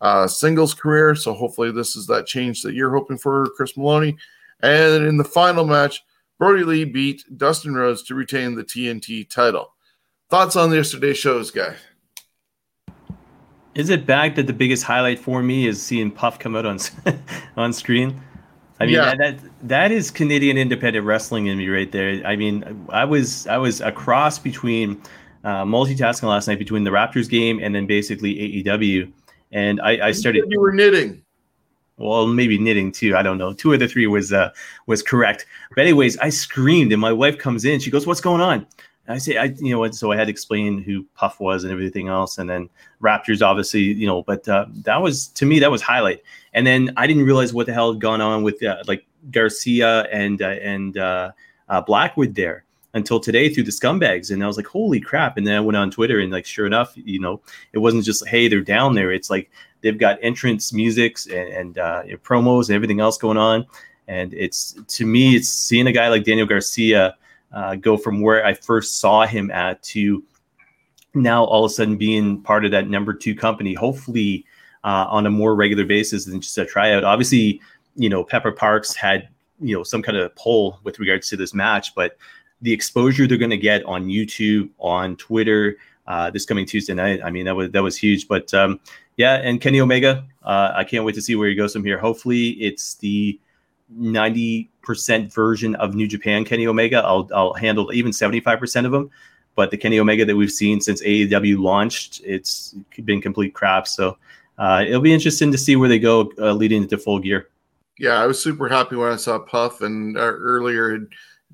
[0.01, 1.15] uh, singles career.
[1.15, 4.17] So hopefully, this is that change that you're hoping for, Chris Maloney.
[4.63, 6.03] And in the final match,
[6.39, 9.75] Brodie Lee beat Dustin Rhodes to retain the TNT title.
[10.29, 11.77] Thoughts on yesterday's shows, guy?
[13.77, 16.79] Is it bad that the biggest highlight for me is seeing Puff come out on
[17.57, 18.21] on screen?
[18.81, 19.15] I mean yeah.
[19.15, 22.21] that, that that is Canadian independent wrestling in me right there.
[22.27, 25.01] I mean, I was I was a cross between
[25.45, 28.35] uh, multitasking last night between the Raptors game and then basically
[28.65, 29.13] AEW,
[29.53, 30.45] and I, I started.
[30.49, 31.23] You were knitting.
[31.99, 33.17] Well, maybe knitting too.
[33.17, 33.55] I don't know.
[33.55, 34.51] Two of the three was uh,
[34.87, 35.47] was correct.
[35.75, 37.79] But anyways, I screamed, and my wife comes in.
[37.79, 38.67] She goes, "What's going on?"
[39.09, 39.95] I say, I you know what?
[39.95, 42.69] So I had to explain who Puff was and everything else, and then
[43.01, 44.23] Raptors, obviously, you know.
[44.23, 46.23] But uh, that was to me that was highlight.
[46.55, 50.03] And then I didn't realize what the hell had gone on with uh, like Garcia
[50.13, 51.33] and uh, and uh,
[51.69, 52.65] uh, Blackwood there.
[52.97, 54.31] until today through the scumbags.
[54.31, 55.37] And I was like, holy crap.
[55.37, 57.41] And then I went on Twitter and like, sure enough, you know,
[57.73, 59.13] it wasn't just, hey, they're down there.
[59.13, 59.51] It's like
[59.83, 63.67] they've got entrance musics and, and uh, promos and everything else going on.
[64.09, 67.17] And it's to me, it's seeing a guy like Daniel Garcia
[67.53, 70.23] uh, go from where I first saw him at to
[71.15, 74.45] now all of a sudden being part of that number two company, hopefully
[74.85, 77.05] uh, on a more regular basis than just a tryout.
[77.05, 77.61] Obviously,
[77.97, 79.29] you know, Pepper Parks had,
[79.61, 82.19] you know, some kind of pull with regards to this match, but
[82.63, 87.21] the exposure they're going to get on YouTube, on Twitter, uh, this coming Tuesday night.
[87.25, 88.29] I mean, that was that was huge.
[88.29, 88.81] But um,
[89.17, 91.99] yeah, and Kenny Omega, uh, I can't wait to see where he goes from here.
[91.99, 93.39] Hopefully, it's the
[93.89, 97.03] ninety percent version of New Japan Kenny Omega.
[97.05, 99.11] I'll I'll handle even seventy five percent of them.
[99.55, 103.89] But the Kenny Omega that we've seen since AEW launched, it's been complete crap.
[103.89, 104.19] So
[104.59, 107.49] uh, it'll be interesting to see where they go uh, leading into full gear.
[107.99, 111.09] Yeah, I was super happy when I saw Puff, and uh, earlier,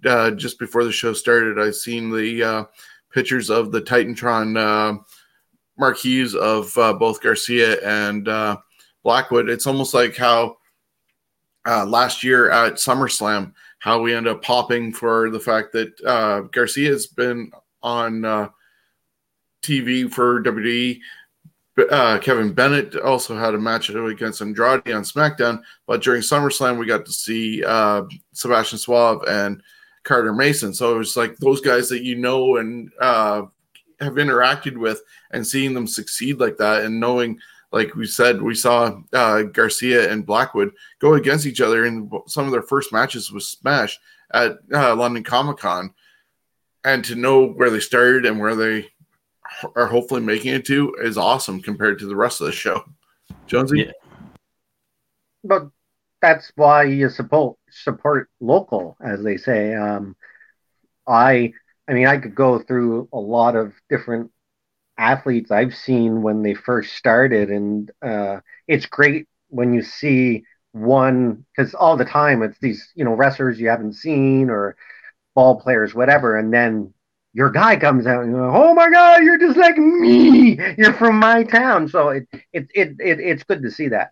[0.05, 2.65] uh, just before the show started, I seen the uh,
[3.13, 4.99] pictures of the Titantron uh,
[5.79, 8.25] marquees of both Garcia and
[9.05, 9.49] Blackwood.
[9.49, 10.57] It's almost like how
[11.67, 17.07] last year at SummerSlam, how we end up popping for the fact that Garcia has
[17.07, 17.51] been
[17.83, 18.49] on uh,
[19.63, 21.01] TV for WWE.
[21.91, 26.87] Uh, Kevin Bennett also had a match against Andrade on SmackDown, but during SummerSlam we
[26.87, 28.03] got to see uh,
[28.33, 29.63] Sebastian Suave and
[30.05, 30.75] Carter Mason.
[30.75, 33.43] So it was like those guys that you know and uh,
[34.01, 37.39] have interacted with, and seeing them succeed like that, and knowing,
[37.73, 42.45] like we said, we saw uh, Garcia and Blackwood go against each other in some
[42.45, 43.99] of their first matches with Smash
[44.33, 45.93] at uh, London Comic Con
[46.85, 48.89] and to know where they started and where they
[49.77, 52.85] are hopefully making it to is awesome compared to the rest of the show.
[53.47, 53.93] Jonesy, yeah.
[55.45, 55.69] but
[56.21, 59.75] that's why you support support local, as they say.
[59.75, 60.17] Um,
[61.07, 61.53] I,
[61.89, 64.31] I mean, I could go through a lot of different
[64.99, 71.45] athletes I've seen when they first started, and uh, it's great when you see one
[71.55, 74.77] because all the time it's these you know wrestlers you haven't seen or
[75.35, 76.93] ball players, whatever, and then
[77.35, 80.59] your guy comes out and you're like, oh my god, you're just like me.
[80.79, 81.89] You're from my town.
[81.89, 84.11] So it it it, it it's good to see that.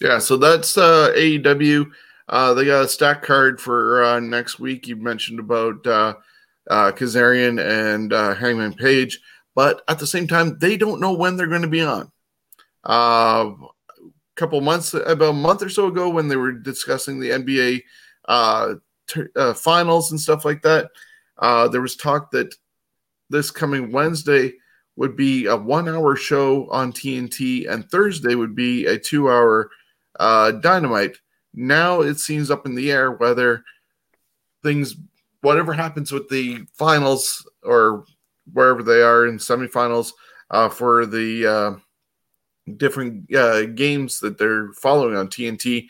[0.00, 1.90] Yeah, so that's uh, AEW.
[2.28, 4.86] Uh, they got a stack card for uh, next week.
[4.86, 5.86] You mentioned about
[6.68, 9.20] uh, Kazarian and uh, Hangman Page,
[9.54, 12.10] but at the same time, they don't know when they're going to be on.
[12.84, 13.52] Uh,
[14.00, 17.82] a couple months, about a month or so ago, when they were discussing the NBA
[18.26, 18.74] uh,
[19.36, 20.90] uh, finals and stuff like that.
[21.38, 22.54] Uh, there was talk that
[23.30, 24.52] this coming Wednesday
[24.96, 29.70] would be a one hour show on TNT, and Thursday would be a two hour
[30.20, 31.16] uh, dynamite.
[31.52, 33.64] Now it seems up in the air whether
[34.62, 34.96] things,
[35.44, 38.04] whatever happens with the finals or
[38.52, 40.12] wherever they are in semifinals
[40.50, 45.86] uh, for the uh, different uh, games that they're following on TNT.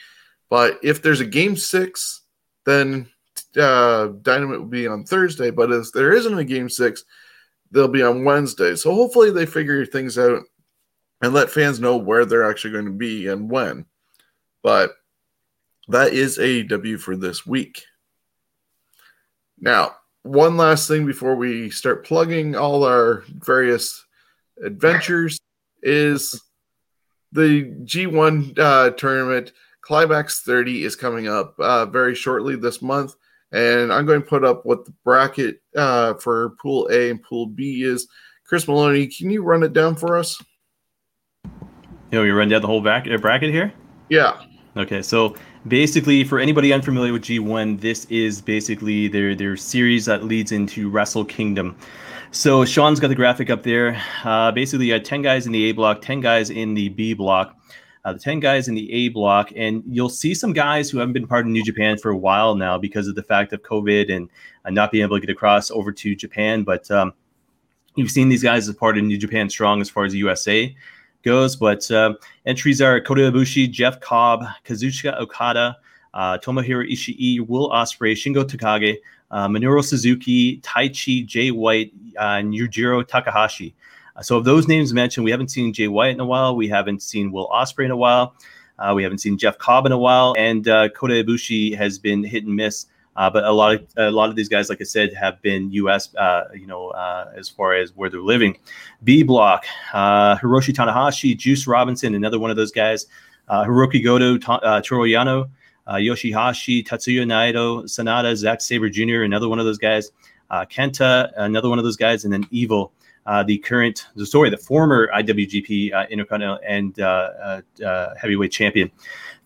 [0.50, 2.24] But if there's a game six
[2.64, 3.08] then
[3.56, 5.50] uh, Dynamite will be on Thursday.
[5.50, 7.04] But if there isn't a game six,
[7.70, 8.74] they'll be on Wednesday.
[8.76, 10.42] So hopefully they figure things out
[11.22, 13.86] and let fans know where they're actually going to be and when.
[14.62, 14.92] But
[15.88, 17.82] that is AEW for this week.
[19.64, 24.04] Now, one last thing before we start plugging all our various
[24.62, 25.40] adventures
[25.82, 26.38] is
[27.32, 33.14] the G1 uh, tournament Climax 30 is coming up uh, very shortly this month,
[33.52, 37.46] and I'm going to put up what the bracket uh, for Pool A and Pool
[37.46, 38.06] B is.
[38.46, 40.42] Chris Maloney, can you run it down for us?
[41.44, 43.72] You know, you run down the whole back, uh, bracket here?
[44.10, 44.42] Yeah.
[44.76, 45.36] Okay, so
[45.68, 50.90] basically, for anybody unfamiliar with G1, this is basically their their series that leads into
[50.90, 51.76] Wrestle Kingdom.
[52.30, 54.00] So Shawn's got the graphic up there.
[54.24, 57.14] Uh, basically, you had 10 guys in the A block, 10 guys in the B
[57.14, 57.56] block
[58.04, 59.52] uh, the 10 guys in the A block.
[59.56, 62.54] And you'll see some guys who haven't been part of New Japan for a while
[62.54, 64.28] now because of the fact of COVID and
[64.64, 66.64] uh, not being able to get across over to Japan.
[66.64, 67.14] But um,
[67.96, 70.74] you've seen these guys as part of New Japan Strong as far as USA
[71.24, 71.56] goes.
[71.56, 72.14] But uh,
[72.46, 75.76] entries are Kota Ibushi, Jeff Cobb, Kazuchika Okada,
[76.12, 78.98] uh, Tomohiro Ishii, Will Ospreay, Shingo Takagi,
[79.30, 83.74] uh, Minoru Suzuki, Taichi, Jay White, uh, and Yujiro Takahashi.
[84.22, 86.54] So of those names mentioned, we haven't seen Jay White in a while.
[86.54, 88.36] We haven't seen Will Ospreay in a while.
[88.78, 92.22] Uh, we haven't seen Jeff Cobb in a while, and uh, Kota Ibushi has been
[92.22, 92.86] hit and miss.
[93.16, 95.70] Uh, but a lot of a lot of these guys, like I said, have been
[95.72, 96.14] U.S.
[96.16, 98.58] Uh, you know, uh, as far as where they're living.
[99.04, 103.06] B block: uh, Hiroshi Tanahashi, Juice Robinson, another one of those guys.
[103.48, 105.50] Hirooki Goto, Ta- Toru Yano,
[105.86, 110.12] uh, Yoshihashi, Tetsuya Naito, Sanada, Zack Sabre Jr., another one of those guys,
[110.50, 112.92] uh, Kenta, another one of those guys, and then Evil,
[113.26, 118.90] uh, the current, sorry, the former IWGP uh, Intercontinental and uh, uh, heavyweight champion.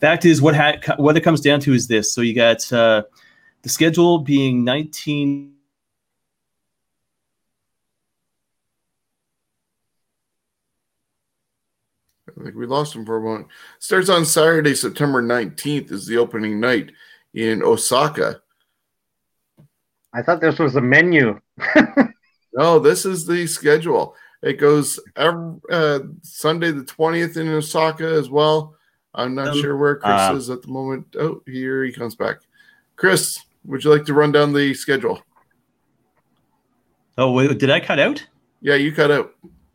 [0.00, 2.12] Fact is, what ha- what it comes down to is this.
[2.12, 2.60] So you got
[3.62, 5.52] the schedule being 19-
[12.38, 13.48] I think we lost him for a moment.
[13.78, 16.92] Starts on Saturday, September 19th, is the opening night
[17.34, 18.40] in Osaka.
[20.14, 21.40] I thought this was a menu.
[22.52, 24.14] no, this is the schedule.
[24.42, 28.76] It goes every, uh, Sunday the 20th in Osaka as well.
[29.14, 31.16] I'm not um, sure where Chris uh, is at the moment.
[31.18, 32.38] Oh, here he comes back.
[32.94, 35.22] Chris, would you like to run down the schedule?
[37.18, 38.26] Oh, wait, did I cut out?
[38.60, 39.34] Yeah, you cut out.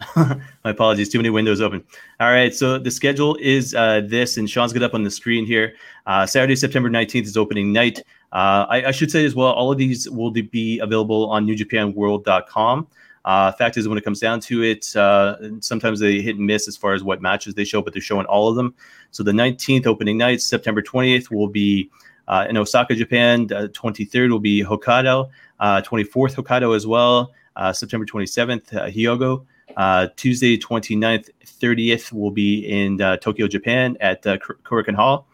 [0.15, 1.09] My apologies.
[1.09, 1.83] Too many windows open.
[2.19, 2.53] All right.
[2.53, 5.75] So the schedule is uh, this, and Shawn's got up on the screen here.
[6.05, 7.99] Uh, Saturday, September 19th is opening night.
[8.33, 12.87] Uh, I, I, should say as well, all of these will be available on NewJapanWorld.com.
[13.25, 16.67] Uh, fact is, when it comes down to it, uh, sometimes they hit and miss
[16.67, 18.73] as far as what matches they show, but they're showing all of them.
[19.11, 21.89] So the 19th opening night, September 20th, will be
[22.27, 23.47] uh, in Osaka, Japan.
[23.47, 25.29] 23rd will be Hokkaido.
[25.61, 27.33] 24th, Hokkaido as well.
[27.73, 29.45] September 27th, Hyogo.
[29.75, 35.27] Uh, Tuesday, 29th, 30th will be in uh, Tokyo, Japan at uh, Korakuen Hall.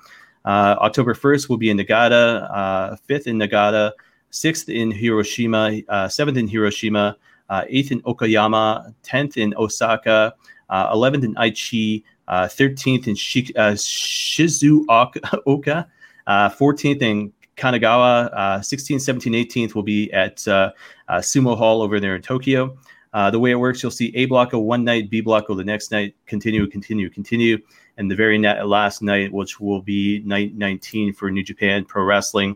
[0.46, 3.92] Uh, October 1st will be in Nagata, 5th uh, in Nagata,
[4.32, 7.18] 6th in Hiroshima, 7th uh, in Hiroshima,
[7.50, 10.34] 8th in Okayama, 10th in Osaka,
[10.72, 15.20] 11th in Aichi, 13th in Shi- Shizuoka,
[16.30, 18.30] Uh, 14th in Kanagawa,
[18.60, 20.72] 16th, 17th, 18th will be at uh,
[21.08, 22.78] uh, Sumo Hall over there in Tokyo.
[23.14, 25.58] Uh, the way it works, you'll see A block of one night, B block of
[25.58, 27.58] the next night, continue, continue, continue.
[27.98, 32.56] And the very last night, which will be night 19 for New Japan Pro Wrestling,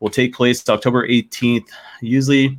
[0.00, 1.70] will take place October 18th.
[2.02, 2.58] Usually,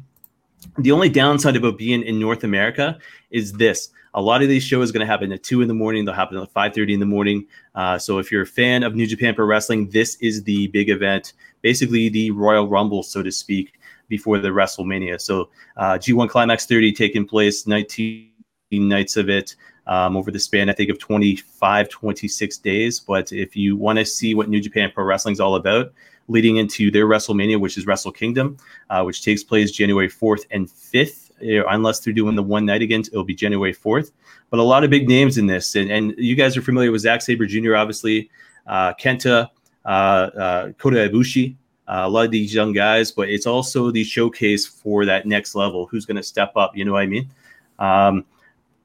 [0.79, 2.97] the only downside about being in North America
[3.29, 3.91] is this.
[4.15, 6.05] A lot of these shows are going to happen at two in the morning.
[6.05, 7.45] They'll happen at 5:30 in the morning.
[7.75, 10.89] Uh, so if you're a fan of New Japan Pro Wrestling, this is the big
[10.89, 13.73] event, basically the Royal Rumble, so to speak
[14.07, 15.19] before the WrestleMania.
[15.19, 18.31] So uh, G1 Climax 30 taking place 19
[18.71, 19.55] nights of it
[19.87, 22.99] um, over the span, I think, of 25, 26 days.
[22.99, 25.93] But if you want to see what New Japan Pro Wrestling is all about,
[26.27, 28.57] leading into their WrestleMania, which is Wrestle Kingdom,
[28.89, 31.24] uh, which takes place January 4th and 5th.
[31.39, 34.11] Unless they're doing the one night again, it'll be January 4th.
[34.49, 35.75] But a lot of big names in this.
[35.75, 38.29] And, and you guys are familiar with Zack Sabre Jr., obviously,
[38.67, 39.49] uh, Kenta,
[39.85, 41.55] uh, uh, Kota Ibushi,
[41.87, 45.55] uh, a lot of these young guys, but it's also the showcase for that next
[45.55, 45.85] level.
[45.85, 46.75] Who's going to step up?
[46.75, 47.29] You know what I mean?
[47.77, 48.25] Um,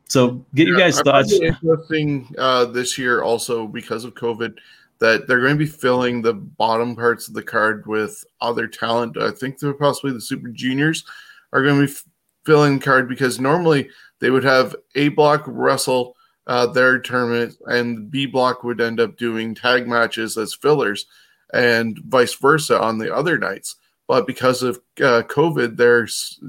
[0.06, 1.32] so get yeah, you guys thoughts.
[1.32, 4.58] Interesting uh, this year also because of COVID
[4.98, 9.16] that they're going to be filling the bottom parts of the card with other talent.
[9.16, 11.04] I think they're possibly the Super Juniors
[11.52, 12.00] are going to be
[12.40, 13.88] f- filling the card because normally
[14.20, 19.16] they would have A block wrestle uh, their tournament and B block would end up
[19.16, 21.06] doing tag matches as fillers
[21.52, 23.76] and vice versa on the other nights.
[24.08, 26.08] But because of uh, COVID, they're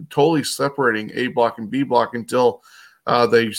[0.10, 2.64] totally separating A block and B block until
[3.06, 3.54] uh, they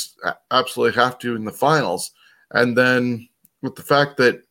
[0.51, 2.11] absolutely have to in the finals.
[2.51, 3.29] And then
[3.63, 4.43] with the fact that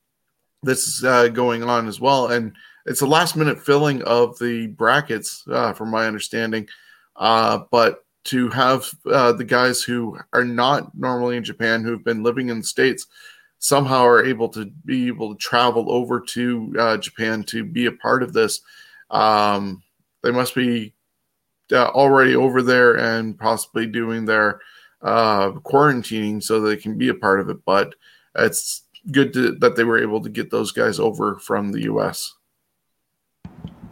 [0.64, 2.56] this is uh, going on as well, and
[2.86, 6.68] it's a last minute filling of the brackets, uh, from my understanding.
[7.16, 12.24] Uh, but to have uh, the guys who are not normally in Japan, who've been
[12.24, 13.08] living in the States,
[13.60, 17.92] somehow are able to be able to travel over to uh, Japan to be a
[17.92, 18.62] part of this.
[19.10, 19.84] Um,
[20.24, 20.94] they must be
[21.72, 24.62] uh, already over there and possibly doing their
[25.02, 27.58] uh, quarantining so they can be a part of it.
[27.66, 27.96] But
[28.36, 32.34] it's good to, that they were able to get those guys over from the U.S.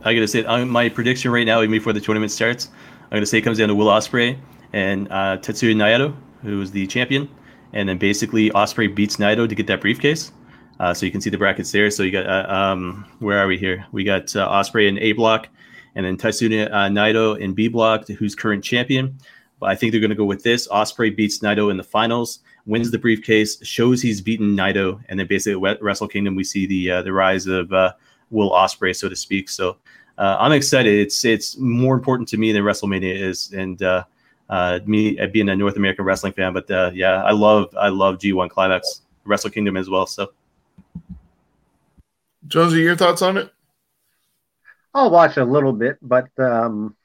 [0.03, 2.69] I gotta say, my prediction right now, even before the tournament starts,
[3.11, 4.38] I'm gonna say it comes down to Will Ospreay
[4.73, 7.30] and uh, Tetsuya Naito, who is the champion
[7.73, 10.31] and then basically Ospreay beats Naito to get that briefcase.
[10.80, 11.91] Uh, so you can see the brackets there.
[11.91, 13.86] So you got uh, um, where are we here?
[13.91, 15.49] We got uh, Ospreay in A block,
[15.95, 19.18] and then Tetsuya uh, Naito in B block, who's current champion.
[19.60, 20.69] But I think they're going to go with this.
[20.69, 25.27] Ospreay beats Naito in the finals, wins the briefcase, shows he's beaten Naito, and then
[25.27, 27.91] basically at Wrestle Kingdom we see the uh, the rise of uh,
[28.30, 29.49] Will Ospreay, so to speak.
[29.49, 29.76] So
[30.19, 30.93] uh, I'm excited.
[30.93, 34.03] It's it's more important to me than WrestleMania is, and uh,
[34.49, 36.51] uh, me uh, being a North American wrestling fan.
[36.51, 40.05] But uh, yeah, I love I love G1 Climax, Wrestle Kingdom as well.
[40.05, 40.33] So,
[42.47, 43.49] Jonesy, your thoughts on it?
[44.93, 46.97] I'll watch a little bit, but um,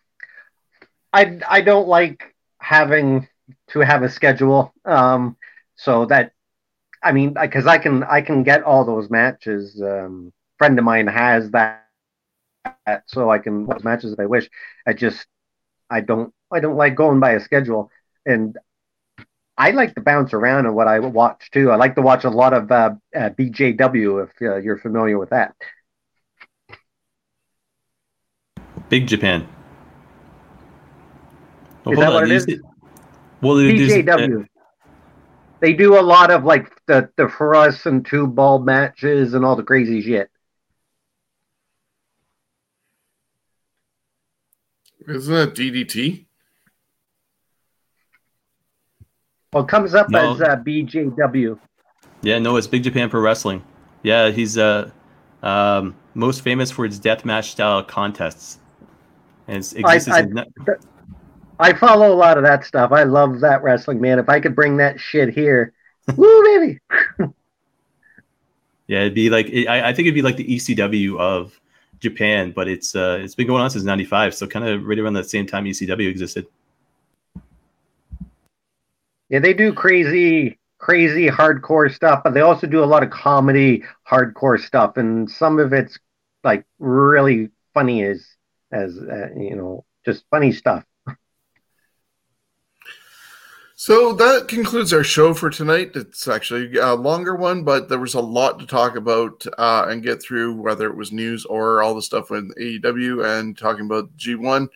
[1.12, 3.28] I I don't like having
[3.68, 4.74] to have a schedule.
[4.84, 5.36] Um,
[5.76, 6.32] so that
[7.00, 11.06] I mean, because I can I can get all those matches um, friend of mine
[11.06, 11.84] has that,
[13.06, 14.48] so I can watch matches if I wish.
[14.86, 15.26] I just
[15.90, 17.90] I don't I don't like going by a schedule,
[18.26, 18.56] and
[19.56, 21.70] I like to bounce around in what I watch too.
[21.70, 25.30] I like to watch a lot of uh, uh, BJW if uh, you're familiar with
[25.30, 25.54] that.
[28.88, 29.48] Big Japan.
[31.86, 32.46] Oh, is that what it is?
[33.40, 34.46] Well, BJW.
[35.60, 39.56] They do a lot of like the the thrust and two ball matches and all
[39.56, 40.30] the crazy shit.
[45.06, 46.26] Isn't that DDT?
[49.52, 50.35] Well, it comes up no.
[50.35, 51.59] as uh, BJW.
[52.22, 53.62] Yeah, no, it's Big Japan Pro Wrestling.
[54.02, 54.90] Yeah, he's uh,
[55.43, 58.59] um, most famous for his death match style contests.
[59.47, 60.74] And it's exists I, I,
[61.59, 62.93] I follow a lot of that stuff.
[62.93, 64.18] I love that wrestling, man.
[64.18, 65.72] If I could bring that shit here,
[66.16, 66.81] woo, baby.
[68.89, 71.60] yeah, it'd be like I, I think it'd be like the ECW of
[72.05, 75.14] Japan, but it's uh, it's been going on since '95, so kind of right around
[75.14, 76.47] the same time ECW existed.
[79.28, 83.82] Yeah, they do crazy, crazy hardcore stuff, but they also do a lot of comedy
[84.09, 85.98] hardcore stuff, and some of it's
[86.44, 88.24] like really funny as
[88.70, 90.85] as uh, you know, just funny stuff.
[93.85, 95.90] So that concludes our show for tonight.
[95.94, 100.02] It's actually a longer one, but there was a lot to talk about uh, and
[100.02, 104.16] get through, whether it was news or all the stuff with AEW and talking about
[104.16, 104.69] G1.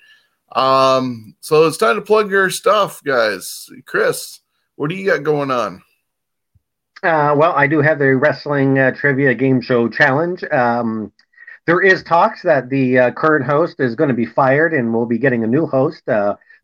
[0.53, 3.71] Um, so it's time to plug your stuff, guys.
[3.87, 4.41] Chris,
[4.77, 5.81] what do you got going on?
[7.03, 10.45] Uh, well, I do have the wrestling uh, trivia game show challenge.
[10.53, 11.13] Um,
[11.65, 15.07] there is talks that the uh, current host is going to be fired and we'll
[15.07, 16.03] be getting a new host.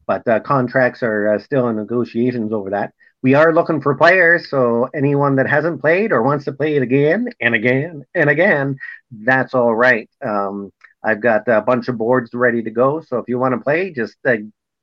[0.06, 2.92] But uh, contracts are uh, still in negotiations over that.
[3.22, 6.82] We are looking for players, so anyone that hasn't played or wants to play it
[6.82, 8.76] again and again and again,
[9.10, 10.10] that's all right.
[10.22, 10.70] Um,
[11.02, 13.92] I've got a bunch of boards ready to go, so if you want to play,
[13.92, 14.36] just uh,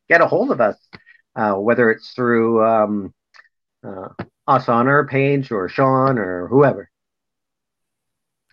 [0.09, 0.77] get a hold of us,
[1.35, 3.13] uh, whether it's through um,
[3.83, 4.09] uh,
[4.47, 6.89] us on our page or Shawn or whoever.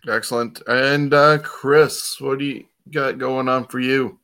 [0.07, 0.61] Excellent.
[0.67, 4.19] And uh, Chris, what do you got going on for you?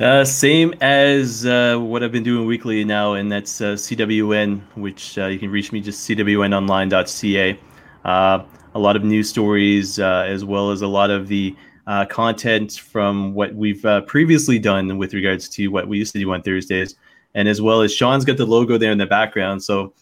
[0.00, 5.18] Uh, same as uh, what I've been doing weekly now, and that's uh, CWN, which
[5.18, 7.60] uh, you can reach me just cwnonline.ca.
[8.06, 8.42] Uh,
[8.74, 11.54] a lot of news stories, uh, as well as a lot of the
[12.08, 16.40] content from what we've previously done with regards to what we used to do on
[16.40, 16.94] Thursdays,
[17.34, 19.62] and as well as Shawn's got the logo there in the background.
[19.62, 19.92] So,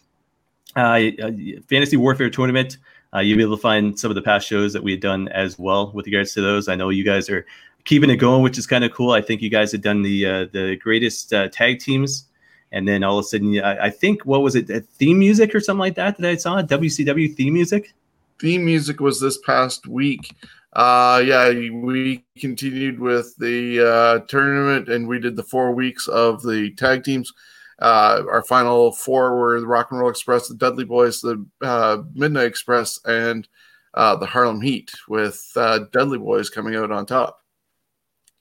[0.75, 2.77] Fantasy Warfare Tournament.
[3.21, 5.59] you'll be able to find some of the past shows that we had done as
[5.59, 6.69] well with regards to those.
[6.69, 7.45] I know you guys are
[7.85, 9.11] keeping it going, which is kind of cool.
[9.11, 12.25] I think you guys had done the uh, the greatest uh, tag teams,
[12.71, 15.59] and then all of a sudden, I, I think what was it, theme music or
[15.59, 17.93] something like that that I saw WCW theme music.
[18.39, 20.33] Theme music was this past week.
[20.73, 26.43] Uh, yeah, we continued with the uh, tournament, and we did the four weeks of
[26.43, 27.33] the tag teams.
[27.79, 32.03] Uh, our final four were the Rock and Roll Express, the Dudley Boys, the uh,
[32.13, 33.47] Midnight Express, and
[33.93, 37.38] uh, the Harlem Heat, with uh, Dudley Boys coming out on top.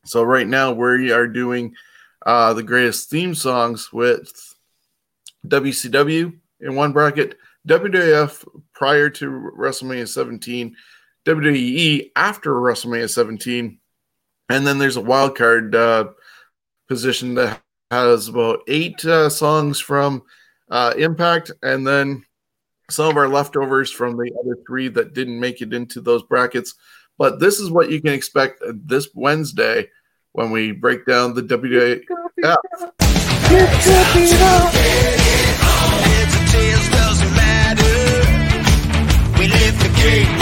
[0.09, 1.74] So right now we are doing
[2.24, 4.32] uh, the greatest theme songs with
[5.47, 7.36] WCW in one bracket,
[7.68, 10.74] WWF prior to WrestleMania 17,
[11.26, 13.78] WWE after WrestleMania 17,
[14.48, 16.06] and then there's a wild card uh,
[16.89, 17.60] position that
[17.90, 20.22] has about eight uh, songs from
[20.70, 22.24] uh, Impact, and then
[22.90, 26.74] some of our leftovers from the other three that didn't make it into those brackets.
[27.18, 29.89] But this is what you can expect this Wednesday
[30.32, 32.05] when we break down the WWF.
[39.38, 40.38] We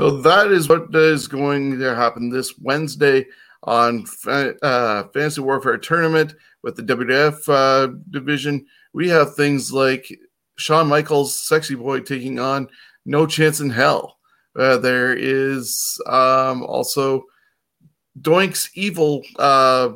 [0.00, 3.26] So that is what is going to happen this Wednesday
[3.64, 8.64] on uh, Fantasy Warfare Tournament with the WWF uh, division.
[8.94, 10.10] We have things like
[10.56, 12.70] Shawn Michaels, Sexy Boy, taking on
[13.04, 14.16] No Chance in Hell.
[14.58, 17.24] Uh, there is um, also
[18.18, 19.90] Doink's Evil uh,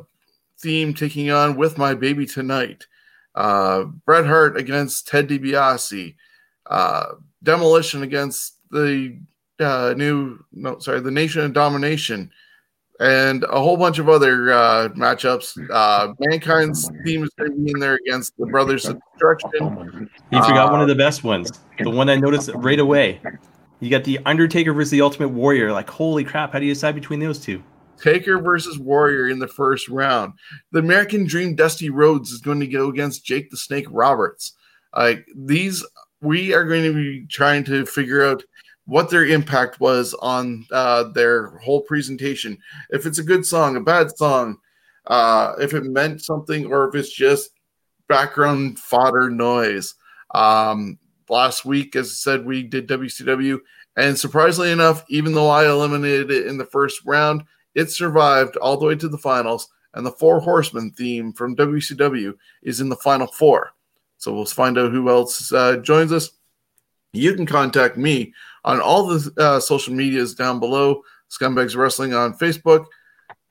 [0.59, 2.85] theme taking on With My Baby Tonight.
[3.33, 6.13] Uh, Bret Hart against Ted DiBiase.
[6.67, 7.05] Uh,
[7.41, 9.19] Demolition against the
[9.59, 12.31] uh, new, no, sorry, the Nation of Domination
[12.99, 15.57] and a whole bunch of other uh, matchups.
[15.71, 20.09] Uh, Mankind's team is going to be in there against the Brothers of Destruction.
[20.31, 23.21] You forgot uh, one of the best ones, the one I noticed right away.
[23.81, 25.71] You got the Undertaker versus the Ultimate Warrior.
[25.71, 26.53] Like, holy crap!
[26.53, 27.61] How do you decide between those two?
[28.01, 30.33] Taker versus Warrior in the first round.
[30.71, 34.53] The American Dream Dusty Rhodes is going to go against Jake the Snake Roberts.
[34.95, 35.85] Like these,
[36.21, 38.43] we are going to be trying to figure out
[38.85, 42.57] what their impact was on uh, their whole presentation.
[42.89, 44.57] If it's a good song, a bad song,
[45.07, 47.49] uh, if it meant something, or if it's just
[48.07, 49.95] background fodder noise.
[50.33, 50.99] Um,
[51.29, 53.59] last week, as I said, we did WCW,
[53.97, 57.43] and surprisingly enough, even though I eliminated it in the first round,
[57.73, 59.69] it survived all the way to the finals.
[59.93, 62.33] And the Four Horsemen theme from WCW
[62.63, 63.71] is in the final four.
[64.17, 66.31] So we'll find out who else uh, joins us.
[67.13, 68.33] You can contact me
[68.65, 71.01] on all the uh, social medias down below.
[71.29, 72.85] Scumbags Wrestling on Facebook,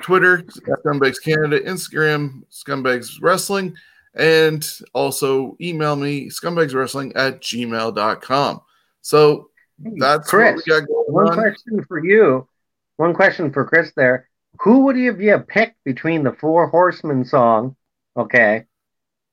[0.02, 3.74] Twitter, Scumbags Canada, Instagram, Scumbags Wrestling,
[4.14, 8.60] and also email me, scumbagswrestling at gmail.com.
[9.02, 10.62] So that's Chris,
[11.08, 11.34] one on.
[11.34, 12.48] question for you.
[12.96, 14.28] One question for Chris there.
[14.60, 17.74] Who would you have picked between the Four Horsemen song,
[18.16, 18.64] okay,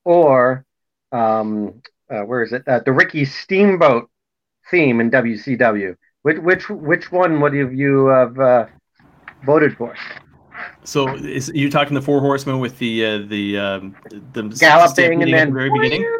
[0.04, 0.66] or
[1.12, 1.80] um,
[2.10, 2.66] uh, where is it?
[2.66, 4.10] Uh, the Ricky Steamboat
[4.72, 5.94] theme in WCW.
[6.22, 8.66] Which which which one would have you have uh,
[9.44, 9.94] voted for?
[10.82, 13.96] So is you talking the four horsemen with the uh, the um,
[14.32, 16.04] the galloping and then the very beginning?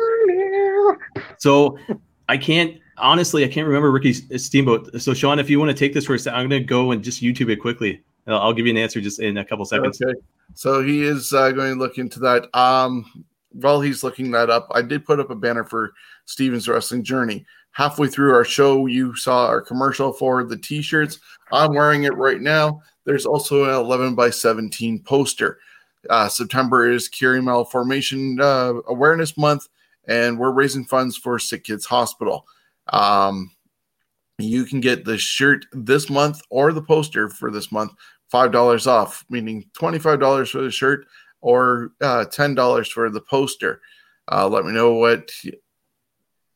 [1.39, 1.77] So
[2.29, 5.01] I can't honestly I can't remember Ricky Steamboat.
[5.01, 6.93] So Shawn, if you want to take this for a second, I'm going to go
[6.93, 8.03] and just YouTube it quickly.
[8.27, 10.01] I'll give you an answer just in a couple seconds.
[10.01, 10.15] Okay.
[10.55, 12.55] So he is uh, going to look into that.
[12.57, 15.93] Um, while he's looking that up, I did put up a banner for
[16.25, 21.19] Steven's Wrestling Journey halfway through our show, you saw our commercial for the t shirts.
[21.51, 22.83] I'm wearing it right now.
[23.05, 25.59] There's also an 11 by 17 poster.
[26.09, 29.69] Uh, September is Chiari Malformation uh, Awareness Month,
[30.07, 32.47] and we're raising funds for Sick Kids Hospital.
[32.89, 33.51] Um,
[34.39, 37.93] you can get the shirt this month or the poster for this month,
[38.33, 41.07] $5 off, meaning $25 for the shirt
[41.43, 43.83] or uh, $10 for the poster.
[44.31, 45.31] Uh, let me know what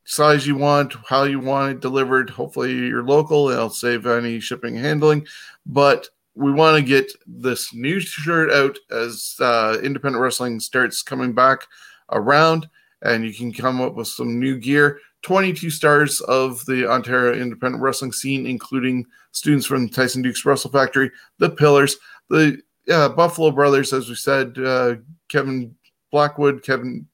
[0.05, 2.31] size you want, how you want it delivered.
[2.31, 3.51] Hopefully, you're local.
[3.51, 5.27] It'll save any shipping handling.
[5.67, 11.33] But we want to get this new shirt out as uh, independent wrestling starts coming
[11.33, 11.67] back
[12.13, 12.69] around,
[13.03, 15.01] and you can come up with some new gear.
[15.23, 21.11] 22 stars of the Ontario independent wrestling scene, including students from Tyson Dux Wrestle Factory,
[21.39, 21.97] the Pillars,
[22.29, 24.97] the Buffalo Brothers, as we said, uh,
[25.29, 25.75] Kevin
[26.11, 27.07] Blackwood, Kevin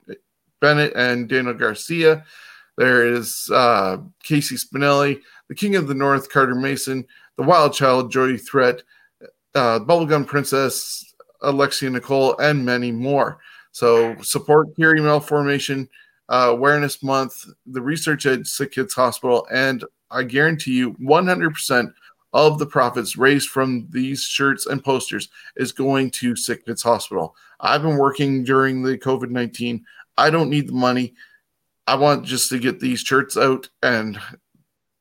[0.61, 2.25] Bennett, and Daniel Garcia.
[2.77, 7.05] There is uh, Casey Spinelli, the King of the North, Carter Mason,
[7.37, 8.83] the Wild Child, Joey Threat,
[9.55, 13.39] uh, Bubblegum Princess, Alexia Nicole, and many more.
[13.73, 15.89] So support Chiari Malformation
[16.29, 21.93] uh, Awareness Month, the research at Sick Kids Hospital, and I guarantee you 100%
[22.33, 27.37] of the profits raised from these shirts and posters is going to Sick Kids Hospital.
[27.61, 29.85] I've been working during the COVID 19.
[30.17, 31.15] I don't need the money.
[31.87, 34.19] I want just to get these shirts out and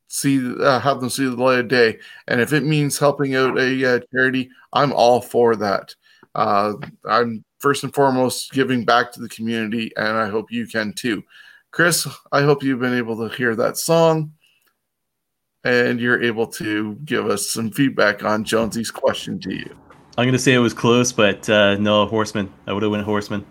[0.07, 1.99] see uh, have them see the light of day.
[2.27, 5.95] And if it means helping out a uh, charity, I'm all for that.
[6.35, 6.73] Uh,
[7.05, 11.23] I'm first and foremost giving back to the community, and I hope you can too.
[11.71, 14.33] Chris, I hope you've been able to hear that song
[15.63, 19.75] and you're able to give us some feedback on Jonesy's question to you.
[20.17, 22.51] I'm going to say it was close, but uh, no, Horseman.
[22.67, 23.45] I would have went Horseman.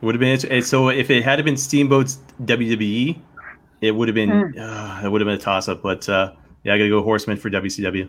[0.00, 3.18] It would have been so if it had been Steamboat's WWE,
[3.80, 4.58] it would have been mm.
[4.58, 5.82] uh, it would have been a toss up.
[5.82, 6.32] But uh,
[6.64, 8.08] yeah, I got to go Horseman for WCW.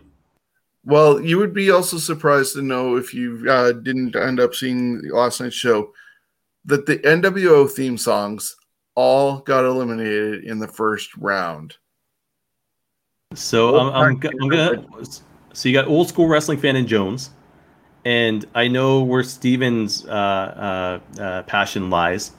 [0.84, 5.02] Well, you would be also surprised to know if you uh, didn't end up seeing
[5.10, 5.92] last night's show
[6.64, 8.56] that the NWO theme songs
[8.94, 11.76] all got eliminated in the first round.
[13.34, 14.84] So I'm, I'm, I'm gonna.
[15.54, 17.30] So you got old school wrestling fan in Jones
[18.04, 22.32] and I know where Steven's uh, uh, uh, passion lies.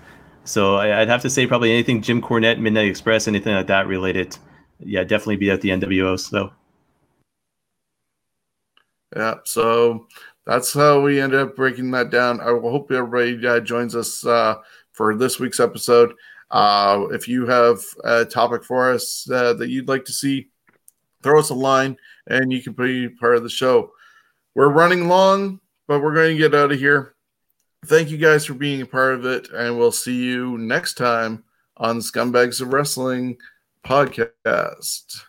[0.43, 3.87] So I, would have to say probably anything Jim Cornette, Midnight Express, anything like that
[3.87, 4.37] related.
[4.79, 6.19] yeah, definitely be at the NWO.
[6.19, 6.51] So
[9.15, 10.07] yeah, so
[10.45, 12.41] that's how we ended up breaking that down.
[12.41, 14.55] I hope everybody uh, joins us uh,
[14.91, 16.13] for this week's episode.
[16.51, 20.49] Uh, if you have a topic for us uh, that you'd like to see,
[21.23, 21.97] throw us a line
[22.27, 23.91] and you can be part of the show.
[24.55, 27.15] We're running long, but we're going to get out of here.
[27.85, 31.43] Thank you guys for being a part of it, and we'll see you next time
[31.75, 33.37] on Scumbags of Wrestling
[33.85, 35.23] podcast.